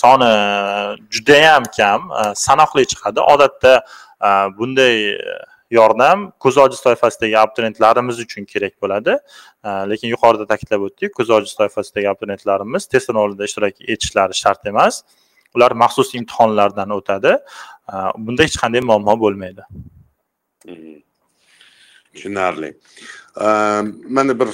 soni 0.00 0.32
judayam 1.14 1.70
kam 1.78 2.10
sanoqli 2.46 2.84
chiqadi. 2.92 3.20
Odatda 3.34 3.72
Э, 4.20 4.48
bunday 4.58 5.14
э, 5.14 5.18
yordam 5.70 6.32
ko'zi 6.40 6.60
ojiz 6.60 6.80
toifasidagi 6.80 7.38
abituriyentlarimiz 7.38 8.18
uchun 8.18 8.44
kerak 8.44 8.82
bo'ladi. 8.82 9.18
Э, 9.64 9.90
lekin 9.90 10.08
yuqorida 10.08 10.46
ta'kidlab 10.52 10.86
o'tdik 10.88 11.12
ko'zi 11.18 11.32
ojiz 11.38 11.54
toifasidagi 11.60 12.08
abituriyentlarimiz 12.12 12.86
test 12.86 13.10
sinovida 13.10 13.44
ishtirok 13.44 13.82
etishlari 13.94 14.34
shart 14.34 14.66
emas. 14.66 15.02
Ular 15.54 15.72
maxsus 15.72 16.14
imtihonlardan 16.14 16.90
o'tadi. 16.90 17.36
Bunda 18.18 18.44
hech 18.44 18.56
qanday 18.62 18.82
muammo 18.84 19.14
bo'lmaydi. 19.20 19.62
Hmm. 20.64 20.96
Tushunarli. 22.14 22.72
Mana 24.16 24.38
bir 24.40 24.48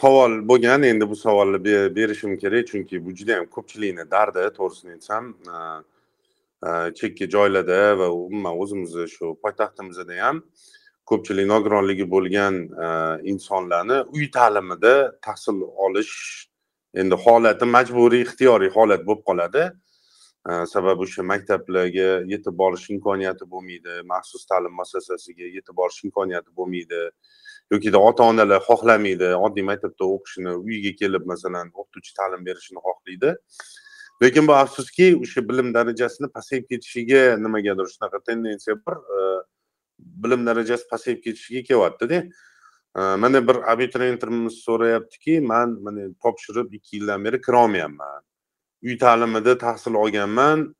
savol 0.00 0.40
bo'lgan. 0.48 0.82
Endi 0.82 1.08
bu 1.08 1.16
savolni 1.16 1.64
berishim 1.96 2.36
kerak 2.38 2.68
chunki 2.72 3.04
bu 3.04 3.14
juda 3.18 3.32
yam 3.38 3.46
ko'pchilikni 3.56 4.10
dardi 4.10 4.48
to'g'risini 4.58 4.96
aytsam. 4.96 5.32
Chekka 6.98 7.26
joylarda 7.34 7.98
va 7.98 8.08
umuman 8.10 8.58
o'zimizni 8.62 9.06
shu 9.14 9.34
poytaxtimizda 9.44 10.16
ham 10.24 10.42
ko'pchilik 11.10 11.46
nogironligi 11.52 12.06
bo'lgan 12.14 12.54
insonlarni 13.32 13.98
uy 14.16 14.30
ta'limida 14.38 14.94
tahsil 15.26 15.62
olish 15.86 16.14
endi 17.00 17.16
holati 17.24 17.64
majburiy 17.76 18.24
ixtiyoriy 18.26 18.70
holat 18.76 19.02
bo'lib 19.08 19.22
qoladi 19.28 19.64
sababi 20.72 21.02
o'sha 21.06 21.22
maktablarga 21.32 22.08
yetib 22.32 22.54
borish 22.62 22.86
imkoniyati 22.94 23.48
bo'lmaydi 23.52 24.02
maxsus 24.12 24.46
ta'lim 24.50 24.72
muassasasiga 24.80 25.46
yetib 25.56 25.74
borish 25.80 26.04
imkoniyati 26.08 26.50
bo'lmaydi 26.58 27.00
yokida 27.74 27.98
ota 28.08 28.22
onalar 28.30 28.62
xohlamaydi 28.68 29.32
oddiy 29.46 29.66
maktabda 29.70 30.04
o'qishini 30.16 30.52
uyiga 30.62 30.92
kelib 31.00 31.26
masalan 31.32 31.72
o'qituvchi 31.74 32.12
ta'lim 32.18 32.46
berishini 32.48 32.80
xohlaydi. 32.86 33.34
Lekin 34.22 34.48
bu 34.48 34.54
afsuski 34.54 35.16
o'sha 35.22 35.48
bilim 35.48 35.74
darajasini 35.74 36.28
pasayib 36.36 36.68
ketishiga 36.70 37.22
nimagadir 37.44 37.86
shunaqa 37.94 38.18
tendensiya 38.28 38.76
bor 38.86 38.96
bilim 39.98 40.46
darajasi 40.46 40.88
pasayib 40.92 41.24
ketishiga 41.24 41.62
kelyaptida 41.70 42.22
mana 42.96 43.48
bir 43.48 43.56
abituriyentimiz 43.72 44.54
so'rayaptiki 44.64 45.40
man 45.40 45.82
mana 45.82 46.00
topshirib 46.22 46.72
ikki 46.72 46.96
yildan 46.96 47.24
beri 47.24 47.40
kirolmayapman. 47.40 48.22
Uy 48.82 48.98
ta'limida 48.98 49.58
tahsil 49.58 49.94
olganman. 49.94 50.74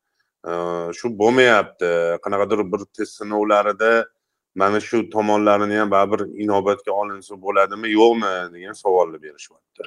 Shu 0.98 1.18
bo'lmayapti. 1.18 1.90
Qanaqadir 2.24 2.64
bir 2.72 2.84
test 2.96 3.18
sinovlarida 3.20 4.06
mana 4.54 4.80
shu 4.80 5.10
tomonlarini 5.10 5.76
ham 5.78 5.90
baribir 5.90 6.20
inobatga 6.44 6.92
olinsa 6.92 7.42
bo'ladimi 7.42 7.88
yo'qmi? 7.98 8.32
degan 8.54 8.72
savolni 8.72 9.22
berishyapti. 9.22 9.82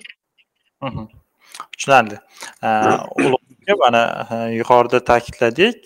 Tushunarli 1.74 2.18
ulug'bek 3.18 3.39
mana 3.80 4.02
yuqorida 4.52 5.04
ta'kidladik 5.04 5.78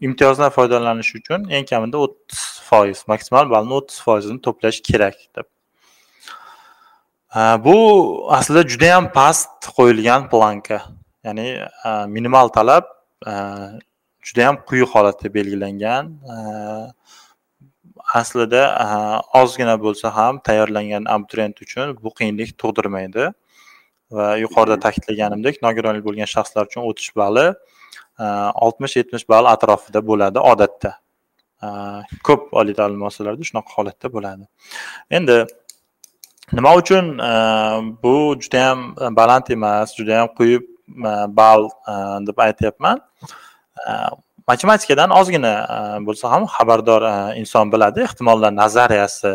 imtiyozdan 0.00 0.50
foydalanish 0.50 1.14
uchun 1.18 1.48
eng 1.50 1.66
kamida 1.70 1.98
o'ttiz 2.04 2.40
foiz 2.68 3.04
maksimal 3.12 3.50
ballni 3.50 3.72
o'ttiz 3.78 4.00
foizini 4.06 4.40
to'plash 4.46 4.80
kerak 4.88 5.16
deb. 5.36 5.46
Bu 7.64 7.76
aslida 8.38 8.62
judayam 8.68 9.12
past 9.12 9.68
qo'yilgan 9.76 10.30
planka. 10.32 10.78
Ya'ni 11.24 11.46
minimal 12.16 12.48
talab 12.48 12.84
judayam 14.28 14.56
quyi 14.68 14.84
holatda 14.92 15.34
belgilangan 15.34 16.04
aslida 18.14 18.62
ozgina 19.40 19.76
bo'lsa 19.84 20.16
ham 20.16 20.40
tayyorlangan 20.46 21.04
abituriyent 21.14 21.62
uchun 21.62 21.96
bu 22.04 22.10
qiyinlik 22.18 22.58
tug'dirmaydi. 22.58 23.32
Va 24.10 24.36
yuqorida 24.42 24.78
ta'kidlaganimdek 24.84 25.62
nogironlik 25.66 26.04
bo'lgan 26.08 26.28
shaxslar 26.34 26.68
uchun 26.70 26.86
o'tish 26.88 27.10
balli 27.20 27.46
oltmish 28.64 28.96
yetmish 29.00 29.24
ball 29.32 29.46
atrofida 29.54 30.00
bo'ladi 30.10 30.38
odatda. 30.52 30.92
Ko'p 32.26 32.52
oliy 32.60 32.74
ta'lim 32.78 32.98
muassasalarida 33.02 33.44
shunaqa 33.50 33.74
holatda 33.76 34.12
bo'ladi. 34.16 34.44
Endi 35.10 35.38
nima 36.58 36.72
uchun 36.80 37.04
bu 38.02 38.14
judayam 38.42 38.78
baland 39.20 39.50
emas 39.56 39.94
judayam 39.98 40.28
quyi 40.38 40.60
ball 41.40 41.68
deb 42.28 42.38
aytyapman? 42.46 43.02
Matematikadan 44.48 45.10
ozgina 45.20 45.54
bo'lsa 46.06 46.30
ham 46.32 46.46
xabardor 46.54 47.02
inson 47.40 47.72
biladi. 47.74 48.00
Ehtimollar 48.08 48.52
nazariyasi 48.62 49.34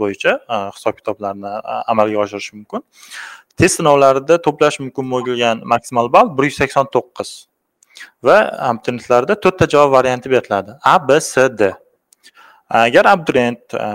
bo'yicha 0.00 0.32
hisob 0.76 0.94
kitoblarni 0.98 1.52
amalga 1.92 2.18
oshirish 2.24 2.50
mumkin 2.56 2.82
test 3.58 3.80
sinovlarida 3.80 4.38
to'plash 4.46 4.80
mumkin 4.84 5.10
bo'lgan 5.14 5.64
maksimal 5.74 6.12
ball 6.12 6.30
bir 6.36 6.48
yuz 6.48 6.56
sakson 6.62 6.88
to'qqiz 6.96 7.30
va 8.26 8.38
abituriyentlarda 8.68 9.36
to'rtta 9.44 9.68
javob 9.74 9.92
varianti 9.96 10.30
beriladi. 10.30 10.70
A 10.92 11.08
b 11.08 11.20
s 11.20 11.48
d. 11.58 11.72
Agar 12.68 13.04
abituriyent 13.14 13.74
e, 13.74 13.88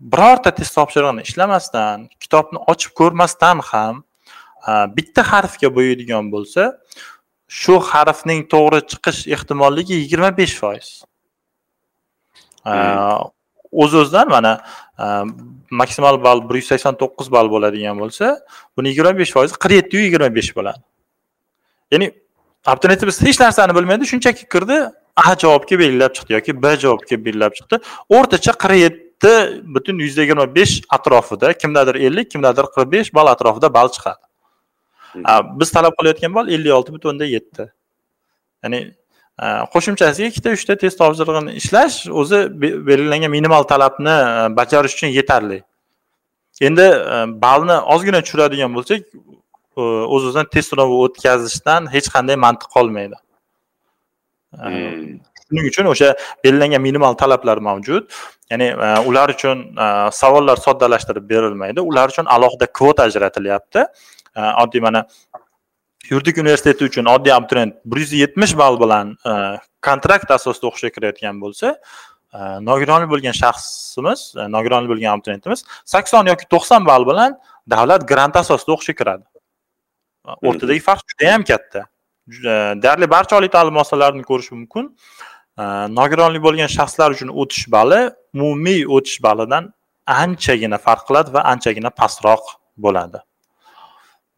birorta 0.00 0.50
test 0.54 0.74
topshirig'ini 0.78 1.22
ishlamasdan 1.28 2.08
kitobni 2.22 2.58
ochib 2.72 2.92
ko'rmasdan 3.00 3.60
ham 3.70 4.02
e, 4.68 4.72
bitta 4.96 5.22
harfga 5.32 5.68
bo'yaydigan 5.76 6.30
bo'lsa 6.34 6.72
shu 7.60 7.78
harfning 7.90 8.46
to'g'ri 8.54 8.80
chiqish 8.92 9.20
ehtimolligi 9.36 10.00
yigirma 10.02 10.30
besh 10.40 10.56
foiz. 10.62 10.88
E, 12.66 12.70
hmm. 12.70 13.37
O'z 13.72 13.94
o'zidan 13.94 14.28
mana 14.28 14.52
maksimal 15.70 16.22
ball 16.24 16.50
bir 16.50 16.54
yuz 16.60 16.68
sakson 16.72 16.94
to'qqiz 17.02 17.28
ball 17.32 17.50
bo'ladigan 17.54 17.98
bo'lsa 18.02 18.26
buni 18.76 18.88
yigirma 18.88 19.12
besh 19.18 19.32
foizi 19.36 19.54
qirq 19.64 19.74
yettiyu 19.80 20.02
yigirma 20.06 20.34
besh 20.34 20.50
bo'ladi. 20.56 20.80
Ya'ni 21.92 22.06
abituriyentimiz 22.66 23.22
hech 23.22 23.40
narsani 23.40 23.74
bilmaydi 23.78 24.06
shunchaki 24.12 24.48
kirdi 24.54 24.76
a 25.16 25.34
javobga 25.42 25.78
belgilab 25.82 26.12
chiqdi 26.16 26.32
yoki 26.38 26.62
b 26.62 26.76
javobga 26.84 27.16
belgilab 27.26 27.52
chiqdi. 27.58 27.80
O'rtacha 28.16 28.52
qirq 28.62 28.78
yetti 28.86 29.32
butun 29.74 29.96
yuzda 30.04 30.20
yigirma 30.24 30.46
besh 30.54 30.74
atrofida 30.96 31.52
kimdadir 31.62 31.94
ellik 32.06 32.30
kimdadir 32.32 32.64
qirq 32.74 32.92
besh 32.94 33.14
ball 33.14 33.28
atrofida 33.34 33.74
ball 33.74 33.88
chiqadi. 33.96 34.22
Biz 35.60 35.70
talab 35.76 35.92
qilayotgan 35.98 36.34
ball 36.34 36.48
ellik 36.54 36.72
olti 36.78 36.92
butun 36.94 37.08
o'nda 37.12 37.26
yetti. 37.36 37.64
Ya'ni 38.62 38.80
qo'shimchasiga 39.72 40.28
ikkita 40.32 40.50
uchta 40.56 40.74
test 40.82 40.98
topshirig'ini 41.00 41.52
ishlash 41.60 41.96
o'zi 42.20 42.38
belgilangan 42.88 43.30
minimal 43.36 43.62
talabni 43.72 44.16
bajarish 44.58 44.94
uchun 44.98 45.10
yetarli. 45.18 45.58
Endi 46.68 46.86
ballni 47.44 47.76
ozgina 47.94 48.20
tushiradigan 48.26 48.74
bo'lsak 48.76 49.00
o'z 50.14 50.22
o'zidan 50.28 50.46
test 50.54 50.74
sinovi 50.74 50.94
o'tkazishdan 51.04 51.86
hech 51.94 52.08
qanday 52.14 52.36
mantiq 52.46 52.68
qolmaydi. 52.76 53.16
Shuning 55.48 55.66
uchun 55.70 55.86
o'sha 55.92 56.08
belgilangan 56.44 56.82
minimal 56.88 57.14
talablar 57.22 57.58
mavjud. 57.68 58.04
Ya'ni 58.50 58.68
ular 59.08 59.28
uchun 59.36 59.56
savollar 60.20 60.56
soddalashtirib 60.66 61.24
berilmaydi. 61.32 61.80
Ular 61.90 62.06
uchun 62.12 62.26
alohida 62.36 62.66
kvota 62.78 63.06
ajratilyapti. 63.08 63.80
Oddiy 64.62 64.80
mana 64.86 65.00
yuridik 66.10 66.38
universiteti 66.38 66.84
uchun 66.84 67.04
oddiy 67.14 67.32
abituriyent 67.32 67.74
bir 67.84 68.00
yuz 68.00 68.12
yetmish 68.12 68.54
ball 68.58 68.80
bilan 68.80 69.16
kontrakt 69.86 70.30
asosida 70.30 70.70
o'qishga 70.70 70.90
kirayotgan 70.96 71.40
bo'lsa 71.44 71.74
nogironlik 72.70 73.10
bo'lgan 73.12 73.36
shaxsimiz 73.42 74.20
nogironlik 74.56 74.90
bo'lgan 74.92 75.16
abituriyentimiz 75.16 75.64
sakson 75.94 76.26
yoki 76.32 76.48
to'qson 76.54 76.86
ball 76.90 77.06
bilan 77.10 77.36
davlat 77.74 78.08
grant 78.08 78.36
asosida 78.36 78.72
o'qishga 78.76 78.94
kiradi. 79.00 79.24
O'rtadagi 80.48 80.80
farq 80.88 81.04
judayam 81.12 81.44
katta. 81.50 81.86
Deyarli 82.82 83.10
barcha 83.10 83.36
oliy 83.36 83.50
ta'lim 83.56 83.74
muassasalarini 83.78 84.24
ko'rish 84.30 84.50
mumkin. 84.56 84.90
Nogironlik 86.00 86.42
bo'lgan 86.46 86.70
shaxslar 86.78 87.16
uchun 87.16 87.32
o'tish 87.42 87.64
balli 87.76 88.00
umumiy 88.34 88.84
o'tish 88.96 89.18
ballidan 89.26 89.72
anchagina 90.22 90.78
farq 90.86 91.08
qiladi 91.08 91.34
va 91.36 91.40
anchagina 91.52 91.90
pastroq 92.00 92.44
bo'ladi 92.84 93.18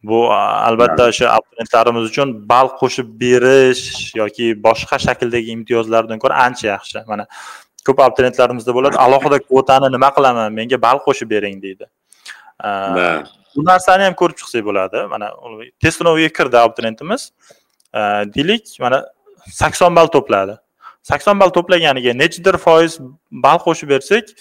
bu 0.03 0.33
albatta 0.33 1.07
o'sha 1.07 1.29
abituriyentlarimiz 1.37 2.03
uchun 2.11 2.49
ball 2.51 2.69
qo'shib 2.81 3.07
berish 3.23 3.83
yoki 4.21 4.47
boshqa 4.67 4.97
shakldagi 5.05 5.51
imtiyozlardan 5.57 6.19
ko'ra 6.23 6.35
ancha 6.45 6.67
yaxshi. 6.67 7.03
Mana 7.11 7.27
ko'p 7.85 7.99
abituriyentlarimizda 8.07 8.73
bo'ladi 8.77 8.97
alohida 9.05 9.37
kvotani 9.45 9.91
nima 9.95 10.09
qilaman 10.17 10.57
menga 10.59 10.81
ball 10.85 10.99
qo'shib 11.07 11.29
bering 11.35 11.61
deydi. 11.65 11.85
Bu 13.55 13.65
narsani 13.71 14.03
ham 14.07 14.17
ko'rib 14.21 14.37
chiqsak 14.41 14.65
bo'ladi. 14.69 15.05
Mana 15.13 15.31
test 15.81 15.97
sinoviga 16.01 16.33
kirdi 16.37 16.57
abituriyentimiz 16.65 17.31
deylik 18.35 18.77
mana 18.83 19.05
sakson 19.61 19.95
ball 19.95 20.09
to'pladi. 20.17 20.57
Sakson 21.09 21.39
ball 21.39 21.51
to'plaganiga 21.57 22.13
nechidir 22.23 22.57
foiz 22.65 22.99
ball 23.45 23.59
qo'shib 23.67 23.89
bersak 23.93 24.33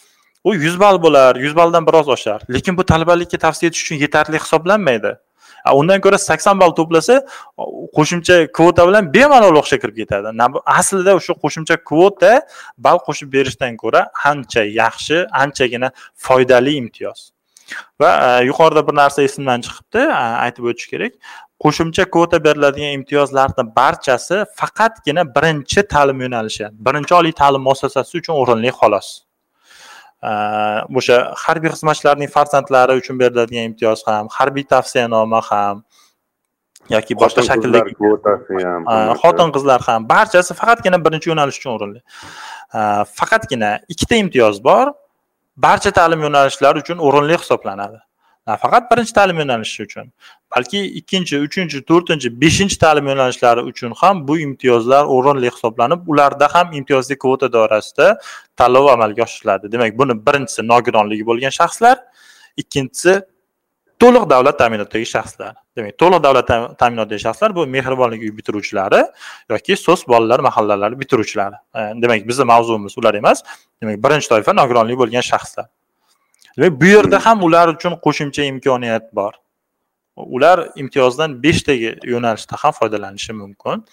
u 0.44 0.54
yuz 0.54 0.76
ball 0.80 0.96
bo'lar 1.04 1.36
yuz 1.36 1.56
balldan 1.56 1.86
biroz 1.88 2.08
oshar. 2.16 2.40
Lekin 2.54 2.76
bu 2.76 2.84
talabalikka 2.92 3.38
tavsiya 3.46 3.68
etish 3.68 3.82
uchun 3.84 3.96
yetarli 4.04 4.38
hisoblanmaydi 4.44 5.18
undan 5.80 6.00
ko'ra 6.04 6.18
sakson 6.18 6.60
ball 6.60 6.72
to'plasa 6.78 7.20
qo'shimcha 7.96 8.36
kvota 8.56 8.86
bilan 8.88 9.10
bemalol 9.14 9.60
o'qishga 9.60 9.78
kirib 9.82 9.96
ketadi. 10.02 10.32
Aslida 10.78 11.16
o'sha 11.18 11.36
qo'shimcha 11.42 11.76
kvota 11.90 12.32
ball 12.78 13.02
qo'shib 13.06 13.28
berishdan 13.36 13.76
ko'ra 13.82 14.06
ancha 14.32 14.64
yaxshi 14.80 15.26
anchagina 15.42 15.92
foydali 16.26 16.76
imtiyoz. 16.82 17.30
Va 18.00 18.10
e, 18.40 18.44
yuqorida 18.50 18.82
bir 18.88 18.94
narsa 19.02 19.22
esimdan 19.28 19.62
chiqibdi 19.66 20.02
aytib 20.18 20.70
o'tish 20.72 20.90
kerak. 20.92 21.16
Qo'shimcha 21.64 22.06
kvota 22.14 22.38
beriladigan 22.46 22.94
imtiyozlarni 22.98 23.64
barchasi 23.80 24.44
faqatgina 24.60 25.26
birinchi 25.36 25.86
ta'lim 25.94 26.22
yo'nalishi 26.24 26.70
birinchi 26.86 27.14
oliy 27.20 27.34
ta'lim 27.42 27.62
muassasasi 27.68 28.22
uchun 28.22 28.34
o'rinli 28.42 28.72
xolos. 28.80 29.08
O'sha 30.22 31.16
harbiy 31.44 31.70
xizmatchilarning 31.74 32.30
farzandlari 32.36 32.98
uchun 33.00 33.18
beriladigan 33.22 33.64
imtiyoz 33.70 34.04
ham 34.06 34.28
harbiy 34.38 34.64
tavsiyanoma 34.72 35.40
ham 35.50 35.82
yoki 36.94 37.14
boshqa 37.22 37.42
shakldagi 37.48 37.94
xotin 39.22 39.48
qizlar 39.56 39.80
ham. 39.88 40.08
Barchasi 40.12 40.52
faqatgina 40.60 40.98
birinchi 41.06 41.32
yo'nalish 41.32 41.58
uchun 41.60 41.72
o'rinli 41.76 42.00
faqatgina 43.20 43.70
ikkita 43.92 44.14
imtiyoz 44.24 44.64
bor. 44.68 44.92
Barcha 45.56 45.90
ta'lim 45.98 46.20
yo'nalishlari 46.26 46.78
uchun 46.84 46.98
o'rinli 47.06 47.36
hisoblanadi 47.42 47.98
nafaqat 48.52 48.84
birinchi 48.90 49.12
ta'lim 49.18 49.36
yo'nalishi 49.42 49.80
uchun 49.88 50.06
balki 50.54 50.80
ikkinchi 51.00 51.36
uchinchi 51.46 51.78
to'rtinchi 51.90 52.28
beshinchi 52.42 52.76
ta'lim 52.84 53.06
yo'nalishlari 53.10 53.62
uchun 53.70 53.90
ham 54.00 54.14
bu 54.28 54.34
imtiyozlar 54.46 55.04
o'rinli 55.16 55.48
hisoblanib 55.54 56.00
ularda 56.12 56.46
ham 56.54 56.72
imtiyozli 56.78 57.18
kvota 57.24 57.52
doirasida 57.56 58.06
tanlov 58.60 58.86
amalga 58.94 59.22
oshiriladi. 59.28 59.72
Demak 59.72 59.98
buni 60.00 60.14
birinchisi 60.26 60.60
nogironligi 60.72 61.24
bo'lgan 61.30 61.52
shaxslar 61.60 61.96
ikkinchisi 62.62 63.12
to'liq 64.02 64.24
davlat 64.32 64.56
ta'minotidagi 64.62 65.08
shaxslar. 65.14 65.52
Demak 65.76 65.94
to'liq 66.02 66.20
davlat 66.26 66.46
ta'minotidagi 66.82 67.22
shaxslar 67.26 67.50
bu 67.58 67.66
mehribonlik 67.76 68.20
uyi 68.24 68.32
bitiruvchilari 68.38 69.02
yoki 69.52 69.76
so'z 69.86 70.00
bolalar 70.12 70.40
mahallalari 70.48 71.00
bitiruvchilari. 71.02 71.56
Demak 72.02 72.28
bizni 72.30 72.44
mavzuimiz 72.52 72.98
ular 73.00 73.14
emas. 73.22 73.38
Demak 73.82 73.96
birinchi 74.04 74.28
toifa 74.32 74.52
nogironligi 74.60 74.98
bo'lgan 75.02 75.24
shaxslar. 75.32 75.66
Demak 76.58 76.80
bu 76.80 76.86
yerda 76.94 77.18
ham 77.26 77.42
ular 77.48 77.66
uchun 77.74 77.92
qo'shimcha 78.06 78.42
imkoniyat 78.52 79.14
bor. 79.18 79.32
Ular 80.16 80.58
imtiyozdan 80.76 81.42
beshtagi 81.42 81.90
yo'nalishda 82.12 82.56
ham 82.62 82.72
foydalanishi 82.80 83.32
mumkin. 83.42 83.84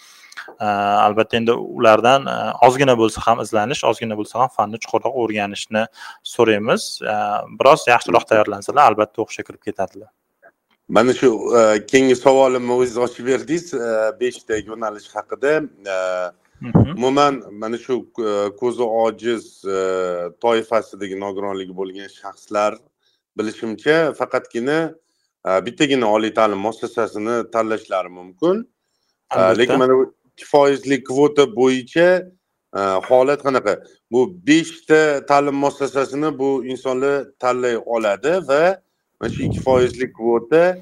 Albatta 0.60 1.38
endi 1.38 1.52
ulardan 1.52 2.22
ozgina 2.68 2.96
bo'lsa 3.02 3.20
ham 3.28 3.42
izlanish 3.46 3.84
ozgina 3.90 4.16
bo'lsa 4.20 4.40
ham 4.42 4.50
fanni 4.58 4.78
chuqurroq 4.84 5.14
o'rganishni 5.22 5.84
so'raymiz. 6.34 6.84
Biroz 7.60 7.82
yaxshiroq 7.94 8.26
tayyorlansalar 8.30 8.84
albatta 8.92 9.22
o'qishga 9.24 9.44
kirib 9.48 9.62
ketadilar. 9.68 10.10
Mana 10.96 11.14
shu 11.20 11.30
keyingi 11.92 12.16
savolimni 12.26 12.74
o'zingiz 12.80 13.00
ochib 13.06 13.26
berdingiz. 13.32 13.66
Beshta 14.22 14.60
yo'nalish 14.70 15.10
haqida 15.16 15.52
umuman 16.62 17.44
mana 17.52 17.78
shu 17.78 17.96
ko'zi 18.60 18.84
ojiz 18.84 19.44
toifasidagi 20.44 21.20
nogironligi 21.20 21.74
bo'lgan 21.80 22.10
shaxslar 22.20 22.78
bilishimcha 23.38 24.14
faqatgina 24.20 24.78
bittagina 25.66 26.06
oliy 26.16 26.34
ta'lim 26.34 26.58
muassasasini 26.58 27.52
tanlashlari 27.52 28.10
mumkin. 28.10 28.68
Lekin 29.60 29.78
mana 29.78 29.94
bu 29.94 30.16
ikki 30.26 30.46
foizli 30.46 31.04
kvota 31.04 31.56
bo'yicha 31.56 32.08
e, 32.78 32.80
holat 33.10 33.42
qanaqa? 33.48 33.74
Bu 34.12 34.48
beshta 34.48 35.26
ta'lim 35.26 35.56
muassasasini 35.56 36.40
bu 36.40 36.66
insonlar 36.66 37.26
tanlay 37.40 37.78
oladi 37.78 38.34
va 38.50 38.82
mana 39.20 39.32
shu 39.34 39.44
ikki 39.44 39.60
foizli 39.60 40.14
kvota 40.14 40.78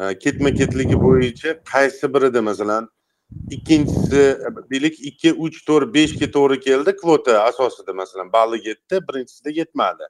e, 0.00 0.18
ketma 0.22 0.50
ketligi 0.54 0.96
bo'yicha 1.06 1.50
qaysi 1.72 2.14
birida 2.14 2.42
masalan 2.42 2.88
ikkinchisi 3.50 4.38
deylik 4.70 4.96
ikki 5.00 5.32
uch 5.32 5.58
to'rt 5.66 5.94
beshga 5.94 6.26
to'g'ri 6.36 6.60
keldi 6.60 6.96
kvota 6.96 7.42
asosida 7.50 7.92
masalan 7.92 8.32
balli 8.32 8.58
yetdi 8.68 9.00
birinchisida 9.08 9.50
yetmadi. 9.60 10.04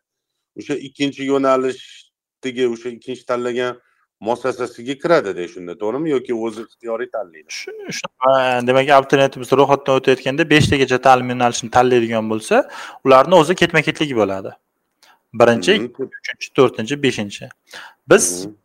O'sha 0.59 0.75
ikkinchi 0.89 1.25
yo'nalishdagi 1.33 2.69
o'sha 2.75 2.89
ikkinchi 2.97 3.25
tanlagan 3.31 3.79
muassasasiga 4.27 4.95
kiradida 5.03 5.49
shunda 5.55 5.77
to'g'rimi? 5.83 6.11
Yoki 6.17 6.35
o'zi 6.35 6.65
ixtiyoriy 6.69 7.11
tanlaydi? 7.17 7.49
Demak 8.69 8.91
abituriyentimiz 8.99 9.53
ro'yxatdan 9.61 10.01
o'tayotganda 10.01 10.51
beshtagacha 10.55 10.99
ta'lim 11.07 11.33
yo'nalishini 11.35 11.71
tanlaydigan 11.77 12.29
bo'lsa 12.33 12.65
ularni 13.05 13.41
o'zi 13.43 13.55
ketma 13.63 13.81
ketligi 13.89 14.21
bo'ladi. 14.23 14.53
Birinchi 15.41 15.73
uchinchi 16.05 16.49
to'rtinchi 16.59 17.03
beshinchi. 17.07 17.49
Biz 18.11 18.25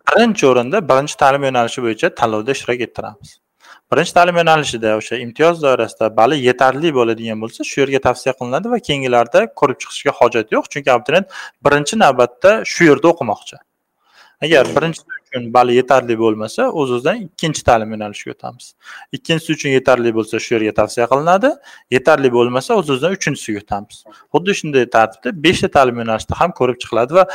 birinchi 0.09 0.43
o'rinda 0.51 0.77
birinchi 0.91 1.15
ta'lim 1.23 1.49
yo'nalishi 1.49 1.79
bo'yicha 1.87 2.15
tanlovda 2.21 2.51
ishtirok 2.57 2.87
ettiramiz 2.87 3.39
birinchi 3.91 4.13
ta'lim 4.17 4.35
yo'nalishida 4.41 4.95
o'sha 4.99 5.15
imtiyoz 5.25 5.61
doirasida 5.65 6.09
balli 6.17 6.37
yetarli 6.49 6.89
bo'ladigan 6.97 7.41
bo'lsa 7.43 7.67
shu 7.71 7.81
yerga 7.83 7.99
tavsiya 8.07 8.33
qilinadi 8.39 8.71
va 8.73 8.79
keyingilarda 8.87 9.45
ko'rib 9.59 9.77
chiqishga 9.83 10.13
hojat 10.19 10.51
yo'q. 10.55 10.65
Chunki 10.73 10.89
abituriyent 10.95 11.27
birinchi 11.65 11.99
navbatda 12.03 12.51
shu 12.73 12.89
yerda 12.89 13.07
o'qimoqchi. 13.13 13.57
Agar 14.45 14.65
birinchi 14.75 15.01
uchun 15.35 15.53
balli 15.53 15.73
yetarli 15.79 16.15
bo'lmasa 16.23 16.61
o'z 16.79 16.89
o'zidan 16.95 17.21
ikkinchi 17.27 17.61
ta'lim 17.69 17.89
yo'nalishiga 17.93 18.33
o'tamiz. 18.35 18.65
Ikkinchisi 19.17 19.49
uchun 19.57 19.71
yetarli 19.77 20.11
bo'lsa 20.17 20.41
shu 20.45 20.55
yerga 20.55 20.73
tavsiya 20.79 21.05
qilinadi 21.11 21.49
yetarli 21.95 22.29
bo'lmasa 22.37 22.69
o'z 22.79 22.89
o'zidan 22.93 23.17
uchinchisiga 23.17 23.63
o'tamiz. 23.63 23.97
Xuddi 24.33 24.51
shunday 24.59 24.85
tartibda 24.97 25.29
beshta 25.45 25.69
ta'lim 25.77 26.01
yo'nalishida 26.01 26.39
ham 26.41 26.51
ko'rib 26.59 26.77
chiqiladi 26.83 27.19
va 27.19 27.25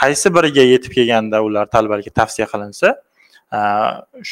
qaysi 0.00 0.28
biriga 0.36 0.64
yetib 0.72 0.92
kelganda 0.98 1.42
ular 1.48 1.66
talabalarga 1.74 2.12
tavsiya 2.20 2.46
qilinsa 2.52 2.88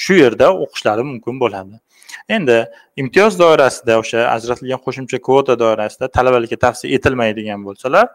shu 0.01 0.15
yerda 0.15 0.53
o'qishlari 0.65 1.03
mumkin 1.11 1.41
bo'ladi. 1.41 1.81
Endi 2.29 2.59
imtiyoz 2.97 3.39
doirasida 3.41 3.99
o'sha 4.03 4.27
ajratilgan 4.35 4.81
qo'shimcha 4.87 5.19
kvota 5.27 5.59
doirasida 5.63 6.09
talabalikka 6.17 6.57
tavsiya 6.65 6.97
etilmaydigan 6.97 7.65
bo'lsalar 7.67 8.07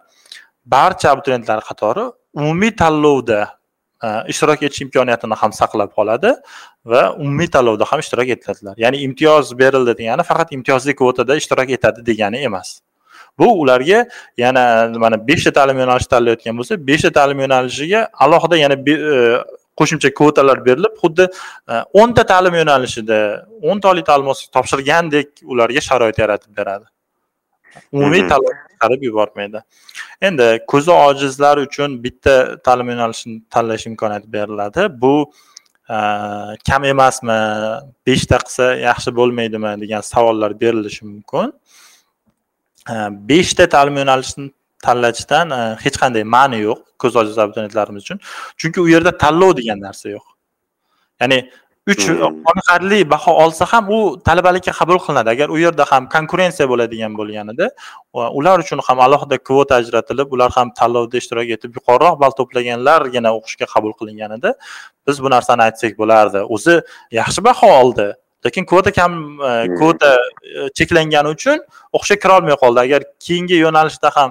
barcha 0.66 1.12
abituriyentlar 1.12 1.60
qatori 1.70 2.06
umumiy 2.34 2.72
tanlovda 2.82 3.42
e, 4.04 4.08
ishtirok 4.32 4.64
etish 4.68 4.82
imkoniyatini 4.86 5.36
ham 5.42 5.52
saqlab 5.60 5.92
qoladi 5.98 6.32
va 6.86 7.04
umumiy 7.24 7.50
tanlovda 7.56 7.86
ham 7.92 8.00
ishtirok 8.04 8.30
etadilar. 8.38 8.76
Ya'ni 8.84 9.04
imtiyoz 9.08 9.54
berildi 9.60 9.98
degani 10.00 10.24
faqat 10.32 10.56
imtiyozli 10.58 10.96
kvotada 10.96 11.36
ishtirok 11.42 11.70
etadi 11.78 12.06
degani 12.10 12.38
emas. 12.50 12.80
Bu 13.40 13.48
ularga 13.62 14.06
yana 14.38 14.64
mana 15.04 15.18
beshta 15.28 15.52
ta'lim 15.58 15.78
yo'nalishi 15.84 16.10
tanlayotgan 16.16 16.58
bo'lsa 16.60 16.78
beshta 16.90 17.12
ta'lim 17.18 17.40
yo'nalishiga 17.44 18.02
alohida 18.26 18.58
yana 18.64 18.76
e, 18.94 19.18
qo'shimcha 19.80 20.10
kvotalar 20.20 20.66
berilib 20.66 20.98
xuddi 21.04 21.28
e, 21.72 21.74
o'nta 22.02 22.26
ta'lim 22.32 22.58
yo'nalishida 22.62 23.20
o'nta 23.70 23.92
oliy 23.94 24.06
ta'lim 24.10 24.30
muassasasi 24.30 24.54
topshirgandek 24.58 25.46
ularga 25.54 25.82
sharoit 25.90 26.20
yaratib 26.24 26.52
beradi. 26.60 26.86
Umumiy 27.92 28.28
tanlov 28.30 28.54
chiqarib 28.72 29.08
yubormaydi. 29.08 29.64
Endi 30.28 30.48
ko'zi 30.72 30.92
ojizlar 30.92 31.62
uchun 31.68 31.98
bitta 32.04 32.36
ta'lim 32.68 32.94
yo'nalishini 32.94 33.42
tanlash 33.54 33.88
imkoniyati 33.92 34.34
beriladi. 34.38 34.88
Bu 35.04 35.14
e, 35.90 35.98
kam 36.70 36.84
emasmi 36.94 37.38
beshta 38.08 38.42
qilsa 38.46 38.70
yaxshi 38.88 39.16
bo'lmaydimi 39.20 39.74
degan 39.84 40.02
savollar 40.14 40.60
berilishi 40.64 41.06
mumkin. 41.06 41.54
E, 42.94 42.96
beshta 43.32 43.70
ta'lim 43.76 43.98
yo'nalishini 44.02 44.52
tanlashdan 44.88 45.56
e, 45.58 45.62
hech 45.84 45.98
qanday 46.04 46.24
ma'ni 46.36 46.60
yo'q 46.68 46.80
ko'z 47.02 47.20
ojiz 47.22 47.38
abituriyentlarimiz 47.44 48.04
uchun. 48.06 48.20
Chunki 48.60 48.80
u 48.86 48.88
yerda 48.94 49.12
tanlov 49.24 49.52
degan 49.60 49.80
narsa 49.88 50.10
yo'q. 50.16 50.26
Ya'ni 51.22 51.40
uch 51.92 52.04
hmm. 52.08 52.44
qoniqarli 52.48 53.00
baho 53.14 53.32
olsa 53.44 53.66
ham 53.72 53.90
u 53.92 54.00
talabalikka 54.28 54.72
qabul 54.80 55.00
qilinadi. 55.06 55.30
Agar 55.36 55.50
u 55.56 55.58
yerda 55.60 55.86
ham 55.92 56.08
konkurensiya 56.16 56.68
bo'ladigan 56.72 57.12
bo'lganida 57.20 57.68
ular 58.40 58.64
uchun 58.64 58.80
ham 58.88 59.04
alohida 59.06 59.38
kvota 59.50 59.76
ajratilib 59.82 60.32
ular 60.36 60.52
ham 60.58 60.72
tanlovda 60.80 61.20
ishtirok 61.22 61.52
etib 61.56 61.72
yuqoriroq 61.78 62.16
ball 62.22 62.34
to'plaganlargina 62.40 63.36
o'qishga 63.38 63.68
qabul 63.74 63.94
qilinganida 64.00 64.56
biz 65.08 65.24
bu 65.24 65.30
narsani 65.36 65.68
aytsak 65.68 65.98
bo'lardi. 66.02 66.40
O'zi 66.56 66.76
yaxshi 67.20 67.44
baho 67.50 67.72
oldi 67.82 68.08
lekin 68.46 68.66
kvota 68.66 68.92
kam 69.00 69.12
e, 69.20 69.52
hmm. 69.52 69.76
kvota 69.78 70.16
e, 70.16 70.70
cheklangani 70.78 71.36
uchun 71.36 71.60
o'qishga 71.96 72.18
kirolmay 72.24 72.56
qoldi. 72.64 72.80
Agar 72.88 73.02
keyingi 73.26 73.60
yo'nalishda 73.66 74.16
ham 74.18 74.30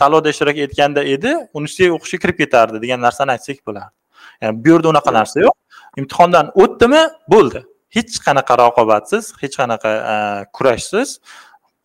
tanlovda 0.00 0.28
ishtirok 0.34 0.58
etganda 0.66 1.04
edi 1.14 1.30
universitetga 1.58 1.94
o'qishga 1.98 2.18
kirib 2.24 2.38
ketardi 2.42 2.82
degan 2.84 3.00
narsani 3.06 3.36
aytsak 3.36 3.58
bo'lardi. 3.68 3.94
Ya'ni 4.42 4.64
bu 4.64 4.68
yerda 4.72 4.88
unaqa 4.94 5.10
narsa 5.18 5.40
yo'q. 5.46 5.56
Imtihondan 6.00 6.52
o'tdimi? 6.62 7.02
Bo'ldi. 7.34 7.64
Hech 7.96 8.14
qanaqa 8.26 8.58
raqobatsiz 8.64 9.32
hech 9.42 9.56
qanaqa 9.60 9.90
e, 10.12 10.16
kurashsiz. 10.56 11.18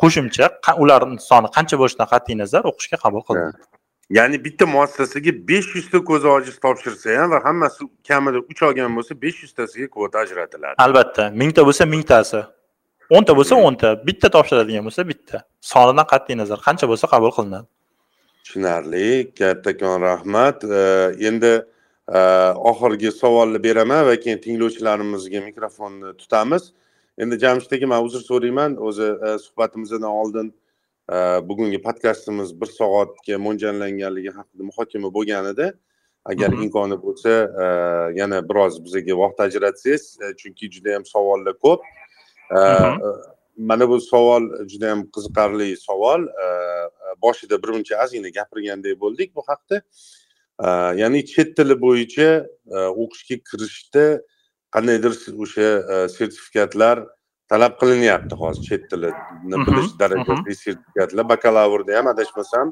Qo'shimcha 0.01 0.45
ularni 0.83 1.19
soni 1.29 1.49
qancha 1.55 1.75
bo'lishidan 1.81 2.07
qat'iy 2.13 2.37
nazar 2.43 2.63
o'qishga 2.71 2.97
qabul 3.03 3.25
qilinadi 3.27 3.69
ya'ni 4.17 4.37
bitta 4.45 4.65
muassasaga 4.65 5.31
besh 5.49 5.69
yuzta 5.77 5.99
ko'zi 6.09 6.27
ojiz 6.35 6.55
topshirsa 6.65 7.17
ham 7.21 7.31
va 7.31 7.39
hammasi 7.47 7.81
kamida 8.09 8.39
uch 8.51 8.61
olgan 8.67 8.95
bo'lsa 8.97 9.13
besh 9.23 9.43
yuztasiga 9.43 9.87
kvota 9.95 10.17
ajratiladi. 10.25 10.75
Albatta 10.85 11.23
mingta 11.41 11.61
bo'lsa 11.67 11.83
mingtasi 11.93 12.41
o'nta 13.17 13.35
bo'lsa 13.39 13.59
o'nta 13.67 13.89
bitta 14.07 14.27
topshiradigan 14.35 14.83
bo'lsa 14.87 15.05
bitta. 15.11 15.37
Sonidan 15.71 16.07
qat'iy 16.13 16.35
nazar 16.41 16.59
qancha 16.67 16.85
bo'lsa 16.91 17.05
qabul 17.13 17.31
qilinadi 17.37 17.67
tushunarli. 18.53 19.33
Kattakon 19.35 20.01
rahmat. 20.01 20.63
Endi 21.21 21.65
oxirgi 22.71 23.11
savolni 23.11 23.63
beraman 23.63 24.05
va 24.05 24.15
keyin 24.15 24.41
tinglovchilarimizga 24.41 25.41
mikrofonni 25.41 26.17
tutamiz. 26.17 26.71
Endi 27.17 27.37
jamshid 27.39 27.71
aka 27.77 27.87
man 27.87 28.03
uzr 28.05 28.21
so'rayman. 28.29 28.77
O'zi 28.77 29.07
suhbatimizdan 29.45 30.03
oldin 30.03 30.53
bugungi 31.49 31.81
podkastimiz 31.81 32.49
bir 32.61 32.69
soatga 32.79 33.37
mo'ljallanganligi 33.45 34.31
haqida 34.37 34.63
muhokama 34.69 35.13
bo'lgan 35.13 35.45
edi 35.53 35.67
agar 36.25 36.49
Mhm. 36.49 36.63
imkoni 36.63 36.97
bo'lsa 37.05 37.31
e, 37.63 37.65
yana 38.19 38.49
biroz 38.49 38.73
bizga 38.85 39.13
vaqt 39.21 39.39
ajratsangiz 39.39 40.17
e, 40.23 40.25
chunki 40.39 40.65
juda 40.73 40.89
yam 40.89 41.05
savollar 41.05 41.53
ko'p. 41.63 41.81
E, 42.51 42.59
Mhm. 42.59 43.01
e, 43.05 43.09
mana 43.57 43.89
bu 43.89 44.01
savol 44.01 44.43
juda 44.71 44.85
yam 44.91 45.01
qiziqarli 45.15 45.77
savol. 45.77 46.21
E, 46.45 46.47
boshida 47.23 47.55
birmuncha 47.63 48.03
ozgina 48.03 48.29
gapirgandek 48.39 48.99
bo'ldik 49.03 49.29
bu 49.35 49.41
haqda. 49.49 49.81
Ya'ni 51.01 51.21
chet 51.31 51.55
tili 51.57 51.75
bo'yicha 51.85 52.29
o'qishga 53.01 53.37
kirishda 53.49 54.05
qandaydir 54.75 55.11
o'sha 55.43 55.67
sertifikatlar 56.17 57.05
talab 57.51 57.73
qilinyapti 57.81 58.35
hozir 58.41 58.63
chet 58.69 58.83
tilini 58.91 59.57
bilish 59.67 59.91
darajasida 60.01 60.53
sertifikatlar 60.63 61.25
bakalavrda 61.33 61.97
ham 61.97 62.07
adashmasam 62.13 62.67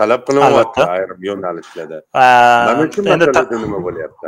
talab 0.00 0.20
qilinyapti 0.28 0.82
ayrim 0.96 1.20
yo'nalishlarda. 1.28 1.98
Mana 2.68 2.84
shu 2.94 3.00
masalada 3.12 3.56
nima 3.64 3.78
bo'lyapti 3.86 4.26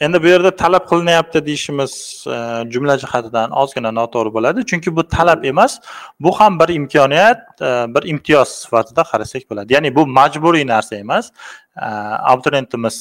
endi 0.00 0.22
bu 0.22 0.26
yerda 0.26 0.50
talab 0.56 0.84
qilinyapti 0.90 1.46
deyishimiz 1.46 1.92
e, 2.26 2.36
jumla 2.72 2.98
jihatidan 3.02 3.50
ozgina 3.62 3.90
noto'g'ri 4.00 4.34
bo'ladi. 4.36 4.66
Chunki 4.70 4.96
bu 4.96 5.02
talab 5.16 5.44
emas 5.44 5.78
bu 6.20 6.32
ham 6.40 6.60
bir 6.60 6.68
imkoniyat 6.74 7.62
e, 7.62 7.70
bir 7.94 8.02
imtiyoz 8.12 8.48
sifatida 8.48 9.02
qarasak 9.10 9.42
bo'ladi. 9.50 9.72
Ya'ni 9.74 9.94
bu 9.96 10.06
majburiy 10.06 10.66
narsa 10.66 10.96
emas. 10.96 11.30
E, 11.76 11.88
Abituriyentimiz 12.32 12.96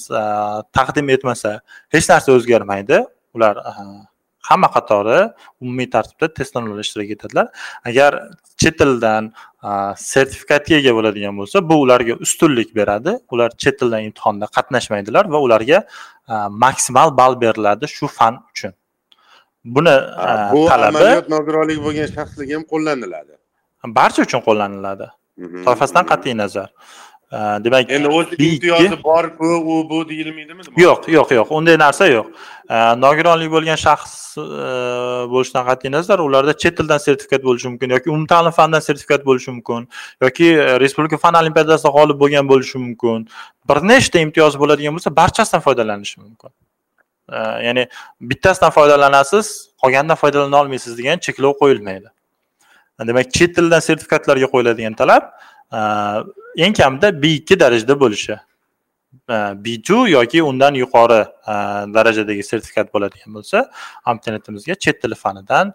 taqdim 0.78 1.10
etmasa 1.10 1.62
hech 1.90 2.10
narsa 2.10 2.32
o'zgarmaydi. 2.32 3.06
Ular 3.34 3.58
hamma 4.50 4.70
qatori 4.76 5.20
umumiy 5.62 5.90
tartibda 5.96 6.28
test 6.38 6.54
sinovida 6.56 6.86
ishtirok 6.88 7.12
etadilar. 7.16 7.48
Agar 7.90 8.12
chet 8.62 8.78
tilidan 8.80 9.32
e, 9.68 9.70
sertifikatga 10.12 10.76
ega 10.82 10.96
bo'ladigan 10.98 11.38
bo'lsa 11.40 11.64
bu 11.70 11.76
ularga 11.86 12.18
ustunlik 12.26 12.74
beradi. 12.80 13.18
Ular 13.34 13.50
chet 13.62 13.80
tilidan 13.80 14.10
imtihonda 14.10 14.52
qatnashmaydilar 14.58 15.32
va 15.34 15.44
ularga 15.48 15.84
maksimal 16.66 17.18
ball 17.20 17.42
beriladi 17.44 17.86
shu 17.98 18.08
fan 18.18 18.42
uchun. 18.52 18.74
Buni 19.76 19.96
bu 20.54 20.66
amaliyot 20.72 21.30
nogironligi 21.36 21.82
bo'lgan 21.88 22.12
shaxslarga 22.18 22.54
ham 22.58 22.66
qo'llaniladi. 22.74 23.34
Barcha 24.00 24.22
uchun 24.28 24.42
qo'llaniladi. 24.48 25.08
Mhm. 25.40 25.64
toifasidan 25.66 26.06
qat'iy 26.12 26.36
nazar 26.38 26.70
demak 27.32 27.92
endi 27.92 28.08
B2 28.08 28.44
imtiyozi 28.44 29.04
borku 29.04 29.46
u 29.46 29.90
bu 29.90 30.10
deyilmaydimi 30.10 30.62
yo'q 30.78 31.10
yo'q 31.14 31.34
yo'q 31.40 31.52
unday 31.58 31.78
narsa 31.78 32.08
yo'q. 32.08 32.28
Nogironlik 33.04 33.52
bo'lgan 33.52 33.78
shaxs 33.78 34.38
e, 34.38 34.44
bo'lishidan 35.34 35.66
qat'iy 35.70 35.92
nazar 35.92 36.20
ularda 36.20 36.54
chet 36.64 36.78
tildan 36.78 36.98
sertifikat 36.98 37.44
bo'lishi 37.44 37.68
mumkin 37.72 37.90
yoki 37.96 38.10
umumta'lim 38.10 38.54
fandan 38.60 38.80
sertifikat 38.80 39.26
bo'lishi 39.26 39.52
mumkin 39.52 39.88
yoki 40.22 40.48
e, 40.54 40.80
respublika 40.84 41.18
fan 41.18 41.38
olimpiadasida 41.42 41.92
g'olib 41.98 42.18
bo'lgan 42.24 42.50
bo'lishi 42.52 42.78
mumkin. 42.86 43.28
Bir 43.70 43.78
nechta 43.92 44.20
imtiyoz 44.26 44.60
bo'ladigan 44.62 44.98
bo'lsa 44.98 45.16
barchasidan 45.22 45.62
foydalanishi 45.68 46.22
mumkin. 46.22 46.52
E, 47.30 47.38
ya'ni 47.68 47.88
bittasidan 48.22 48.74
foydalanasiz 48.78 49.48
qolganidan 49.84 50.18
foydalana 50.24 50.62
olmaysiz 50.62 50.98
degan 50.98 51.18
cheklov 51.26 51.54
qo'yilmaydi. 51.62 52.10
Demak 53.08 53.34
chet 53.38 53.56
tilidan 53.56 53.86
sertifikatlarga 53.90 54.48
qo'yiladigan 54.54 54.98
talab 55.02 55.24
eng 55.72 56.74
kamida 56.74 57.22
b 57.22 57.34
ikki 57.40 57.60
darajada 57.60 58.00
bo'lishi. 58.00 58.40
B2 59.30 60.10
yoki 60.10 60.44
undan 60.44 60.74
yuqori 60.74 61.22
darajadagi 61.94 62.44
sertifikat 62.44 62.94
bo'ladigan 62.94 63.34
bo'lsa 63.38 63.72
abituriyentimizga 64.06 64.76
chet 64.76 65.02
tili 65.02 65.16
fanidan 65.16 65.74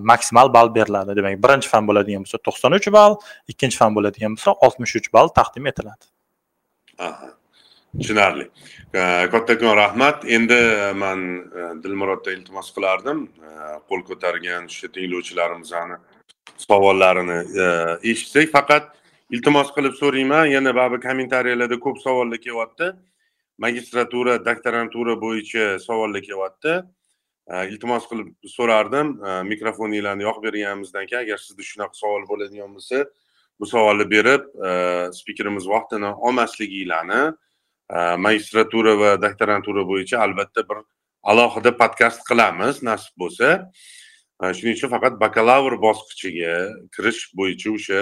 maksimal 0.00 0.54
ball 0.54 0.74
beriladi. 0.74 1.16
Demak 1.16 1.42
birinchi 1.44 1.68
fan 1.68 1.88
bo'ladigan 1.88 2.24
bo'lsa 2.24 2.38
to'qson 2.46 2.78
uch 2.78 2.88
ball 2.96 3.18
ikkinchi 3.48 3.76
fan 3.76 3.94
bo'ladigan 3.96 4.36
bo'lsa 4.36 4.56
oltmish 4.66 4.96
uch 5.00 5.12
ball 5.12 5.28
taqdim 5.28 5.66
etiladi. 5.66 6.04
Aha. 6.98 7.28
tushunarli. 7.98 8.50
Kattakon 9.32 9.76
rahmat. 9.76 10.24
Endi 10.24 10.60
man 10.94 11.20
eh, 11.38 11.82
dilmuroddan 11.82 12.32
iltimos 12.32 12.72
qilardim. 12.76 13.28
Qo'l 13.88 14.02
ko'targan 14.08 14.68
o'sha 14.70 14.88
tinglovchilarimizni 14.96 15.98
savollarini 16.66 17.38
eshitsak 18.10 18.52
faqat 18.56 18.90
iltimos 19.32 19.72
qilib 19.76 19.94
so'rayman. 19.96 20.46
Yana 20.52 20.74
baribir 20.76 21.00
kommentariyalarda 21.06 21.78
ko'p 21.80 22.00
savollar 22.04 22.40
kelyapti. 22.46 22.92
Magistratura 23.64 24.36
doktorantura 24.44 25.16
bo'yicha 25.24 25.78
savollar 25.86 26.22
kelyapti. 26.28 26.74
E, 27.52 27.54
iltimos 27.72 28.04
qilib 28.10 28.28
so'rardim. 28.56 29.16
E, 29.24 29.30
mikrofoninglarni 29.52 30.28
yoqib 30.28 30.48
berganimizdan 30.48 31.08
keyin 31.08 31.24
agar 31.24 31.40
sizda 31.46 31.68
shunaqa 31.70 32.00
savol 32.02 32.28
bo'ladigan 32.28 32.76
bo'lsa 32.76 33.06
bu 33.60 33.68
savolni 33.72 34.06
berib 34.14 34.48
e, 34.68 34.70
spikerimiz 35.20 35.68
vaqtini 35.74 36.12
olmasliginglarni 36.28 37.22
magistratura 38.24 38.92
va 38.96 39.10
doktorantura 39.20 39.82
bo'yicha 39.84 40.20
albatta 40.24 40.62
bir 40.68 40.78
alohida 41.30 41.72
podkast 41.80 42.22
qilamiz 42.28 42.78
nasib 42.88 43.14
bo'lsa. 43.22 43.48
Shuning 44.56 44.78
uchun 44.78 44.90
faqat 44.94 45.18
bakalavr 45.20 45.76
bosqichiga 45.86 46.54
kirish 46.96 47.20
bo'yicha 47.38 47.74
o'sha 47.76 48.00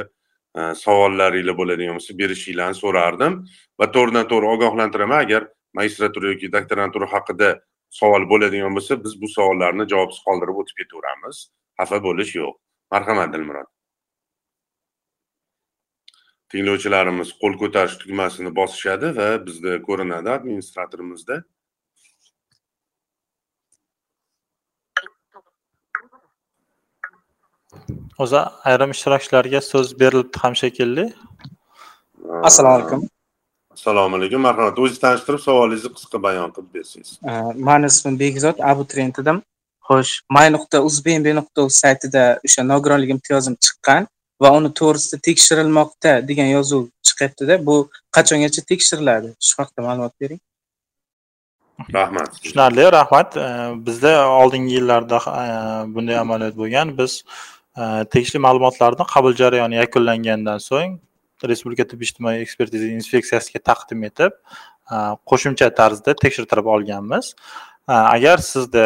savollaringlar 0.56 1.56
bo'ladigan 1.60 1.98
bo'lsa 1.98 2.16
berishinglarni 2.20 2.78
so'rardim. 2.82 3.32
Va 3.80 3.86
to'g'ridan 3.94 4.26
to'g'ri 4.32 4.46
ogohlantiraman 4.54 5.24
agar 5.26 5.48
magistratura 5.78 6.32
yoki 6.32 6.52
doktorantura 6.52 7.06
haqida 7.14 7.50
savol 8.00 8.26
bo'ladigan 8.32 8.74
bo'lsa 8.78 8.98
biz 9.04 9.14
bu 9.22 9.28
savollarni 9.36 9.86
javobsiz 9.92 10.22
qoldirib 10.28 10.62
o'tib 10.62 10.76
ketaveramiz. 10.80 11.36
Xafa 11.78 12.02
bo'lish 12.06 12.34
yo'q. 12.40 12.54
Marhamat 12.92 13.32
dilmurod. 13.34 13.68
Tinglovchilarimiz 16.50 17.30
qo'l 17.42 17.54
ko'tarish 17.62 17.96
tugmasini 18.02 18.50
bosishadi 18.60 19.14
va 19.18 19.28
bizda 19.46 19.78
ko'rinadi 19.88 20.30
administratorimizda. 20.36 21.36
O'zi 28.22 28.40
ayrim 28.70 28.90
ishtirokchilarga 28.96 29.60
so'z 29.70 29.88
berilibdi 30.00 30.42
ham 30.42 30.54
shekilli. 30.62 31.04
Assalomu 32.48 32.74
alaykum. 32.78 33.00
Assalomu 33.76 34.16
alaykum 34.18 34.40
marhamat. 34.48 34.78
O'zingizni 34.78 35.02
tanishtirib 35.06 35.42
savolingizni 35.48 35.90
qisqa 35.96 36.22
bayon 36.26 36.50
qilib 36.56 36.70
bersangiz. 36.76 37.10
Uh, 37.30 37.52
mani 37.68 37.86
ismim 37.92 38.18
bekzod 38.24 38.56
abituriyent 38.72 39.22
edim 39.22 39.38
xo'sh 39.90 40.12
my 40.36 40.46
nuqta 40.54 40.82
uzbnb 40.88 41.26
nuqta 41.38 41.66
uz 41.68 41.74
saytida 41.84 42.24
o'sha 42.46 42.62
nogironlik 42.72 43.10
imtiyozim 43.16 43.56
chiqqan 43.66 44.08
va 44.42 44.50
uni 44.58 44.70
to'g'risida 44.80 45.18
tekshirilmoqda 45.28 46.12
degan 46.28 46.48
yozuv 46.56 46.84
chiqyaptida 47.08 47.54
bu 47.68 47.76
qachongacha 48.16 48.62
tekshiriladi 48.70 49.28
shu 49.48 49.54
haqida 49.60 49.86
ma'lumot 49.88 50.14
bering. 50.22 50.40
Rahmat. 51.98 52.28
Tushunarli 52.42 52.84
rahmat. 52.98 53.36
E, 53.36 53.46
bizda 53.86 54.12
oldingi 54.40 54.74
yillarda 54.78 55.18
e, 55.42 55.44
bunday 55.94 56.18
amaliyot 56.24 56.56
bo'lgan. 56.62 56.96
Biz 56.98 57.12
tegishli 58.12 58.40
ma'lumotlarni 58.46 59.06
qabul 59.14 59.36
jarayoni 59.42 59.80
yakunlangandan 59.82 60.60
so'ng 60.70 60.98
respublika 61.48 61.86
tibbiy 61.88 62.08
ijtimoiy 62.08 62.42
ekspertiza 62.44 62.90
inspeksiyasiga 62.96 63.62
taqdim 63.64 64.04
etib 64.08 64.34
э, 64.34 64.96
qo'shimcha 65.30 65.70
tarzda 65.76 66.14
tekshirtirib 66.22 66.68
olganmiz. 66.74 67.32
Э, 67.88 67.94
agar 68.16 68.42
sizda 68.44 68.84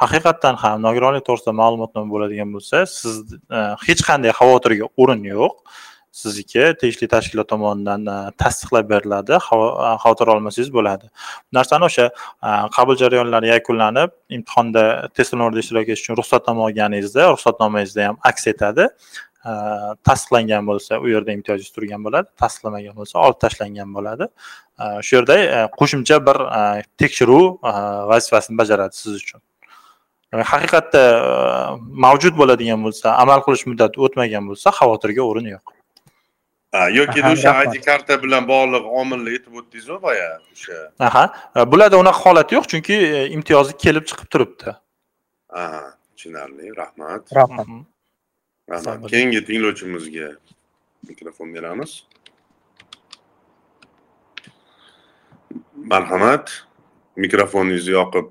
haqiqatdan 0.00 0.58
ham 0.62 0.82
nogironlik 0.86 1.24
to'g'risida 1.28 1.54
ma'lumotnoma 1.62 2.12
bo'ladigan 2.14 2.52
bo'lsa 2.56 2.84
siz 2.96 3.22
э, 3.32 3.62
hech 3.86 4.04
qanday 4.08 4.34
xavotirga 4.40 4.90
o'rin 4.96 5.24
yo'q. 5.32 5.54
Sizniki 6.12 6.74
tegishli 6.80 7.08
tashkilot 7.08 7.48
tomonidan 7.48 8.06
e, 8.06 8.30
tasdiqlab 8.38 8.90
beriladi. 8.90 9.32
E, 9.32 9.38
xavotir 10.02 10.26
olmasangiz 10.34 10.72
bo'ladi. 10.74 11.10
Bu 11.52 11.58
narsani 11.58 11.86
o'sha 11.90 12.06
e, 12.08 12.50
qabul 12.76 12.96
jarayonlari 13.02 13.52
yakunlanib 13.54 14.14
imtihonda 14.36 14.84
test 15.14 15.34
sinovida 15.34 15.62
ishtirok 15.64 15.88
etish 15.88 16.04
uchun 16.04 16.20
ruxsatnoma 16.20 16.66
olganingizda 16.68 17.32
ruxsatnomangizda 17.34 18.06
ham 18.08 18.16
aks 18.30 18.46
etadi. 18.52 18.88
Tasdiqlangan 20.08 20.66
bo'lsa 20.68 20.98
u 21.00 21.08
yerda 21.08 21.32
imtiyozingiz 21.32 21.72
turgan 21.76 22.02
bo'ladi 22.06 22.28
tasdiqlamagan 22.42 22.96
bo'lsa 23.00 23.22
olib 23.26 23.38
tashlangan 23.44 23.94
bo'ladi. 23.96 24.26
Shu 25.06 25.16
yerda 25.16 25.36
qo'shimcha 25.80 26.18
bir 26.26 26.38
tekshiruv 27.00 27.46
vazifasini 28.12 28.58
bajaradi 28.60 29.00
siz 29.02 29.14
uchun. 29.22 29.40
Haqiqatda 30.52 31.02
mavjud 32.04 32.36
bo'ladigan 32.40 32.84
bo'lsa 32.86 33.16
amal 33.24 33.40
qilish 33.46 33.64
muddati 33.70 34.04
o'tmagan 34.06 34.52
bo'lsa 34.52 34.76
xavotirga 34.80 35.22
o'rin 35.30 35.54
yo'q. 35.54 35.79
Yoki 36.72 37.22
o'sha 37.32 37.54
id 37.64 37.82
karta 37.84 38.22
bilan 38.22 38.46
bog'liq 38.48 38.84
omilni 39.00 39.30
aytib 39.36 39.56
o'tdingizu 39.60 39.96
boya 40.02 40.28
o'sha? 40.52 40.78
Aha 41.06 41.24
E, 41.56 41.64
bularda 41.72 41.98
unaqa 41.98 42.20
holat 42.24 42.52
yo'q 42.56 42.68
chunki 42.72 42.94
e, 42.94 43.26
imtiyozi 43.36 43.76
kelib 43.84 44.04
chiqib 44.10 44.28
turibdi. 44.32 44.76
Aha 45.62 45.82
tushunarli 46.16 46.76
rahmat. 46.76 47.22
Rahmat. 47.40 47.66
Rahmat. 48.70 49.10
Keyingi 49.10 49.44
tinglovchimizga 49.48 50.28
mikrofon 51.08 51.54
beramiz. 51.54 52.04
Marhamat. 55.74 56.66
Mikrofoningizni 57.16 57.92
yoqib 57.98 58.28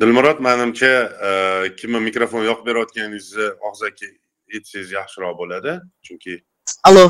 dilmurod 0.00 0.40
manimcha 0.48 0.92
e, 1.28 1.30
kimni 1.78 2.00
mikrofon 2.08 2.48
yoqib 2.50 2.66
berayotganingizni 2.70 3.48
og'zaki 3.68 4.08
aytsangiz 4.54 4.90
yaxshiroq 4.98 5.38
bo'ladi 5.40 5.78
chunki 6.06 6.40
Allo. 6.88 7.06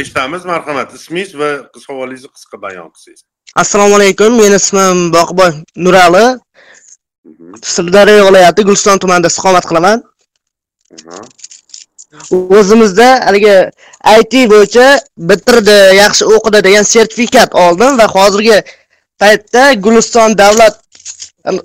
eshitamiz 0.00 0.44
marhamat 0.52 0.94
ismingiz 0.98 1.32
va 1.40 1.50
savolingizni 1.86 2.30
qisqa 2.36 2.62
bayon 2.66 2.92
qilsangiz 2.94 3.24
Assalomu 3.56 3.94
alaykum. 3.96 4.36
Meni 4.36 4.56
ismim 4.56 5.12
Boqboy 5.12 5.52
Nurali. 5.76 6.24
Mhm, 7.24 7.54
Sirdaryo 7.62 8.26
viloyati 8.28 8.62
Guliston 8.68 8.98
tumanida 8.98 9.30
istiqomat 9.32 9.64
qilaman. 9.70 10.02
O'zimizda 12.58 13.08
haligi 13.26 13.56
IT 14.18 14.34
bo'yicha 14.52 14.86
bitirdi, 15.30 15.78
yaxshi 16.02 16.28
o'qidi 16.34 16.60
degan 16.68 16.84
sertifikat 16.94 17.56
oldim 17.64 17.98
va 18.00 18.06
hozirgi 18.16 18.58
paytda 19.22 19.64
Guliston 19.86 20.36
davlat 20.42 20.76
em, 21.48 21.60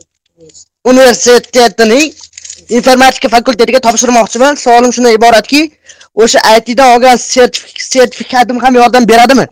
universitetining 0.92 2.14
informatika 2.70 3.30
fakultetiga 3.30 3.80
topshirmoqchiman. 3.88 4.56
Savolim 4.56 4.94
shundan 4.94 5.14
iboratki, 5.20 5.62
o'sha 6.16 6.40
IT 6.58 6.78
dan 6.78 6.96
olgan 6.96 7.18
sertifik- 7.18 7.82
sertifikatim 7.82 8.60
ham 8.64 8.76
yordam 8.76 9.08
beradimi? 9.14 9.48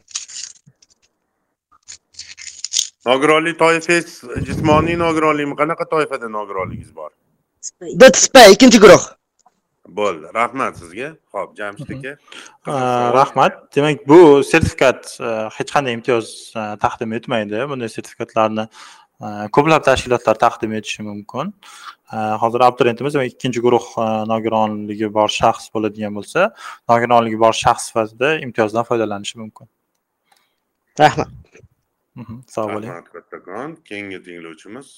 nogironlik 3.06 3.56
toifangiz 3.60 4.10
jismoniy 4.48 4.98
nogironlikmi 5.00 5.56
qanaqa 5.62 5.86
toifada 5.94 6.28
nogironligingiz 6.38 6.92
bor? 6.96 7.10
DTSP 8.02 8.36
ikkinchi 8.54 8.80
guruh. 8.84 9.04
bo'ldi. 10.00 10.28
Rahmat 10.36 10.78
sizga. 10.82 11.08
Ho'p 11.34 11.56
jamshid 11.60 11.90
aka. 11.96 12.12
Rahmat. 13.20 13.54
Demak 13.76 14.08
bu 14.12 14.44
sertifikat 14.52 15.18
uh, 15.20 15.50
hech 15.58 15.72
qanday 15.76 15.94
imtiyoz 15.98 16.28
uh, 16.56 16.76
taqdim 16.84 17.14
etmaydi. 17.18 17.58
Bunday 17.70 17.90
sertifikatlarni 17.96 18.68
ko'plab 19.20 19.84
tashkilotlar 19.84 20.40
taqdim 20.40 20.74
etishi 20.80 21.04
mumkin. 21.04 21.54
Uh, 22.14 22.36
hozir 22.42 22.62
abituriyentimiz 22.66 23.14
demak 23.14 23.28
ikkinchi 23.34 23.62
guruh 23.62 23.86
uh, 23.98 24.24
nogironligi 24.32 25.10
bor 25.18 25.30
shaxs 25.30 25.68
bo'ladigan 25.74 26.16
bo'lsa 26.18 26.48
nogironligi 26.90 27.38
bor 27.44 27.54
shaxs 27.54 27.92
sifatida 27.92 28.32
imtiyozdan 28.46 28.88
foydalanishi 28.88 29.38
mumkin. 29.42 29.68
Rahmat. 31.00 31.30
Mhm, 32.16 32.40
sog' 32.56 32.74
bo'ling. 32.74 32.90
Rahmat 32.90 33.10
kattakon. 33.16 33.76
Keyingi 33.90 34.20
tinglovchimiz. 34.26 34.90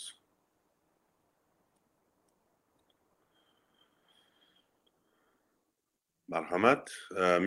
Marhamat. 6.32 6.94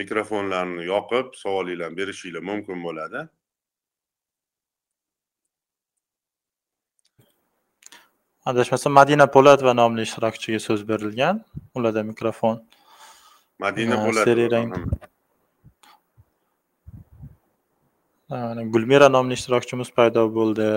Mikrofonlarni 0.01 0.85
yoqib 0.91 1.33
savolinglarni 1.45 1.97
berishinglar 2.03 2.45
mumkin 2.51 2.85
bo'ladi 2.89 3.25
adashmasam 8.51 8.93
madina 8.93 9.27
po'latova 9.37 9.73
nomli 9.77 10.03
ishtirokchiga 10.07 10.61
so'z 10.61 10.89
berilgan. 10.89 11.41
Ularda 11.75 12.03
mikrofon. 12.03 12.61
Madina 13.59 13.97
uh, 18.31 18.63
gulmira 18.75 19.09
nomli 19.09 19.39
ishtirokchimiz 19.39 19.91
paydo 19.97 20.27
bo'ldi. 20.39 20.69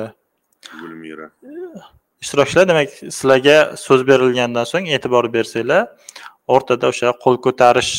Gulmira. 0.82 1.30
Ishtirokchilar 2.24 2.68
demak 2.72 2.90
sizlarga 3.02 3.58
so'z 3.86 4.08
berilgandan 4.08 4.66
so'ng 4.72 4.88
e'tibor 4.96 5.30
bersanglar 5.38 5.84
o'rtada 6.56 6.92
o'sha 6.94 7.12
qo'l 7.24 7.38
ko'tarish 7.46 7.94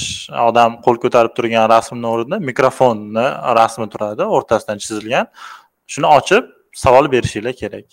odam 0.48 0.80
qo'l 0.84 0.96
ko'tarib 1.04 1.32
turgan 1.36 1.68
rasmni 1.74 2.08
o'rnida 2.14 2.38
mikrofonni 2.50 3.26
rasmi 3.60 3.86
turadi 3.92 4.22
o'rtasidan 4.36 4.84
chizilgan. 4.84 5.32
Shuni 5.92 6.08
ochib 6.18 6.52
savol 6.84 7.12
berishinglar 7.14 7.56
kerak 7.62 7.86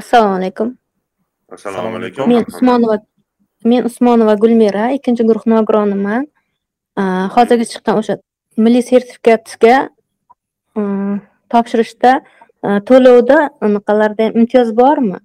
assalomu 0.00 0.34
alaykum 0.40 0.68
assalomu 1.52 1.96
alaykum 2.00 2.28
men 2.28 2.44
usmonova 2.52 2.98
men 3.64 3.88
usmonova 3.90 4.34
gulmira 4.44 4.84
ikkinchi 4.98 5.26
guruh 5.30 5.44
nogironiman 5.54 6.28
hozirgi 7.36 7.66
chiqqan 7.72 8.00
o'sha 8.02 8.16
milliy 8.64 8.84
sertifikatga 8.92 9.74
topshirishda 11.52 12.14
to'lovda 12.88 13.38
anaqalarda 13.68 14.30
ham 14.30 14.40
imtiyoz 14.42 14.72
bormi 14.80 15.20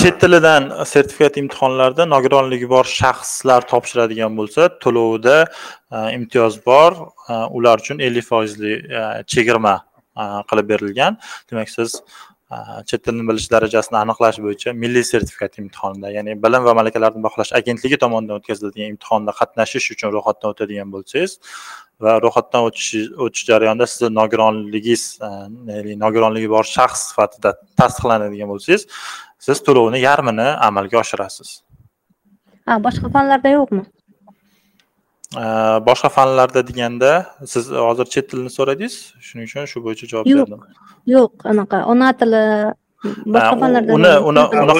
chet 0.00 0.20
tilidan 0.20 0.62
sertifikat 0.92 1.36
imtihonlarida 1.42 2.10
nogironligi 2.14 2.68
bor 2.74 2.86
shaxslar 3.00 3.60
topshiradigan 3.72 4.32
bo'lsa 4.38 4.62
to'lovida 4.84 5.36
uh, 5.46 6.08
imtiyoz 6.18 6.54
bor 6.70 6.92
ular 7.58 7.84
uchun 7.84 8.02
ellik 8.06 8.26
foizli 8.32 8.72
chegirma 9.34 9.76
qilib 10.50 10.72
berilgan. 10.72 11.20
Demak 11.50 11.70
siz 11.76 12.00
chet 12.86 13.02
tilini 13.04 13.26
bilish 13.28 13.48
darajasini 13.50 13.98
aniqlash 14.04 14.38
bo'yicha 14.44 14.72
milliy 14.82 15.04
sertifikat 15.12 15.58
imtihonida 15.62 16.12
ya'ni 16.16 16.36
bilim 16.44 16.62
va 16.68 16.74
malakalarni 16.78 17.22
baholash 17.26 17.50
agentligi 17.60 17.98
tomonidan 18.04 18.38
o'tkaziladigan 18.38 18.92
imtihonda 18.94 19.32
qatnashish 19.40 19.88
uchun 19.94 20.14
ro'yxatdan 20.16 20.54
o'tadigan 20.54 20.92
bo'lsangiz 20.94 21.32
va 22.04 22.12
ro'yxatdan 22.24 22.68
o'tish 22.68 22.90
o'tish 23.26 23.44
jarayonida 23.50 23.86
sizni 23.92 24.10
nogironligingiz 24.20 25.04
ya'ni 25.74 25.98
nogironligi 26.04 26.52
bor 26.56 26.64
shaxs 26.76 27.02
sifatida 27.10 27.50
tasdiqlanadigan 27.80 28.48
bo'lsangiz 28.52 28.86
siz 29.46 29.58
to'lovni 29.66 29.98
yarmini 30.08 30.48
amalga 30.68 31.02
oshirasiz. 31.04 31.48
Ha 32.68 32.78
boshqa 32.86 33.10
fanlarda 33.16 33.56
yo'qmi? 33.58 33.82
Boshqa 35.88 36.08
fanlarda 36.16 36.60
deganda 36.68 37.12
siz 37.52 37.70
hozir 37.70 38.06
chet 38.14 38.30
tilini 38.30 38.50
so'radingiz? 38.58 38.94
Shuning 39.26 39.46
uchun 39.48 39.64
shu 39.72 39.78
bo'yicha 39.86 40.06
javob 40.12 40.24
berdim. 40.26 40.60
Yo'q 41.14 41.32
anaqa. 41.52 41.76
Ona 41.92 42.08
tili 42.20 42.42
boshqa 43.34 43.54
fanlarda 43.62 43.90
uni 43.98 44.12
uni 44.30 44.42
uni 44.62 44.74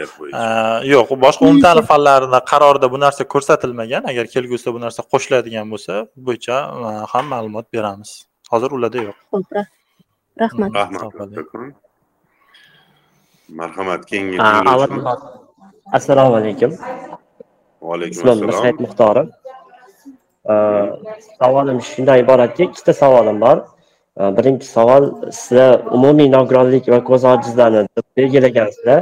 Uh, 0.00 0.78
yo'q 0.86 1.08
boshqa 1.24 1.42
umumta'lim 1.46 1.84
fanlarida 1.92 2.38
qarorida 2.50 2.86
bu 2.92 2.98
narsa 3.04 3.22
ko'rsatilmagan. 3.32 4.02
Agar 4.10 4.24
kelgusida 4.34 4.70
bu 4.76 4.80
narsa 4.84 5.00
qo'shiladigan 5.12 5.66
bo'lsa 5.72 5.94
bu 6.16 6.20
bo'yicha 6.28 6.56
ham 7.12 7.24
ma'lumot 7.32 7.66
beramiz. 7.74 8.10
Hozir 8.52 8.70
ularda 8.76 8.98
yo'q. 9.08 9.16
Rahmat. 10.42 10.70
Rahmat. 11.02 11.28
Marhamat 13.60 14.06
keyingi 14.10 14.38
assalomu 15.92 16.36
alaykum 16.38 16.70
vaalaykum 17.82 18.22
assalom 18.30 18.50
Ö, 20.52 20.54
savolim 21.42 21.78
shundan 21.82 22.18
iboratki 22.24 22.62
ikkita 22.64 22.92
savolim 23.02 23.40
bor. 23.40 23.58
Birinchi 24.36 24.66
savol 24.66 25.04
sizlar 25.32 25.80
umumiy 25.96 26.28
nogironlik 26.36 26.88
va 26.92 26.98
ko'z 27.08 27.24
ojizlarni 27.32 27.82
deb 27.96 28.06
belgilagansizlar 28.16 29.00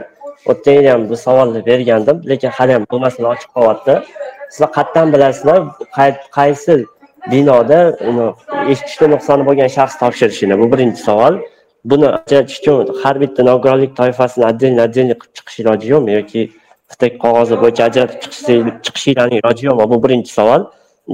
o'tgan 0.50 0.74
yili 0.78 0.88
ham 0.94 1.02
bu 1.10 1.16
savolni 1.16 1.60
bergandim 1.66 2.16
lekin 2.30 2.50
hali 2.58 2.72
ham 2.76 2.84
bu 2.90 2.98
masala 3.04 3.28
ochiq 3.34 3.50
qolyapti 3.56 3.94
sizlar 4.52 4.70
qayerdan 4.76 5.06
bilasizlar 5.14 5.58
qay- 5.96 6.20
qaysi 6.38 6.74
binoda 7.32 7.80
eshitishda 8.72 9.06
nuqsoni 9.14 9.42
bo'lgan 9.48 9.68
shaxs 9.76 9.96
topshirishini? 10.02 10.54
Bu 10.60 10.66
birinchi 10.72 11.00
savol. 11.08 11.34
Buni 11.90 12.06
ajratish 12.18 12.58
uchun 12.60 12.76
har 13.02 13.14
bitta 13.22 13.40
nogironlik 13.50 13.92
toifasini 14.00 14.44
отдельно 14.50 14.80
отдельно 14.86 15.14
qilib 15.20 15.32
chiqish 15.38 15.58
iloji 15.62 15.86
yo'qmi 15.94 16.10
yoki 16.18 16.40
bitta 16.90 17.06
qog'ozi 17.24 17.54
bo'yicha 17.62 17.82
ajratib 17.88 18.20
chiqishinglarni 18.84 19.36
iloji 19.40 19.66
yo'qmi 19.68 19.86
bu 19.92 19.96
birinchi 20.04 20.32
savol. 20.38 20.62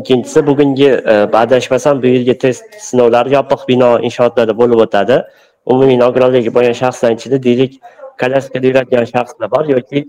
Ikkinchisi 0.00 0.46
bugungi 0.46 0.90
e, 1.12 1.14
adashmasam 1.44 2.02
bu 2.02 2.06
yilgi 2.06 2.38
test 2.38 2.64
sinovlari 2.88 3.34
yopiq 3.34 3.60
bino 3.68 3.90
inshootlarda 4.08 4.54
bo'lib 4.60 4.78
o'tadi. 4.86 5.16
Umumiy 5.72 5.98
nogironligi 6.04 6.50
bo'lgan 6.56 6.76
shaxslarning 6.82 7.18
ichida 7.20 7.42
deylik 7.46 7.72
kolyaskada 8.20 8.66
yuradigan 8.66 9.06
shaxslar 9.14 9.50
bor 9.54 9.64
yoki 9.74 10.00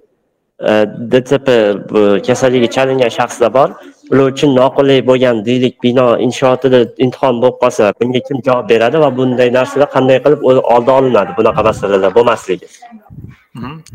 e, 0.70 0.72
dtp 1.12 1.48
bu 1.92 2.02
kasalligiga 2.28 2.72
chalingan 2.78 3.12
shaxslar 3.20 3.54
bor. 3.58 3.70
Ular 4.12 4.26
uchun 4.34 4.52
noqulay 4.62 5.00
bo'lgan 5.10 5.46
deylik 5.46 5.76
bino 5.86 6.08
inshootida 6.28 6.80
imtihon 7.06 7.42
bo'lib 7.44 7.58
qolsa 7.64 7.94
bunga 8.02 8.20
kim 8.28 8.38
javob 8.48 8.70
beradi 8.74 8.98
va 9.06 9.10
bunday 9.18 9.50
narsalar 9.60 9.90
qanday 9.96 10.18
qilib 10.26 10.42
o'z- 10.50 10.66
oldi 10.76 10.92
olinadi? 11.00 11.32
Bunaqa 11.40 11.62
masalalar 11.70 12.12
bo'lmasligi. 12.18 12.68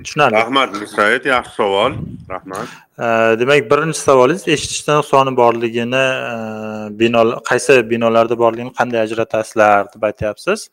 Tushunarli 0.04 0.36
rahmat 0.36 0.72
nusrat 0.80 1.24
yaxshi 1.26 1.54
savol. 1.54 1.92
Rahmat. 2.30 2.68
Uh, 2.98 3.32
demak 3.40 3.70
birinchi 3.72 4.00
savolingiz 4.00 4.48
eshitishda 4.48 4.96
nuqsoni 5.00 5.36
borligini 5.36 6.04
uh, 6.32 6.98
bino 7.00 7.22
qaysi 7.50 7.90
binolarda 7.90 8.38
borligini 8.38 8.72
qanday 8.78 9.00
ajratasizlar 9.06 9.92
deb 9.94 10.02
aytyapsiz. 10.10 10.70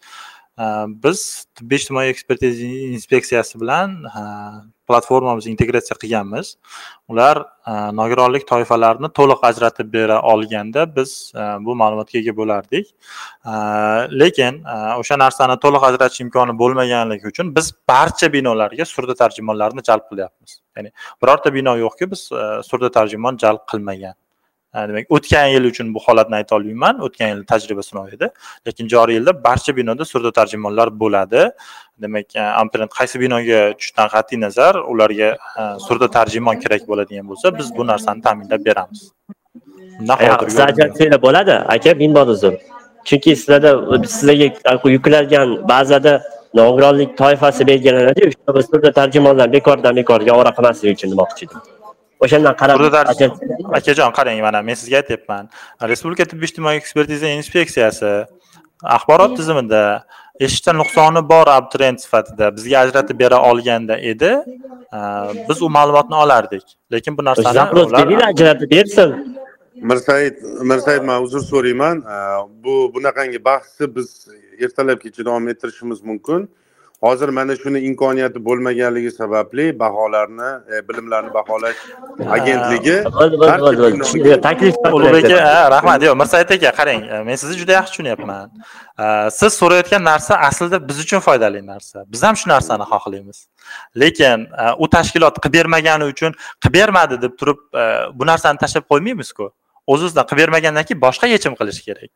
Biz 1.03 1.19
tibbiy 1.55 1.77
ijtimoiy 1.77 2.09
ekspertiza 2.09 2.65
inspeksiyasi 2.97 3.59
bilan 3.61 3.91
platformamizni 4.87 5.51
integratsiya 5.51 5.97
qilganmiz. 6.01 6.55
Ular 7.11 7.37
e, 7.41 7.71
nogironlik 7.99 8.47
toifalarini 8.47 9.09
to'liq 9.19 9.43
ajratib 9.49 9.93
bera 9.93 10.21
olganda 10.31 10.85
biz 10.95 11.15
e, 11.35 11.47
bu 11.65 11.75
ma'lumotga 11.81 12.19
ega 12.19 12.35
bo'lardik. 12.41 12.93
E, 13.45 13.53
lekin 14.21 14.61
o'sha 14.99 15.19
narsani 15.23 15.57
to'liq 15.65 15.89
ajratish 15.89 16.21
imkoni 16.25 16.57
bo'lmaganligi 16.61 17.33
uchun 17.33 17.55
biz 17.57 17.73
barcha 17.89 18.31
binolarga 18.37 18.85
surda 18.93 19.17
tarjimonlarni 19.23 19.85
jalb 19.89 20.07
qilyapmiz. 20.11 20.61
Ya'ni 20.77 20.93
birorta 21.23 21.53
bino 21.59 21.75
yo'qki 21.83 22.11
biz 22.13 22.29
surda 22.69 22.91
tarjimon 22.99 23.43
jalb 23.43 23.67
qilmagan. 23.73 24.17
Demak 24.89 25.11
o'tgan 25.15 25.47
yil 25.55 25.65
uchun 25.71 25.93
bu 25.95 25.99
holatni 26.05 26.35
ayta 26.39 26.55
olmayman. 26.55 26.99
O'tgan 27.07 27.29
yil 27.33 27.43
tajriba 27.51 27.83
sinov 27.89 28.07
edi. 28.15 28.29
Lekin 28.67 28.87
joriy 28.93 29.15
yilda 29.19 29.33
barcha 29.47 29.75
binoda 29.79 30.05
surdo 30.05 30.31
tarjimonlar 30.39 30.87
bo'ladi. 31.03 31.49
Demak 32.03 32.25
abituriyent 32.61 32.93
qaysi 32.99 33.19
binoga 33.25 33.59
tushishdan 33.77 34.07
qat'iy 34.15 34.41
nazar 34.45 34.73
ularga 34.93 35.29
surdo 35.87 36.07
tarjimon 36.17 36.55
kerak 36.63 36.87
bo'ladigan 36.91 37.27
bo'lsa 37.31 37.57
biz 37.59 37.67
bu 37.77 37.87
narsani 37.91 38.21
ta'minlab 38.27 38.65
beramiz. 38.69 39.01
Siz 40.49 40.59
ajratsanglar 40.69 41.21
bo'ladi. 41.27 41.55
Aka 41.75 41.93
minbor 42.03 42.27
uzr 42.35 42.53
chunki 43.07 43.35
sizlarda 43.35 43.71
sizlarga 44.07 44.89
yuklangan 44.95 45.67
bazada 45.69 46.13
nogironlik 46.53 47.17
toifasi 47.17 47.67
belgilanadiyu 47.67 48.31
surdo 48.71 48.91
tarjimonlar 48.91 49.53
bekordan 49.53 49.95
bekorga 49.95 50.31
ovora 50.35 50.51
qilmaslik 50.57 50.97
uchun 50.97 51.11
demoqchi 51.11 51.45
edim 51.45 51.76
o'shandan 52.23 52.55
qarab 52.61 52.77
akajon 53.79 54.11
qarang 54.17 54.41
mana 54.47 54.61
men 54.61 54.75
sizga 54.81 55.01
aytyapman. 55.01 55.49
Respublika 55.91 56.25
tibbiy 56.31 56.49
ijtimoiy 56.49 56.77
ekspertiza 56.81 57.27
inspeksiyasi 57.39 58.13
axborot 58.95 59.37
tizimida 59.39 59.83
eshitishda 60.39 60.73
nuqsoni 60.81 61.21
bor 61.31 61.47
abituriyent 61.57 61.99
sifatida 62.05 62.51
bizga 62.57 62.83
ajratib 62.85 63.19
bera 63.23 63.41
olganda 63.49 63.95
edi. 64.11 64.31
Biz 65.49 65.61
u 65.61 65.69
ma'lumotni 65.77 66.15
olardik 66.23 66.65
lekin 66.93 67.17
bu 67.17 67.25
narsani 67.29 67.59
ajratib 68.31 68.71
bersin. 68.75 69.09
Mirsaid 69.89 70.35
mirsaid 70.71 71.03
man 71.09 71.23
uzr 71.25 71.41
so'rayman. 71.51 71.97
Bu 72.63 72.75
bunaqangi 72.93 73.39
bahsni 73.49 73.95
biz 73.95 74.07
ertalabgacha 74.63 75.25
davom 75.25 75.47
ettirishimiz 75.53 75.99
mumkin 76.09 76.49
hozir 77.01 77.29
mana 77.29 77.55
shuni 77.55 77.79
imkoniyati 77.79 78.45
bo'lmaganligi 78.45 79.11
sababli 79.11 79.79
baholarni 79.79 80.49
e, 80.73 80.87
bilimlarni 80.89 81.33
baholash 81.33 81.77
agentligi 82.29 83.03
taklif 84.41 84.75
ulug'bek 84.93 85.25
aka 85.25 85.71
rahmat. 85.71 86.03
Yo'q 86.03 86.15
mirsaid 86.21 86.51
aka 86.51 86.71
qarang. 86.79 87.01
E, 87.13 87.23
men 87.23 87.35
sizni 87.35 87.57
juda 87.61 87.71
yaxshi 87.77 87.91
tushunyapman. 87.91 88.49
E, 88.99 89.05
siz 89.39 89.53
so'rayotgan 89.61 90.03
narsa 90.11 90.33
aslida 90.49 90.77
biz 90.89 90.99
uchun 91.05 91.19
foydali 91.19 91.61
narsa. 91.67 92.05
Biz 92.13 92.23
ham 92.23 92.35
shu 92.41 92.49
narsani 92.49 92.85
xohlaymiz 92.93 93.39
lekin 94.01 94.47
u 94.83 94.89
tashkilot 94.95 95.35
qilib 95.43 95.53
bermagani 95.59 96.05
uchun 96.13 96.31
qilib 96.63 96.73
bermadi 96.79 97.21
deb 97.21 97.33
turib 97.39 97.59
bu 98.19 98.23
narsani 98.31 98.57
tashlab 98.63 98.85
qo'ymaymizku. 98.91 99.51
O'z 99.87 100.01
o'zidan 100.05 100.25
qilib 100.29 100.41
bermagandan 100.43 100.83
keyin 100.87 101.01
boshqa 101.07 101.27
yechim 101.35 101.53
qilish 101.59 101.81
kerak 101.87 102.11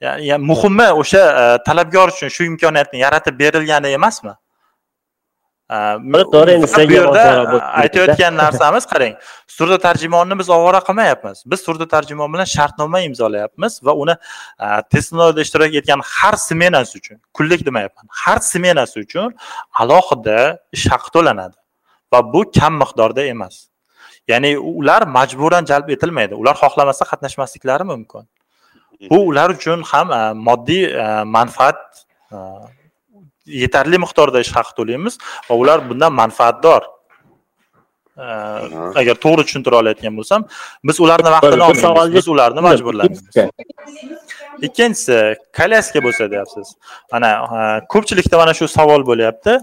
ya'ni 0.00 0.38
muhimi 0.50 0.88
o'sha 1.02 1.24
e, 1.42 1.64
talabgor 1.64 2.08
uchun 2.14 2.28
shu 2.36 2.44
imkoniyatni 2.50 2.98
yaratib 3.04 3.38
berilgani 3.42 3.88
emasmi? 3.98 4.34
To'g'ri 5.70 6.56
endi 6.56 6.66
bu 6.88 6.92
yerda 6.92 7.24
aytayotgan 7.82 8.34
narsamiz 8.42 8.86
qarang 8.92 9.14
surdo 9.56 9.76
tarjimonni 9.86 10.38
biz 10.40 10.48
ovora 10.56 10.80
qilmayapmiz. 10.88 11.44
Biz 11.52 11.60
surdo 11.66 11.86
tarjimon 11.94 12.32
bilan 12.34 12.48
shartnoma 12.56 13.00
imzolayapmiz 13.08 13.78
va 13.86 13.94
uni 14.02 14.16
e, 14.64 14.66
test 14.92 15.12
sinovida 15.12 15.40
ishtirok 15.46 15.78
etgan 15.80 16.00
har 16.16 16.36
smenasi 16.48 16.98
uchun 17.00 17.18
kunlik 17.36 17.62
demayapman 17.68 18.06
har 18.24 18.38
smenasi 18.52 19.04
uchun 19.06 19.28
alohida 19.82 20.38
ish 20.76 20.86
haqi 20.92 21.14
to'lanadi 21.16 21.56
va 22.12 22.20
bu 22.32 22.42
kam 22.58 22.74
miqdorda 22.82 23.22
emas. 23.34 23.54
Ya'ni 24.28 24.50
ular 24.58 25.02
majburan 25.16 25.64
jalb 25.70 25.88
etilmaydi 25.96 26.34
ular 26.42 26.56
xohlamasa 26.62 27.04
qatnashmasliklari 27.12 27.84
mumkin 27.92 28.24
bu 29.10 29.20
ular 29.28 29.50
uchun 29.50 29.82
ham 29.82 30.12
e, 30.12 30.32
moddiy 30.32 30.84
e, 30.84 31.24
manfaat 31.24 32.04
e, 32.32 32.36
yetarli 33.46 33.98
miqdorda 34.04 34.40
ish 34.44 34.52
haqi 34.56 34.72
to'laymiz 34.78 35.18
va 35.50 35.54
ular 35.54 35.90
bundan 35.90 36.12
manfaatdor. 36.22 36.82
Agar 39.00 39.16
to'g'ri 39.24 39.42
tushuntira 39.48 39.78
olayotgan 39.80 40.16
bo'lsam 40.18 40.42
biz 40.84 40.98
ularni 41.00 41.30
vaqtini 41.34 41.62
olmaymiz. 41.62 42.14
Biz 42.14 42.28
ularni 42.28 42.60
majburlaymiz. 42.66 43.22
Ikkinchisi 44.66 45.16
kolyaska 45.56 46.02
bo'lsa 46.06 46.28
deyapsiz. 46.32 46.74
Mana 47.12 47.30
ko'pchilikda 47.92 48.40
mana 48.42 48.54
shu 48.58 48.68
savol 48.68 49.06
bo'lyapti. 49.10 49.54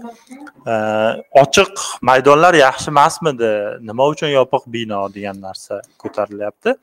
Ochiq 1.42 1.84
maydonlar 2.10 2.58
yaxshi 2.64 2.90
emasmidi? 2.94 3.52
Nima 3.90 4.08
uchun 4.14 4.34
yopiq 4.38 4.66
bino 4.74 5.04
degan 5.14 5.38
narsa 5.46 5.82
ko'tarilyapti 6.02 6.74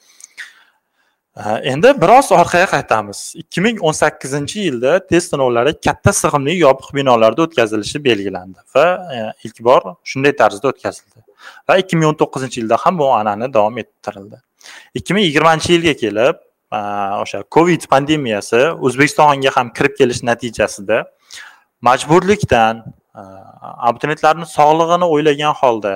Э, 1.35 1.59
endi 1.67 1.89
biroz 2.01 2.31
orqaga 2.31 2.67
qaytamiz. 2.71 3.19
ikki 3.35 3.61
ming 3.61 3.79
o'n 3.87 3.91
sakkizinchi 3.91 4.59
yilda 4.67 4.91
test 5.07 5.33
sinovlari 5.33 5.73
katta 5.87 6.13
sig'imli 6.15 6.53
yopiq 6.61 6.93
binolarda 6.97 7.41
o'tkazilishi 7.45 7.99
belgilandi 8.05 8.63
va 8.75 8.85
e, 9.15 9.17
ilk 9.47 9.59
bor 9.67 9.81
shunday 10.11 10.33
tarzda 10.41 10.71
o'tkazildi 10.71 11.19
va 11.67 11.77
ikki 11.81 11.99
ming 11.99 12.07
o'n 12.11 12.17
to'qqizinchi 12.21 12.61
yilda 12.61 12.77
ham 12.83 13.01
bu 13.01 13.09
an'ana 13.17 13.51
davom 13.57 13.81
ettirildi. 13.83 14.37
ikki 14.99 15.17
ming 15.17 15.25
yigirmanchi 15.27 15.73
yilga 15.75 15.93
kelib 16.03 16.39
e, 16.77 16.79
o'sha 17.23 17.43
covid 17.57 17.83
pandemiyasi 17.95 18.63
o'zbekistonga 18.85 19.55
ham 19.57 19.73
kirib 19.77 19.99
kelish 19.99 20.23
natijasida 20.31 21.03
majburlikdan 21.89 22.83
e, 23.19 23.21
abituriyentlarni 23.89 24.47
sog'lig'ini 24.57 25.13
o'ylagan 25.15 25.53
holda 25.61 25.95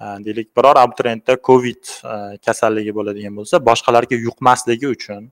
Э, 0.00 0.24
deylik 0.24 0.56
biror 0.56 0.76
abituriyentda 0.76 1.34
covid 1.46 1.88
e, 2.06 2.38
kasalligi 2.46 2.92
bo'ladigan 2.94 3.34
bo'lsa 3.38 3.58
boshqalarga 3.68 4.16
yuqmasligi 4.26 4.86
uchun 4.94 5.24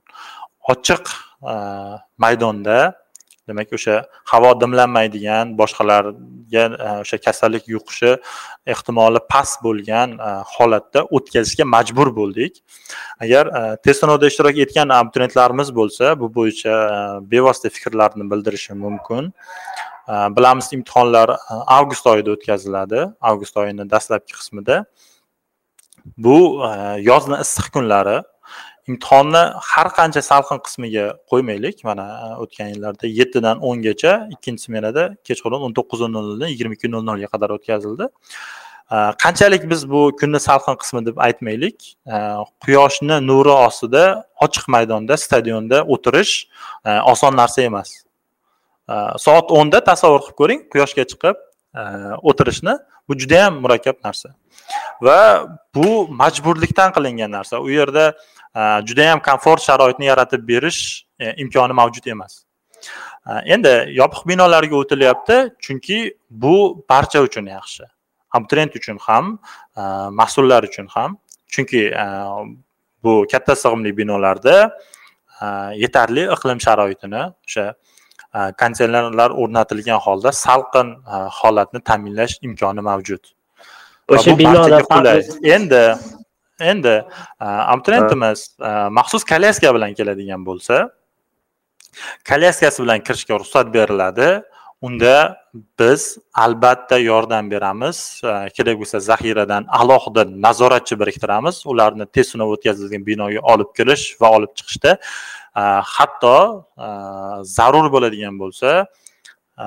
ochiq 0.72 1.12
e, 1.52 1.54
maydonda 2.24 2.78
demak 3.48 3.72
o'sha 3.76 3.96
havo 4.32 4.50
dimlanmaydigan 4.60 5.54
boshqalarga 5.60 6.64
e, 6.86 6.90
o'sha 7.02 7.18
kasallik 7.26 7.64
yuqishi 7.74 8.12
ehtimoli 8.74 9.20
past 9.32 9.62
bo'lgan 9.66 10.16
e, 10.28 10.30
holatda 10.54 11.04
o'tkazishga 11.16 11.66
majbur 11.74 12.12
bo'ldik. 12.18 12.62
Agar 13.24 13.50
e, 13.58 13.62
test 13.84 14.04
sinovida 14.04 14.30
ishtirok 14.32 14.62
etgan 14.66 14.94
abituriyentlarimiz 14.98 15.72
bo'lsa 15.80 16.14
bu 16.20 16.30
bo'yicha 16.38 16.76
bevosita 17.32 17.74
fikrlarini 17.76 18.30
bildirishi 18.32 18.74
mumkin. 18.84 19.32
Bilamiz 20.36 20.68
imtihonlar 20.76 21.32
avgust 21.76 22.06
oyida 22.06 22.30
o'tkaziladi 22.36 23.00
avgust 23.30 23.56
oyini 23.62 23.88
dastlabki 23.90 24.36
qismida. 24.38 24.84
Bu 26.24 26.36
yozni 27.02 27.40
issiq 27.44 27.72
kunlari 27.74 28.20
imtihonni 28.90 29.42
har 29.70 29.88
qancha 29.98 30.22
salqin 30.22 30.60
qismiga 30.66 31.06
qo'ymaylik. 31.30 31.82
Mana 31.88 32.04
e, 32.24 32.28
o'tgan 32.42 32.68
yillarda 32.74 33.10
yettidan 33.20 33.62
o'ngacha 33.68 34.12
ikkinchi 34.34 34.68
smenada 34.68 35.04
kechqurun 35.28 35.66
o'n 35.66 35.74
to'qqiz 35.78 36.06
nol 36.06 36.14
noldan 36.30 36.52
yigirma 36.52 36.78
ikki 36.78 36.90
nol 36.94 37.04
nolga 37.08 37.28
qadar 37.34 37.54
o'tkazildi. 37.56 38.08
E, 38.94 38.96
qanchalik 39.24 39.68
biz 39.72 39.82
bu 39.92 40.02
kunni 40.20 40.40
salqin 40.48 40.78
qismi 40.82 41.04
deb 41.08 41.18
aytmaylik. 41.26 41.78
E, 42.06 42.16
quyoshni 42.64 43.20
nuri 43.30 43.54
ostida 43.66 44.04
ochiq 44.46 44.70
maydonda 44.74 45.18
stadionda 45.24 45.82
o'tirish 45.94 46.34
oson 47.12 47.36
narsa 47.42 47.62
emas. 47.70 47.90
Soat 49.18 49.50
o'nda 49.58 49.80
tasavvur 49.90 50.22
qilib 50.26 50.38
ko'ring 50.40 50.60
quyoshga 50.72 51.04
chiqib 51.10 51.36
E, 51.76 51.82
o'tirishni 52.22 52.78
bu 53.08 53.18
juda 53.18 53.34
yam 53.34 53.60
murakkab 53.64 53.96
narsa. 54.04 54.28
Va 55.02 55.18
bu 55.74 56.08
majburlikdan 56.22 56.92
qilingan 56.96 57.30
narsa. 57.30 57.60
U 57.60 57.70
yerda 57.70 58.06
e, 58.56 58.60
juda 58.88 59.02
yam 59.10 59.20
komfort 59.28 59.62
sharoitni 59.68 60.06
yaratib 60.12 60.48
berish 60.48 60.80
e, 61.20 61.34
imkoni 61.42 61.72
mavjud 61.72 62.06
emas. 62.14 62.42
Endi 63.26 63.72
yopiq 63.98 64.22
binolarga 64.30 64.76
o'tilyapti 64.82 65.36
chunki 65.64 65.98
bu 66.30 66.84
barcha 66.90 67.22
uchun 67.28 67.46
yaxshi. 67.50 67.84
Abituriyent 68.36 68.76
uchun 68.78 68.98
ham 69.06 69.38
mas'ullar 70.20 70.62
uchun 70.68 70.86
ham. 70.94 71.16
Chunki 71.54 71.82
bu 73.02 73.26
katta 73.32 73.56
sig'imli 73.62 73.96
binolarda 73.98 74.56
yetarli 75.82 76.24
iqlim 76.36 76.62
sharoitini 76.66 77.22
o'sha 77.46 77.66
konditsionerlar 78.60 79.30
o'rnatilgan 79.42 79.98
holda 80.06 80.32
salqin 80.32 80.88
holatni 81.40 81.80
ta'minlash 81.88 82.34
imkoni 82.46 82.82
mavjud. 82.90 83.22
O'sha 84.08 84.38
binoda 84.38 84.78
endi 85.56 85.82
endi 86.60 86.94
abituriyentimiz 87.40 88.40
maxsus 88.98 89.24
kolyaska 89.32 89.74
bilan 89.76 89.94
keladigan 89.98 90.42
bo'lsa 90.48 90.76
kolyaskasi 92.28 92.82
bilan 92.84 93.00
kirishga 93.06 93.34
ruxsat 93.40 93.66
beriladi. 93.74 94.28
Unda 94.82 95.36
biz 95.80 96.18
albatta 96.34 96.98
yordam 96.98 97.50
beramiz. 97.50 98.20
Kerak 98.56 98.76
bo'lsa 98.80 98.98
zaxiradan 99.00 99.64
alohida 99.80 100.22
nazoratchi 100.46 100.94
biriktiramiz. 101.00 101.56
Ularni 101.66 102.06
test 102.06 102.30
sinov 102.32 102.52
o'tkazilgan 102.54 103.02
binoga 103.06 103.40
olib 103.52 103.70
kirish 103.78 104.04
va 104.20 104.28
olib 104.36 104.52
chiqishda 104.58 104.98
hatto 105.96 106.36
zarur 107.56 107.86
bo'ladigan 107.94 108.34
bo'lsa 108.42 108.86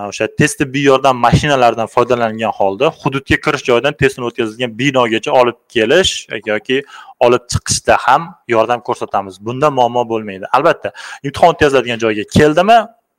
o'sha 0.10 0.28
tez 0.40 0.56
tibbiy 0.60 0.84
yordam 0.92 1.18
mashinalaridan 1.18 1.88
foydalangan 1.96 2.52
holda 2.60 2.92
hududga 3.02 3.38
kirish 3.46 3.64
joyidan 3.70 3.94
test 4.02 4.16
sinov 4.16 4.30
o'tkazilgan 4.30 4.72
binogacha 4.82 5.32
olib 5.42 5.58
kelish 5.76 6.12
yoki 6.52 6.78
olib 7.26 7.44
chiqishda 7.52 7.96
ham 8.06 8.22
yordam 8.56 8.80
ko'rsatamiz. 8.88 9.36
Bunda 9.46 9.68
muammo 9.78 10.04
bo'lmaydi. 10.12 10.46
Albatta 10.58 10.90
imtihon 11.24 11.50
o'tkaziladigan 11.54 12.00
joyga 12.06 12.24
keldimi 12.38 12.78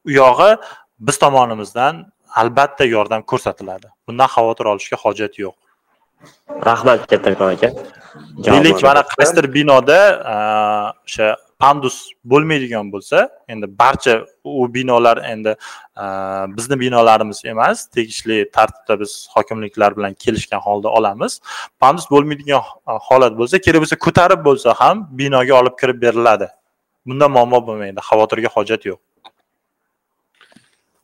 u 0.08 0.10
yog'i 0.22 0.50
biz 1.06 1.18
tomonimizdan 1.24 1.94
albatta 2.42 2.84
yordam 2.84 3.22
ko'rsatiladi. 3.30 3.86
Bundan 4.06 4.28
xavotir 4.34 4.64
olishga 4.72 4.96
hojat 5.04 5.38
yo'q. 5.44 5.56
Rahmat 6.70 7.06
kattakon 7.10 7.48
aka 7.54 7.68
deylik 8.46 8.82
mana 8.88 9.02
qaysidir 9.12 9.46
binoda 9.56 10.00
o'sha 11.06 11.26
pandus 11.60 11.96
bo'lmaydigan 12.24 12.92
bo'lsa 12.92 13.28
endi 13.48 13.66
barcha 13.82 14.14
u 14.44 14.74
binolar 14.74 15.18
endi 15.32 15.52
e, 16.02 16.04
bizni 16.56 16.80
binolarimiz 16.80 17.42
emas 17.44 17.86
tegishli 17.96 18.50
tartibda 18.56 19.00
biz 19.00 19.28
hokimliklar 19.34 19.96
bilan 19.96 20.14
kelishgan 20.14 20.60
holda 20.66 20.88
olamiz. 20.88 21.40
Pandus 21.80 22.06
bo'lmaydigan 22.10 22.62
e, 22.90 22.92
holat 23.08 23.36
bo'lsa 23.40 23.60
kerak 23.66 23.80
bo'lsa 23.82 23.96
ko'tarib 24.06 24.40
bo'lsa 24.48 24.74
ham 24.80 25.06
binoga 25.20 25.54
olib 25.60 25.76
kirib 25.80 26.02
beriladi. 26.02 26.48
Bunda 27.06 27.28
muammo 27.36 27.60
bo'lmaydi 27.66 28.00
xavotirga 28.08 28.50
hojat 28.56 28.86
yo'q. 28.90 29.00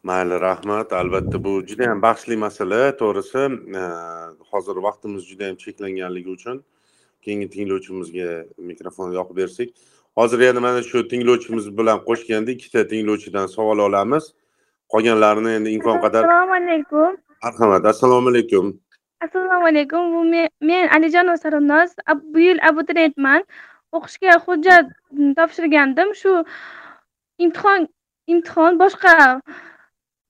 Mayli 0.09 0.41
rahmat. 0.41 0.93
Albatta 0.93 1.45
bu 1.45 1.53
juda 1.69 1.83
yam 1.91 2.03
bahsli 2.03 2.37
masala. 2.37 2.81
To'g'risi 3.03 3.43
e, 3.81 3.85
hozir 4.51 4.77
vaqtimiz 4.87 5.23
juda 5.31 5.45
yam 5.51 5.57
cheklanganligi 5.65 6.31
uchun 6.39 6.65
keyingi 7.27 7.49
tinglovchimizga 7.55 8.29
mikrofon 8.71 9.13
yoqib 9.19 9.37
bersak 9.43 9.69
hozir 10.17 10.41
yana 10.41 10.61
mana 10.61 10.83
shu 10.83 11.09
tinglovchimiz 11.09 11.67
bilan 11.79 11.99
qo'shganda 12.09 12.51
ikkita 12.57 12.87
tinglovchidan 12.91 13.47
savol 13.47 13.79
olamiz. 13.89 14.25
Qolganlarini 14.93 15.51
endi 15.59 15.71
imkon 15.77 16.01
qadar 16.05 16.25
assalomu 16.25 16.55
alaykum. 16.61 17.17
Marhamat 17.45 17.85
assalomu 17.93 18.29
alaykum. 18.29 18.81
Assalomu 19.25 19.67
alaykum. 19.67 20.03
Bu 20.15 20.21
men 20.71 20.89
alijonova 20.89 21.37
sarvinoz 21.37 21.91
bu 22.35 22.39
yil 22.41 22.59
abituriyentman. 22.69 23.45
O'qishga 23.93 24.39
hujjat 24.47 24.87
topshirgandim. 25.39 26.15
Shu 26.21 26.45
imtihon 27.39 27.89
imtihon 28.27 28.79
boshqa 28.79 29.41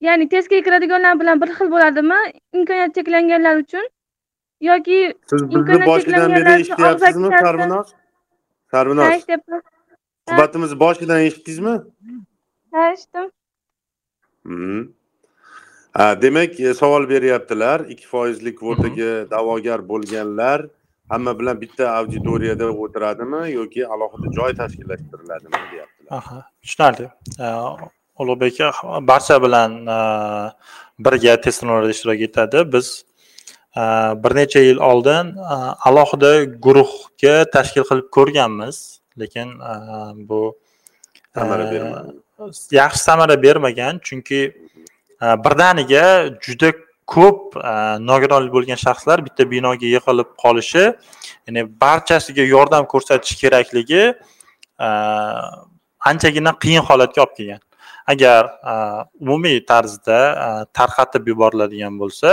ya'ni 0.00 0.28
testga 0.28 0.62
kiradiganlar 0.66 1.20
bilan 1.20 1.40
bir 1.40 1.50
xil 1.58 1.70
bo'ladimi? 1.74 2.20
Imkoniyati 2.56 2.94
cheklanganlar 2.98 3.56
uchun 3.64 3.86
yoki 4.60 5.14
siz 5.30 5.48
bizni 5.50 5.86
boshidan 5.86 6.36
beri 6.36 6.60
eshityapsizmi 6.60 7.28
sarvinoz? 7.40 7.88
Sarvinoz 8.70 9.26
suhbatimizni 10.28 10.80
boshidan 10.80 11.20
eshitdingizmi? 11.20 11.74
Ha 12.72 12.92
eshitdim. 12.92 13.30
Ha 15.92 16.22
demak 16.22 16.60
e, 16.60 16.74
savol 16.74 17.08
beryaptilar. 17.08 17.80
Ikki 17.80 18.06
foizli 18.06 18.54
kvotaga 18.54 19.30
da'vogar 19.30 19.88
bo'lganlar 19.88 20.66
hamma 21.08 21.38
bilan 21.38 21.60
bitta 21.60 21.90
auditoriyada 21.98 22.66
o'tiradimi 22.84 23.42
yoki 23.52 23.86
alohida 23.86 24.32
joy 24.38 24.54
tashkillashtiriladimi 24.60 25.58
deyaptilar? 25.72 26.10
Aha 26.10 26.38
tushunarli. 26.62 27.08
Ulug'bek 28.18 28.60
barcha 29.08 29.42
bilan 29.42 29.70
birga 30.98 31.40
test 31.40 31.60
sinovlarda 31.60 31.90
ishtirok 31.90 32.20
etadi. 32.28 32.72
Biz 32.72 33.04
bir 34.24 34.34
necha 34.40 34.60
yil 34.60 34.76
oldin 34.90 35.34
alohida 35.88 36.44
guruhga 36.44 37.34
tashkil 37.56 37.84
qilib 37.88 38.06
ko'rganmiz 38.16 38.76
lekin 39.20 39.48
bu 40.28 40.40
samara 41.34 41.64
bermadi 41.72 42.10
yaxshi 42.70 43.02
samara 43.08 43.42
bermagan 43.42 43.94
chunki 44.06 44.40
birdaniga 45.44 46.04
juda 46.44 46.72
ko'p 47.14 47.40
nogironlik 48.10 48.52
bo'lgan 48.56 48.78
shaxslar 48.86 49.18
bitta 49.26 49.42
binoga 49.50 49.86
yig'ilib 49.94 50.28
qolishi 50.42 50.84
ya'ni 51.46 51.62
barchasiga 51.82 52.44
yordam 52.54 52.84
ko'rsatish 52.92 53.34
kerakligi 53.42 54.02
anchagina 56.10 56.52
qiyin 56.62 56.82
holatga 56.88 57.20
olib 57.24 57.34
kelgan. 57.38 57.62
Agar 58.12 58.42
umumiy 59.20 59.58
tarzda 59.70 60.18
tarqatib 60.78 61.24
yuboriladigan 61.30 61.94
bo'lsa 62.02 62.30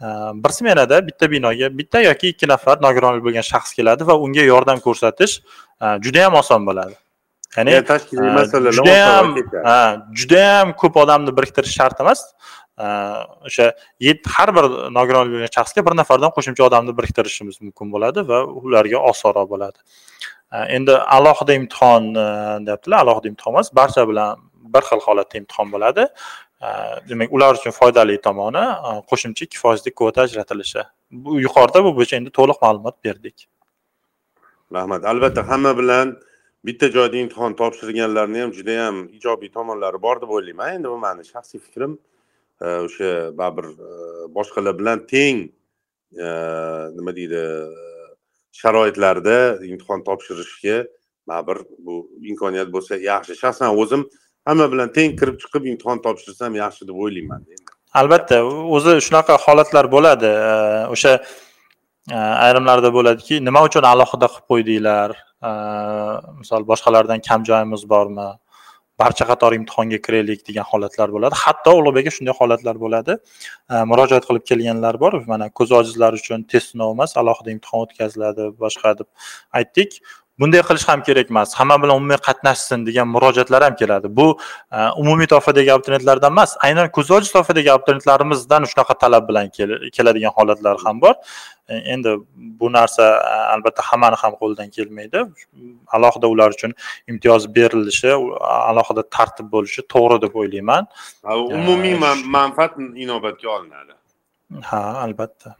bir 0.00 0.48
smenada 0.48 1.06
bitta 1.06 1.30
binoga 1.30 1.68
bitta 1.78 2.00
yoki 2.00 2.32
ikki 2.32 2.48
nafar 2.48 2.80
nogironlik 2.82 3.24
bo'lgan 3.26 3.44
shaxs 3.52 3.74
keladi 3.78 4.06
va 4.06 4.16
unga 4.24 4.44
yordam 4.52 4.80
ko'rsatish 4.86 5.40
judayam 6.04 6.34
oson 6.40 6.66
bo'ladi. 6.68 6.96
Ya'ni 7.56 7.82
tashkiliy 7.84 8.32
masalalar 8.38 8.72
judayam 8.78 9.34
judayam 10.22 10.72
ko'p 10.82 10.96
odamni 11.04 11.36
biriktirish 11.36 11.74
shart 11.78 12.00
emas. 12.00 12.24
O'sha 13.48 13.72
har 14.36 14.54
bir 14.56 14.64
nogironlik 14.98 15.32
bo'lgan 15.36 15.52
shaxsga 15.58 15.84
bir 15.86 15.96
nafardan 16.00 16.32
qo'shimcha 16.36 16.64
odamni 16.68 16.96
biriktirishimiz 16.98 17.60
mumkin 17.64 17.92
bo'ladi 17.94 18.24
va 18.30 18.44
ularga 18.44 18.98
osonroq 19.12 19.50
bo'ladi. 19.54 19.78
Endi 20.76 20.94
alohida 21.16 21.52
imtihon 21.60 22.14
deyaptilar 22.66 23.04
alohida 23.04 23.28
imtihon 23.32 23.52
emas 23.54 23.74
barcha 23.80 24.08
bilan 24.10 24.38
bir 24.74 24.82
xil 24.88 25.00
holatda 25.08 25.36
imtihon 25.42 25.68
bo'ladi 25.74 26.06
Э, 26.60 27.08
demak 27.08 27.32
ular 27.32 27.54
uchun 27.56 27.72
foydali 27.72 28.18
tomoni 28.20 28.60
e, 28.60 28.90
qo'shimcha 29.10 29.46
ikki 29.46 29.58
foizlik 29.58 29.94
kvota 29.96 30.26
ajratilishi. 30.26 30.82
Bu 31.24 31.38
yuqorida 31.40 31.80
bu 31.86 31.92
bo'yicha 31.98 32.18
endi 32.20 32.32
to'liq 32.38 32.58
ma'lumot 32.64 32.96
berdik. 33.06 33.46
Rahmat. 34.76 35.06
Albatta 35.12 35.46
hamma 35.48 35.72
bilan 35.78 36.12
bitta 36.68 36.90
joyda 36.96 37.16
imtihon 37.22 37.56
topshirganlarni 37.62 38.44
ham 38.44 38.52
juda 38.58 38.76
yam 38.76 39.00
ijobiy 39.18 39.52
tomonlari 39.56 40.02
bor 40.02 40.20
deb 40.20 40.36
o'ylayman. 40.36 40.76
Endi 40.76 40.92
bu 40.92 41.00
mani 41.06 41.24
shaxsiy 41.32 41.64
fikrim 41.64 41.96
e, 42.60 42.66
o'sha 42.84 43.10
baribir 43.40 43.72
e, 43.88 43.90
boshqalar 44.36 44.78
bilan 44.84 45.06
teng 45.14 45.46
nima 47.00 47.12
deydi 47.16 47.44
sharoitlarda 48.60 49.36
imtihon 49.72 50.04
topshirishga 50.08 50.80
baribir 51.32 51.64
bu 51.86 52.02
imkoniyat 52.32 52.68
bo'lsa 52.76 53.00
yaxshi. 53.10 53.40
Shaxsan 53.44 53.80
o'zim 53.84 54.10
hamma 54.48 54.66
bilan 54.72 54.88
teng 54.96 55.18
kirib 55.20 55.36
chiqib 55.42 55.68
imtihon 55.72 55.98
topshirsam 56.06 56.52
yaxshi 56.62 56.88
deb 56.88 56.96
o'ylayman 57.04 57.40
albatta 57.94 58.42
o'zi 58.76 58.98
shunaqa 59.06 59.38
holatlar 59.44 59.88
bo'ladi. 59.94 60.30
O'sha 60.94 61.12
e, 61.16 62.18
ayrimlarda 62.46 62.92
bo'ladiki 62.96 63.40
nima 63.46 63.64
uchun 63.68 63.86
alohida 63.92 64.28
qilib 64.32 64.46
qo'ydinglar? 64.52 65.16
Misol 66.42 66.66
boshqalardan 66.70 67.26
kam 67.28 67.44
joyimiz 67.50 67.82
bormi? 67.94 68.28
Barcha 69.00 69.24
qator 69.30 69.54
imtihonga 69.56 69.98
kiraylik 70.06 70.40
degan 70.48 70.66
holatlar 70.70 71.08
bo'ladi. 71.14 71.34
Hatto 71.44 71.72
ulug'bekka 71.80 72.12
shunday 72.16 72.34
holatlar 72.40 72.76
bo'ladi. 72.84 73.16
Murojaat 73.90 74.26
qilib 74.28 74.44
kelganlar 74.50 75.00
bor. 75.04 75.16
Mana 75.32 75.48
ko'zi 75.58 75.74
ojizlar 75.80 76.18
uchun 76.20 76.44
test 76.52 76.74
sinovi 76.74 76.98
emas 76.98 77.16
alohida 77.22 77.54
imtihon 77.56 77.86
o'tkaziladi 77.86 78.50
boshqa 78.64 78.98
deb 79.00 79.08
aytdik. 79.60 80.02
Bunday 80.40 80.62
qilish 80.68 80.86
ham 80.88 81.02
kerak 81.08 81.30
emas 81.32 81.54
hamma 81.58 81.76
bilan 81.82 81.96
umumiy 82.00 82.20
qatnashsin 82.28 82.86
degan 82.88 83.08
murojaatlar 83.14 83.62
ham 83.66 83.74
keladi. 83.80 84.08
Bu 84.18 84.26
e, 84.72 84.78
umumiy 85.02 85.28
toifadagi 85.32 85.72
abituriyentlardan 85.76 86.32
emas 86.36 86.56
aynan 86.66 86.90
ko'zi 86.96 87.14
ojiz 87.18 87.32
toifadagi 87.36 87.72
abituriyentlarimizdan 87.76 88.68
shunaqa 88.72 88.98
talab 89.02 89.28
bilan 89.28 89.46
keladigan 89.96 90.32
holatlar 90.38 90.76
ham 90.84 91.00
bor. 91.04 91.14
E, 91.68 91.74
endi 91.94 92.16
bu 92.60 92.72
narsa 92.78 93.04
e, 93.30 93.36
albatta 93.54 93.82
hammani 93.90 94.16
ham 94.22 94.32
qo'lidan 94.40 94.68
kelmaydi. 94.76 95.24
Alohida 95.96 96.26
ular 96.34 96.50
uchun 96.56 96.74
imtiyoz 97.12 97.54
berilishi 97.56 98.12
alohida 98.70 99.02
tartib 99.16 99.46
bo'lishi 99.54 99.88
to'g'ri 99.94 100.22
deb 100.26 100.34
o'ylayman. 100.42 100.92
Umumiy 101.60 101.96
manfaat 102.38 102.72
inobatga 103.06 103.48
olinadi 103.56 103.99
ha 104.62 104.82
albatta. 105.04 105.56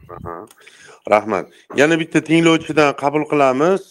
Rahmat. 1.09 1.49
Yana 1.75 1.99
bitta 1.99 2.23
tinglovchidan 2.23 2.95
qabul 2.95 3.25
qilamiz. 3.31 3.81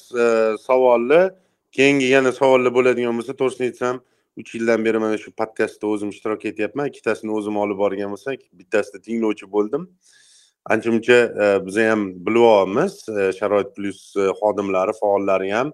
Savolni. 0.66 1.31
Keyingi 1.72 2.06
yana 2.16 2.32
savollar 2.32 2.72
bo'ladigan 2.74 3.14
bo'lsa 3.18 3.32
to'g'risini 3.40 3.66
aytsam 3.70 4.01
uch 4.40 4.55
yildan 4.55 4.85
beri 4.85 4.98
mana 4.98 5.18
shu 5.22 5.31
podkastda 5.40 5.86
o'zim 5.86 6.09
ishtirok 6.14 6.44
etyapman. 6.51 6.89
Ikkitasini 6.90 7.31
o'zim 7.39 7.56
olib 7.62 7.78
borgan 7.82 8.10
bo'lsak 8.14 8.40
bittasida 8.60 8.98
tinglovchi 9.06 9.47
bo'ldim. 9.55 9.89
Ancha 10.72 10.90
muncha 10.94 11.18
e, 11.43 11.66
biza 11.66 11.90
ham 11.90 12.02
bilib 12.27 12.47
olamiz. 12.55 13.09
E, 13.09 13.32
Sharoit 13.39 13.70
plyus 13.77 14.01
e, 14.16 14.27
xodimlari 14.40 14.93
faollari 15.01 15.52
ham 15.52 15.72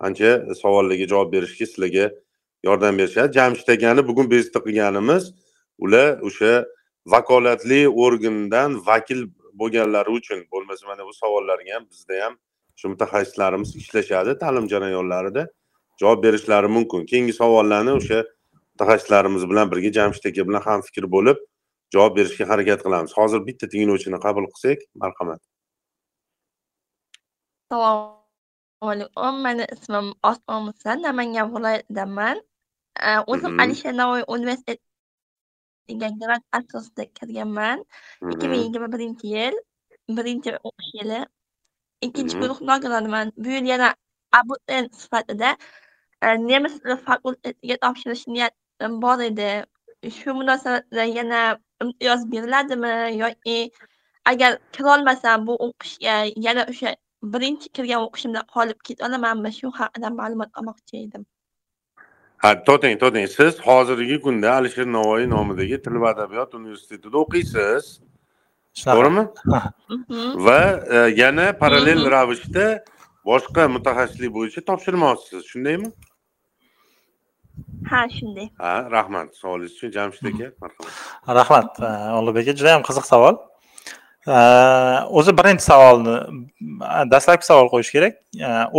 ancha 0.00 0.30
savollarga 0.62 1.06
javob 1.12 1.32
berishga 1.34 1.66
sizlarga 1.70 2.06
yordam 2.68 2.98
berishadi 3.00 3.38
jamshid 3.38 3.68
akani 3.74 4.06
bugun 4.08 4.30
bezovta 4.30 4.60
qilganimiz. 4.66 5.24
Ular 5.84 6.08
o'sha 6.28 6.52
vakolatli 7.06 7.88
organdan 7.88 8.86
vakil 8.86 9.20
bo'lganlari 9.60 10.10
uchun 10.18 10.38
bo'lmasa 10.52 10.86
mana 10.86 11.06
bu 11.06 11.12
savollarga 11.12 11.74
ham 11.74 11.84
bizda 11.90 12.24
ham 12.24 12.34
shu 12.76 12.88
mutaxassislarimiz 12.92 13.76
ishlashadi 13.76 14.38
ta'lim 14.42 14.66
jarayonlarida 14.72 15.42
javob 16.00 16.22
berishlari 16.24 16.68
mumkin. 16.76 17.06
Keyingi 17.10 17.32
savollarni 17.32 17.92
o'sha 17.98 18.18
mutaxassislarimiz 18.72 19.42
bilan 19.50 19.66
birga 19.72 19.90
jamshid 19.98 20.24
aka 20.30 20.42
bilan 20.48 20.62
hamfikr 20.68 21.04
bo'lib 21.14 21.38
javob 21.94 22.12
berishga 22.18 22.44
harakat 22.52 22.80
qilamiz. 22.86 23.12
Hozir 23.18 23.40
bitta 23.48 23.66
tinglovchini 23.72 24.18
qabul 24.26 24.46
qilsak 24.52 24.78
marhamat. 25.02 25.40
Assalomu 27.70 28.88
alaykum 28.92 29.36
mani 29.46 29.64
ismim 29.74 30.06
osmon 30.30 30.60
musa 30.68 30.90
namangan 31.06 31.46
viloyatidanman 31.54 32.36
o'zim 33.32 33.52
Mhm. 33.52 33.60
alisher 33.62 33.92
navoiy 34.00 34.24
universitetiga 34.34 34.91
grant 36.22 36.44
asosida 36.58 37.04
kirganman 37.18 37.78
ikki 38.32 38.46
ming 38.50 38.62
yigirma 38.64 38.88
birinchi 38.94 39.26
yil 39.36 39.54
birinchi 40.16 40.50
o'qish 40.68 40.92
yili 40.98 41.20
ikkinchi 42.06 42.34
guruh 42.42 42.58
nogironman 42.70 43.32
bu 43.42 43.48
yil 43.56 43.66
yana 43.72 43.88
abituriyent 44.38 44.90
sifatida 45.02 45.50
nemis 46.50 46.74
tili 46.82 46.96
fakultetiga 47.08 47.76
topshirish 47.84 48.24
niyatim 48.34 48.92
bor 49.04 49.18
edi 49.30 49.50
shu 50.18 50.34
munosabat 50.40 50.84
bilan 50.90 51.10
yana 51.18 51.40
imtiyoz 51.84 52.22
beriladimi 52.32 52.92
yoki 53.22 53.58
agar 54.32 54.52
kirolmasam 54.74 55.46
bu 55.46 55.54
o'qishga 55.66 56.14
yana 56.46 56.62
o'sha 56.72 56.90
birinchi 57.34 57.68
kirgan 57.76 58.06
o'qishimda 58.06 58.40
qolib 58.54 58.78
ketolamanmi 58.88 59.50
shu 59.58 59.70
haqida 59.80 60.08
ma'lumot 60.20 60.50
olmoqchi 60.62 61.04
edim 61.06 61.22
ha 62.42 62.50
to'xtang 62.66 62.96
to'xtang 63.02 63.28
siz 63.36 63.60
hozirgi 63.66 64.16
kunda 64.24 64.56
alisher 64.58 64.86
navoiy 64.96 65.26
nomidagi 65.34 65.78
til 65.84 66.00
va 66.02 66.10
adabiyot 66.14 66.54
universitetida 66.60 67.16
o'qiysiz. 67.24 67.92
To'g'rimi? 68.84 69.26
Va 70.46 70.60
e, 70.96 70.98
yana 71.20 71.52
parallel 71.62 72.00
ravishda 72.14 72.66
boshqa 73.28 73.68
mutaxassislik 73.74 74.32
bo'yicha 74.36 74.64
topshirmoqchisiz. 74.68 75.44
Shundaymi? 75.52 75.92
Ha 77.90 78.00
shunday. 78.16 78.48
Ha 78.62 78.74
rahmat. 78.96 79.28
Savolingiz 79.40 79.76
uchun 79.76 79.92
jamshid 79.96 80.24
aka 80.30 80.46
marhamat. 80.62 80.92
Rahmat 81.38 81.82
ulug'bek 82.18 82.48
aka 82.48 82.58
juda 82.58 82.70
yam 82.74 82.84
qiziq 82.88 83.06
savol. 83.12 83.36
O'zi 85.18 85.32
birinchi 85.38 85.64
savolni 85.70 86.16
dastlabki 87.12 87.46
savol 87.50 87.68
qo'yish 87.74 87.92
kerak. 87.96 88.14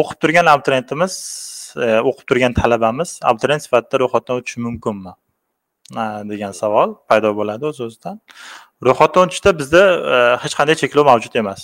O'qib 0.02 0.18
turgan 0.24 0.50
abituriyentimiz 0.54 1.14
e, 1.14 1.63
E, 1.78 2.00
o'qib 2.10 2.26
turgan 2.30 2.54
talabamiz 2.54 3.20
abituriyent 3.30 3.64
sifatida 3.66 4.00
ro'yxatdan 4.04 4.42
o'tishi 4.42 4.60
mumkinmi? 4.68 5.14
Degan 6.32 6.54
savol 6.62 6.96
paydo 7.10 7.34
bo'ladi 7.40 7.70
o'z 7.72 7.82
o'zidan. 7.88 8.20
Ro'yxatdan 8.88 9.28
o'tishda 9.28 9.56
bizda 9.62 9.84
e, 10.14 10.20
hech 10.44 10.56
qanday 10.60 10.80
cheklov 10.82 11.10
mavjud 11.12 11.36
emas. 11.42 11.62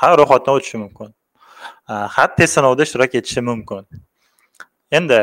Ha 0.00 0.12
ro'yxatdan 0.20 0.58
o'tishi 0.58 0.82
mumkin. 0.84 1.14
E, 1.90 1.94
ha 2.16 2.24
test 2.38 2.58
sinovida 2.58 2.88
ishtirok 2.88 3.18
etishi 3.20 3.40
mumkin. 3.50 3.82
Endi 4.98 5.20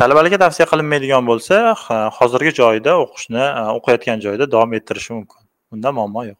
talabalarga 0.00 0.38
tavsiya 0.44 0.66
qilinmaydigan 0.72 1.26
bo'lsa 1.30 1.56
hozirgi 2.18 2.52
joyida 2.60 2.94
o'qishni 3.04 3.44
o'qiyotgan 3.78 4.22
joyida 4.24 4.46
davom 4.54 4.72
ettirishi 4.78 5.12
mumkin. 5.16 5.42
Bunda 5.72 5.92
muammo 5.98 6.24
yo'q. 6.30 6.38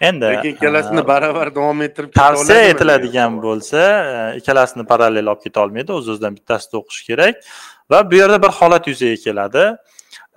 Endi 0.00 0.24
lekin 0.24 0.54
ikkalasini 0.54 1.00
e, 1.00 1.06
baravar 1.06 1.50
davom 1.54 1.82
ettirib 1.86 2.12
tavsiya 2.14 2.68
etiladigan 2.72 3.38
bo'lsa 3.42 3.82
e, 3.82 4.20
ikkalasini 4.40 4.86
parallel 4.92 5.32
olib 5.32 5.42
keta 5.46 5.64
olmaydi 5.64 5.94
o'z 5.96 6.08
o'zidan 6.14 6.38
bittasida 6.38 6.78
o'qish 6.80 7.02
kerak. 7.10 7.42
Va 7.90 8.02
bu 8.10 8.20
yerda 8.20 8.38
bir 8.44 8.54
holat 8.60 8.88
yuzaga 8.90 9.18
keladi. 9.26 9.64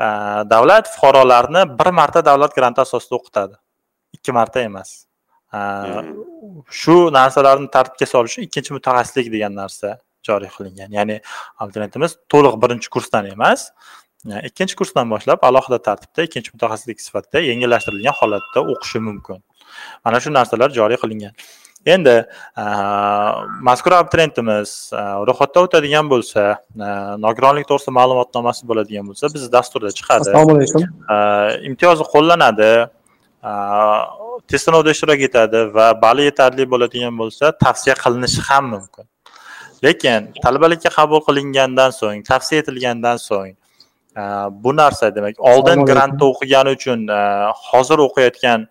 E, 0.05 0.07
davlat 0.53 0.91
fuqarolarni 0.95 1.65
bir 1.79 1.93
marta 1.99 2.25
davlat 2.25 2.55
granti 2.57 2.81
asosida 2.85 3.15
o'qitadi. 3.19 3.55
Ikki 4.17 4.37
marta 4.39 4.65
emas. 4.69 4.93
E, 5.53 5.59
shu 6.81 6.97
narsalarni 7.19 7.69
tartibga 7.77 8.09
solish 8.13 8.37
uchun 8.37 8.49
ikkinchi 8.49 8.77
mutaxassislik 8.77 9.33
degan 9.35 9.57
narsa 9.61 9.97
joriy 10.27 10.51
qilingan. 10.57 10.89
Ya'ni 10.97 11.21
abituriyentimiz 11.61 12.17
to'liq 12.33 12.57
birinchi 12.63 12.89
kursdan 12.95 13.29
emas 13.35 13.69
ikkinchi 14.49 14.75
kursdan 14.79 15.09
boshlab 15.09 15.43
alohida 15.49 15.79
tartibda 15.87 16.25
ikkinchi 16.27 16.51
mutaxassislik 16.55 17.01
sifatida 17.01 17.41
yengillashtirilgan 17.49 18.15
holatda 18.19 18.61
o'qishi 18.73 18.99
mumkin 19.07 19.39
mana 20.05 20.19
shu 20.23 20.33
narsalar 20.37 20.69
joriy 20.79 20.99
qilingan. 21.03 21.33
Endi 21.85 22.15
mazkur 23.67 23.95
abituriyentimiz 23.97 24.69
e, 24.93 25.03
ro'yxatdan 25.27 25.67
o'tadigan 25.67 26.09
bo'lsa 26.13 26.43
nogironlik 27.25 27.65
to'g'risida 27.69 27.93
ma'lumotnomasi 27.99 28.67
bo'ladigan 28.69 29.07
bo'lsa 29.09 29.31
biz 29.35 29.47
dasturda 29.55 29.89
chiqadi. 29.99 30.29
Assalomu 30.29 30.57
alaykum. 30.57 30.83
Imtiyozi 31.69 32.05
qo'llanadi 32.13 32.71
test 34.51 34.67
sinovida 34.67 34.93
ishtirok 34.95 35.23
etadi 35.29 35.63
va 35.77 35.87
bali 36.03 36.27
yetarli 36.29 36.67
bo'ladigan 36.73 37.17
bo'lsa 37.21 37.51
tavsiya 37.65 37.95
qilinishi 38.03 38.45
ham 38.49 38.69
mumkin. 38.75 39.05
Lekin 39.83 40.29
talabalikka 40.43 40.93
qabul 40.99 41.25
qilingandan 41.27 41.97
so'ng 42.01 42.21
tavsiya 42.31 42.61
etilgandan 42.61 43.17
so'ng 43.29 43.55
bu 44.63 44.75
narsa 44.75 45.15
demak 45.15 45.35
oldin 45.39 45.85
grantda 45.85 46.25
o'qigani 46.31 46.75
uchun 46.77 46.99
hozir 47.69 47.99
o'qiyotgan 48.07 48.67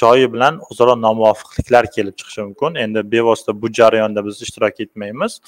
joyi 0.00 0.32
bilan 0.32 0.60
o'zaro 0.70 0.96
nomuvofiqliklar 1.00 1.90
kelib 1.96 2.14
chiqishi 2.18 2.42
mumkin. 2.42 2.74
Endi 2.74 3.00
bevosita 3.12 3.62
bu 3.62 3.72
jarayonda 3.72 4.26
biz 4.26 4.42
ishtirok 4.42 4.80
etmaymiz. 4.80 5.40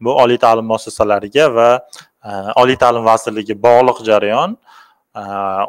Bu 0.00 0.14
oliy 0.22 0.38
ta'lim 0.38 0.64
muassasalariga 0.64 1.54
va 1.54 1.68
oliy 2.62 2.76
ta'lim 2.76 3.04
vazirligi 3.04 3.54
bog'liq 3.62 4.04
jarayon 4.04 4.56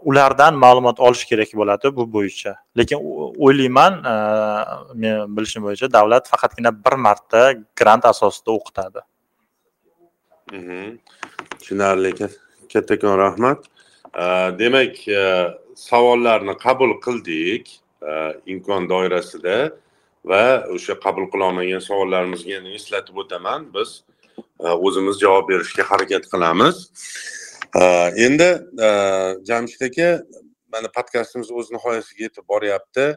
ulardan 0.09 0.55
ma'lumot 0.55 0.99
olish 0.99 1.25
kerak 1.25 1.51
bo'ladi 1.53 1.95
bu 1.95 2.03
bo'yicha. 2.13 2.55
Lekin 2.77 2.99
o'ylayman 3.47 3.93
men 4.95 5.35
bilishim 5.37 5.63
bo'yicha 5.63 5.91
davlat 5.93 6.29
faqatgina 6.33 6.71
bir 6.85 6.95
marta 7.07 7.53
grant 7.79 8.05
asosida 8.05 8.51
o'qitadi. 8.57 9.01
Mhm. 10.51 10.97
tushunarli 11.59 12.11
kattakon 12.73 13.17
rahmat. 13.17 13.59
Demak 14.59 14.95
savollarni 15.75 16.57
qabul 16.57 16.99
qildik 17.01 17.81
e, 18.01 18.11
imkon 18.45 18.87
doirasida 18.89 19.73
va 20.25 20.43
o'sha 20.75 20.95
qabul 21.05 21.29
qilolmagan 21.33 21.83
savollarimizga 21.83 22.51
yana 22.57 22.73
eslatib 22.77 23.17
o'taman. 23.23 23.67
Biz 23.73 24.03
e, 24.63 24.67
o'zimiz 24.67 25.19
javob 25.23 25.49
berishga 25.49 25.83
harakat 25.89 26.29
qilamiz. 26.33 26.87
E, 27.75 27.83
endi 28.25 28.49
jamshid 29.49 29.81
aka 29.89 30.09
mana 30.73 30.89
podkastimiz 30.97 31.51
o'z 31.51 31.71
nihoyasiga 31.75 32.29
yetib 32.29 32.47
boryapti. 32.49 33.13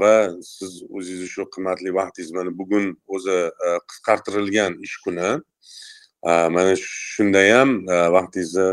Va 0.00 0.14
siz 0.44 0.82
o'zingizni 0.92 1.28
shu 1.32 1.46
qimmatli 1.54 1.92
vaqtingiz 1.96 2.34
mana 2.36 2.50
bugun 2.58 2.90
o'zi 3.16 3.36
qisqartirilgan 3.88 4.76
ish 4.84 4.96
kuni. 5.04 5.30
Mana 6.56 6.74
shunda 6.76 7.40
ham 7.48 7.70
vaqtingizni 8.16 8.68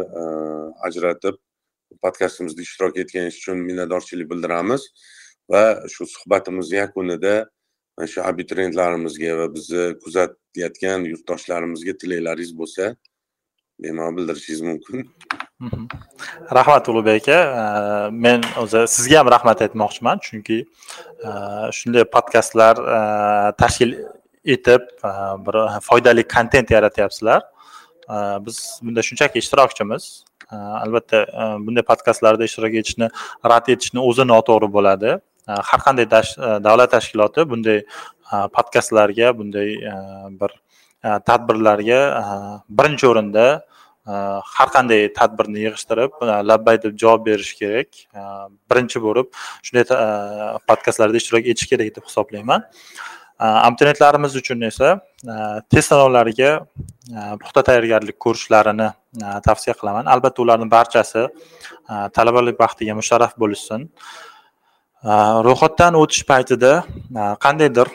ajratib 0.87 1.39
podkastimizda 2.03 2.61
ishtirok 2.61 2.97
etganingiz 3.03 3.35
uchun 3.41 3.57
minnatdorchilik 3.69 4.29
bildiramiz. 4.31 4.87
Va 5.51 5.63
shu 5.93 6.07
suhbatimiz 6.15 6.71
yakunida 6.71 7.35
mana 7.97 8.07
shu 8.07 8.23
abituriyentlarimizga 8.29 9.37
va 9.39 9.47
bizni 9.55 9.83
kuzatayotgan 10.03 11.05
yurtdoshlarimizga 11.11 11.93
tilaklaringiz 12.01 12.53
bo'lsa 12.61 12.95
bemalol 13.79 14.17
bildirishingiz 14.17 14.61
mumkin. 14.61 15.09
Mhm. 15.59 15.87
Rahmat 16.51 16.89
ulug'bek 16.89 17.29
aka. 17.29 18.09
Men 18.11 18.43
o'zi 18.61 18.83
sizga 18.95 19.19
ham 19.19 19.31
rahmat 19.35 19.61
aytmoqchiman. 19.65 20.19
Chunki 20.27 20.57
e, 21.27 21.29
shunday 21.77 22.03
podkastlar 22.15 22.75
e, 22.97 22.99
tashkil 23.61 23.91
etib 24.55 24.81
e, 25.09 25.11
bir 25.45 25.55
foydali 25.89 26.27
kontent 26.35 26.71
yaratyapsizlar 26.71 27.41
biz 28.45 28.79
bunda 28.83 29.01
shunchaki 29.01 29.39
ishtirokchimiz. 29.39 30.23
Э, 30.51 30.55
albatta 30.55 31.25
э, 31.25 31.57
bunday 31.65 31.81
podkastlarda 31.81 32.45
ishtirok 32.45 32.75
etishni 32.81 33.07
rad 33.51 33.69
etishni 33.73 34.01
o'zi 34.09 34.25
noto'g'ri 34.29 34.69
bo'ladi. 34.77 35.13
Э, 35.49 35.55
har 35.69 35.81
qanday 35.85 36.05
davlat 36.67 36.91
tashkiloti 36.93 37.47
bunday 37.49 37.81
podkastlarga 38.57 39.31
bunday 39.39 39.69
bir 40.41 40.51
tadbirlarga 41.29 41.99
birinchi 42.69 43.07
o'rinda 43.11 43.45
har 44.57 44.69
qanday 44.75 45.07
tadbirni 45.19 45.65
yig'ishtirib 45.65 46.21
labbay 46.49 46.81
deb 46.83 46.97
javob 47.03 47.25
berish 47.25 47.53
kerak. 47.61 47.89
Birinchi 48.69 49.01
bo'lib 49.07 49.33
shunday 49.65 49.85
podkastlarda 50.69 51.21
ishtirok 51.21 51.53
etish 51.53 51.69
kerak 51.73 51.95
deb 51.97 52.05
hisoblayman. 52.09 52.69
Э, 53.39 53.43
abituriyentlarimiz 53.43 54.35
uchun 54.35 54.61
esa 54.61 55.01
э, 55.27 55.61
test 55.69 55.91
sinovlariga 55.91 56.51
э, 57.11 57.37
puxta 57.41 57.63
tayyorgarlik 57.67 58.15
ko'rishlarini 58.25 58.87
tavsiya 59.43 59.75
qilaman. 59.79 60.07
Albatta 60.07 60.41
ularni 60.41 60.67
barchasi 60.71 61.27
talabalik 62.15 62.55
baxtiga 62.59 62.95
musharraf 62.95 63.35
bo'lishsin. 63.43 63.89
Ro'yxatdan 65.47 65.99
o'tish 65.99 66.23
paytida 66.31 66.71
qandaydir 67.45 67.91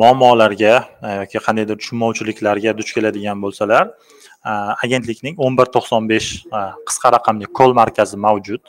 muammolarga 0.00 0.74
e, 1.02 1.08
yoki 1.22 1.38
qandaydir 1.46 1.78
tushunmovchiliklarga 1.78 2.74
duch 2.78 2.92
keladigan 2.96 3.38
bo'lsalar 3.44 3.84
e, 3.88 4.52
agentlikning 4.84 5.38
o'n 5.38 5.56
bir 5.58 5.70
to'qson 5.76 6.08
besh 6.10 6.30
e, 6.46 6.62
qisqa 6.88 7.12
raqamli 7.16 7.46
kol 7.58 7.74
markazi 7.80 8.18
mavjud. 8.26 8.62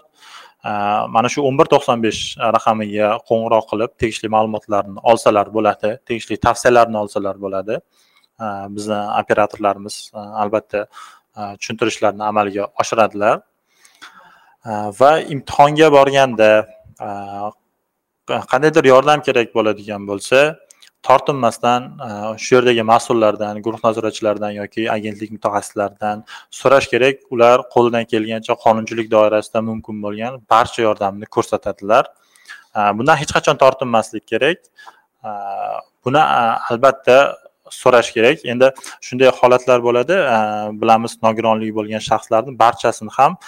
Mana 0.63 1.29
shu 1.29 1.43
o'n 1.47 1.57
bir 1.59 1.67
to'qson 1.73 2.03
besh 2.05 2.21
e, 2.37 2.51
raqamiga 2.55 3.07
qo'ng'iroq 3.29 3.65
qilib 3.71 3.91
tegishli 4.01 4.29
ma'lumotlarni 4.35 4.99
olsalar 5.11 5.51
bo'ladi 5.55 5.89
tegishli 6.09 6.37
tavsiyalarni 6.45 6.97
olsalar 7.03 7.35
bo'ladi. 7.45 7.79
Bizni 8.75 8.99
operatorlarimiz 9.21 9.95
e, 10.15 10.19
albatta 10.43 10.85
e, 11.37 11.41
tushuntirishlarni 11.59 12.23
amalga 12.31 12.69
oshiradilar. 12.83 13.41
Va 14.99 15.11
imtihonga 15.33 15.89
borganda 15.91 16.51
qandaydir 18.51 18.85
yordam 18.87 19.19
kerak 19.27 19.49
bo'ladigan 19.57 20.05
bo'lsa 20.07 20.39
tortinmasdan 21.07 21.81
e, 22.07 22.09
shu 22.43 22.55
yerdagi 22.55 22.83
mas'ullardan 22.93 23.61
guruh 23.65 23.81
nazoratchilaridan 23.87 24.53
yoki 24.61 24.87
agentlik 24.95 25.31
mutaxassislaridan 25.35 26.23
so'rash 26.59 26.87
kerak. 26.93 27.15
Ular 27.33 27.57
qo'lidan 27.75 28.05
kelgancha 28.11 28.53
qonunchilik 28.65 29.11
doirasida 29.15 29.61
mumkin 29.69 30.01
bo'lgan 30.05 30.41
barcha 30.53 30.81
yordamni 30.87 31.25
ko'rsatadilar. 31.35 32.03
E, 32.77 32.79
bundan 32.97 33.17
hech 33.21 33.31
qachon 33.37 33.57
tortinmaslik 33.63 34.27
kerak. 34.33 34.59
E, 35.27 35.31
buni 36.05 36.21
albatta 36.71 37.17
so'rash 37.81 38.11
kerak. 38.15 38.45
Endi 38.51 38.67
shunday 39.07 39.31
holatlar 39.39 39.79
bo'ladi. 39.87 40.19
Bilamiz 40.81 41.17
nogironligi 41.25 41.73
bo'lgan 41.79 42.01
shaxslarni 42.09 42.59
barchasini 42.63 43.11
ham 43.17 43.41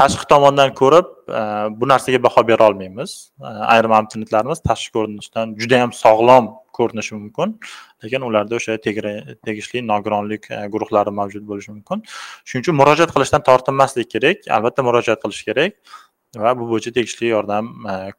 tashqi 0.00 0.26
tomondan 0.32 0.72
ko'rib 0.80 1.08
e, 1.28 1.42
bu 1.80 1.88
narsaga 1.92 2.22
baho 2.26 2.42
bera 2.48 2.68
olmaymiz. 2.70 3.12
E, 3.40 3.50
ayrim 3.74 3.92
abituriyentlarimiz 3.98 4.62
tashqi 4.68 4.92
ko'rinishdan 4.96 5.54
juda 5.60 5.80
yam 5.82 5.92
sog'lom 6.02 6.50
ko'rinishi 6.78 7.16
mumkin 7.18 7.56
lekin 8.04 8.24
ularda 8.28 8.56
o'sha 8.60 8.78
tegishli 8.84 9.82
nogironlik 9.92 10.50
e, 10.50 10.60
guruhlari 10.74 11.12
mavjud 11.20 11.44
bo'lishi 11.50 11.74
mumkin. 11.74 12.04
Shuning 12.48 12.64
uchun 12.64 12.78
murojaat 12.80 13.12
qilishdan 13.16 13.44
tortinmaslik 13.50 14.10
kerak 14.14 14.48
albatta 14.58 14.86
murojaat 14.88 15.20
qilish 15.24 15.42
kerak 15.50 15.76
va 16.44 16.56
bu 16.58 16.70
bo'yicha 16.72 16.94
tegishli 16.96 17.32
yordam 17.34 17.70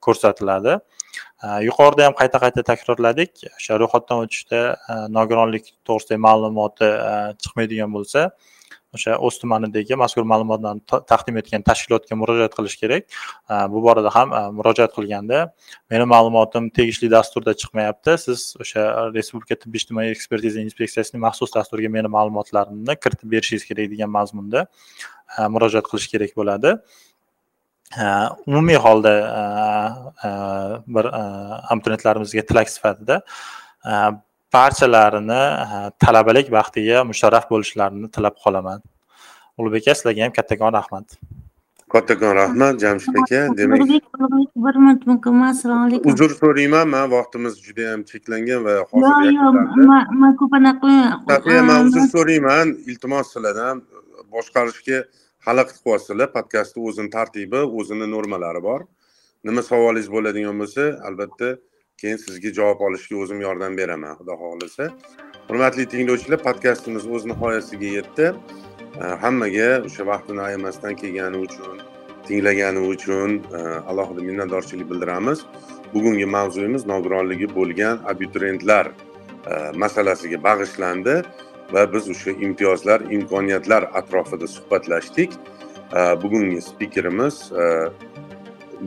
ko'rsatiladi. 0.05 0.79
Yuqorida 1.67 2.07
ham 2.07 2.15
qayta 2.21 2.41
qayta 2.43 2.61
takrorladik. 2.71 3.45
O'sha 3.57 3.81
ro'yxatdan 3.81 4.25
o'tishda 4.25 4.61
nogironlik 5.17 5.71
to'g'risidagi 5.87 6.25
ma'lumoti 6.29 6.89
chiqmaydigan 7.43 7.95
bo'lsa 7.97 8.29
o'sha 8.95 9.15
o'z 9.27 9.39
tumanidagi 9.41 9.95
mazkur 9.99 10.25
ma'lumotlarni 10.31 10.83
taqdim 11.11 11.37
etgan 11.41 11.63
tashkilotga 11.67 12.17
murojaat 12.21 12.55
qilish 12.57 12.77
kerak. 12.81 13.03
Э, 13.49 13.67
bu 13.71 13.83
borada 13.85 14.11
ham 14.15 14.33
э, 14.33 14.41
murojaat 14.57 14.91
qilganda 14.97 15.51
meni 15.91 16.07
ma'lumotim 16.13 16.69
tegishli 16.77 17.11
dasturda 17.15 17.55
chiqmayapti. 17.61 18.17
Siz 18.25 18.39
o'sha 18.63 18.87
respublika 19.15 19.55
tibbiy 19.61 19.83
ijtimoiy 19.83 20.11
ekspertiza 20.15 20.59
inspeksiyasining 20.67 21.23
maxsus 21.27 21.53
dasturiga 21.55 21.91
meni 21.97 22.11
ma'lumotlarimni 22.17 22.97
kiritib 23.03 23.31
berishingiz 23.35 23.67
kerak 23.69 23.91
degan 23.93 24.11
mazmunda 24.17 24.65
э, 25.37 25.47
murojaat 25.55 25.87
qilish 25.91 26.11
kerak 26.15 26.35
bo'ladi. 26.41 26.75
Umumiy 28.47 28.77
holda 28.79 29.11
bir 30.95 31.07
abituriyentlarimizga 31.11 32.43
tilak 32.47 32.69
sifatida 32.71 33.17
barchalarini 34.53 35.41
talabalik 36.03 36.47
baxtiga 36.57 37.03
musharraf 37.11 37.45
bo'lishlarini 37.51 38.07
tilab 38.15 38.35
qolaman. 38.43 38.79
Ulug'bek 39.59 39.87
aka 39.87 39.95
sizlarga 39.99 40.23
ham 40.25 40.33
kattakon 40.39 40.73
rahmat. 40.79 41.07
Kattakon 41.93 42.35
rahmat 42.41 42.73
jamshid 42.83 43.15
aka 43.21 43.39
demak 43.57 43.79
bir 44.65 44.75
minut 44.83 45.07
mumkinmi 45.07 45.45
assalomu 45.53 45.83
alaykum. 45.87 46.13
uzr 46.13 46.29
so'rayman 46.41 46.87
man 46.95 47.05
vaqtimiz 47.15 47.53
juda 47.65 47.81
yam 47.91 48.03
cheklangan 48.11 48.59
va 48.67 48.75
hozir 48.91 49.31
yo'q 49.37 49.39
yo'q 49.39 50.13
man 50.21 50.37
ko'p 50.41 50.53
anaqa 50.59 50.93
man 51.71 51.79
uzr 51.87 52.05
so'rayman 52.15 52.67
iltimos 52.89 53.33
sizlardan 53.33 53.83
boshqarishga 54.35 54.97
xalaqit 55.45 55.77
qilyapsizlar 55.83 56.29
podkastni 56.37 56.79
o'zini 56.89 57.09
tartibi 57.17 57.61
o'zini 57.79 58.07
normalari 58.15 58.61
bor. 58.69 58.81
Nima 59.47 59.61
savolingiz 59.71 60.09
bo'ladigan 60.15 60.55
bo'lsa 60.61 60.83
albatta 61.09 61.47
keyin 61.97 62.17
sizga 62.17 62.53
javob 62.59 62.79
olishga 62.87 63.15
o'zim 63.23 63.41
yordam 63.41 63.77
beraman 63.77 64.15
xudo 64.19 64.35
xohlasa. 64.41 64.89
Hurmatli 65.47 65.85
tinglovchilar 65.93 66.39
podkastimiz 66.47 67.07
o'z 67.07 67.25
nihoyasiga 67.31 67.89
yetdi. 67.97 68.33
Hammaga 69.23 69.69
o'sha 69.87 70.05
vaqtini 70.11 70.41
ayamasdan 70.47 70.95
kelgani 71.01 71.37
uchun 71.47 71.81
tinglagani 72.27 72.79
uchun 72.93 73.43
e, 73.57 73.59
alohida 73.91 74.21
minnatdorchilik 74.21 74.89
bildiramiz. 74.89 75.39
Bugungi 75.93 76.25
mavzuyimiz 76.25 76.85
nogironligi 76.85 77.47
bo'lgan 77.55 77.99
abituriyentlar 78.11 78.85
e, 79.51 79.53
masalasiga 79.83 80.37
bag'ishlandi 80.47 81.15
va 81.73 81.83
biz 81.93 82.09
o'sha 82.13 82.31
imtiyozlar 82.31 82.99
imkoniyatlar 83.17 83.89
atrofida 83.99 84.47
suhbatlashdik. 84.47 85.31
E, 85.97 85.99
bugungi 86.23 86.61
spikerimiz 86.61 87.51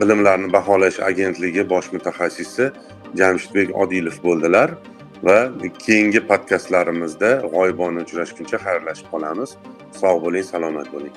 bilimlarni 0.01 0.53
baholash 0.53 0.99
agentligi 0.99 1.69
bosh 1.69 1.91
mutaxassisi 1.95 2.71
jamshidbek 3.21 3.75
odilov 3.83 4.17
bo'ldilar 4.25 4.75
va 5.27 5.37
keyingi 5.85 6.21
podkastlarimizda 6.31 7.31
g'oyibona 7.53 8.03
uchrashguncha 8.05 8.57
xayrlashib 8.65 9.07
qolamiz. 9.13 9.55
Sog' 10.01 10.21
bo'ling 10.25 10.45
salomat 10.51 10.91
bo'ling. 10.95 11.15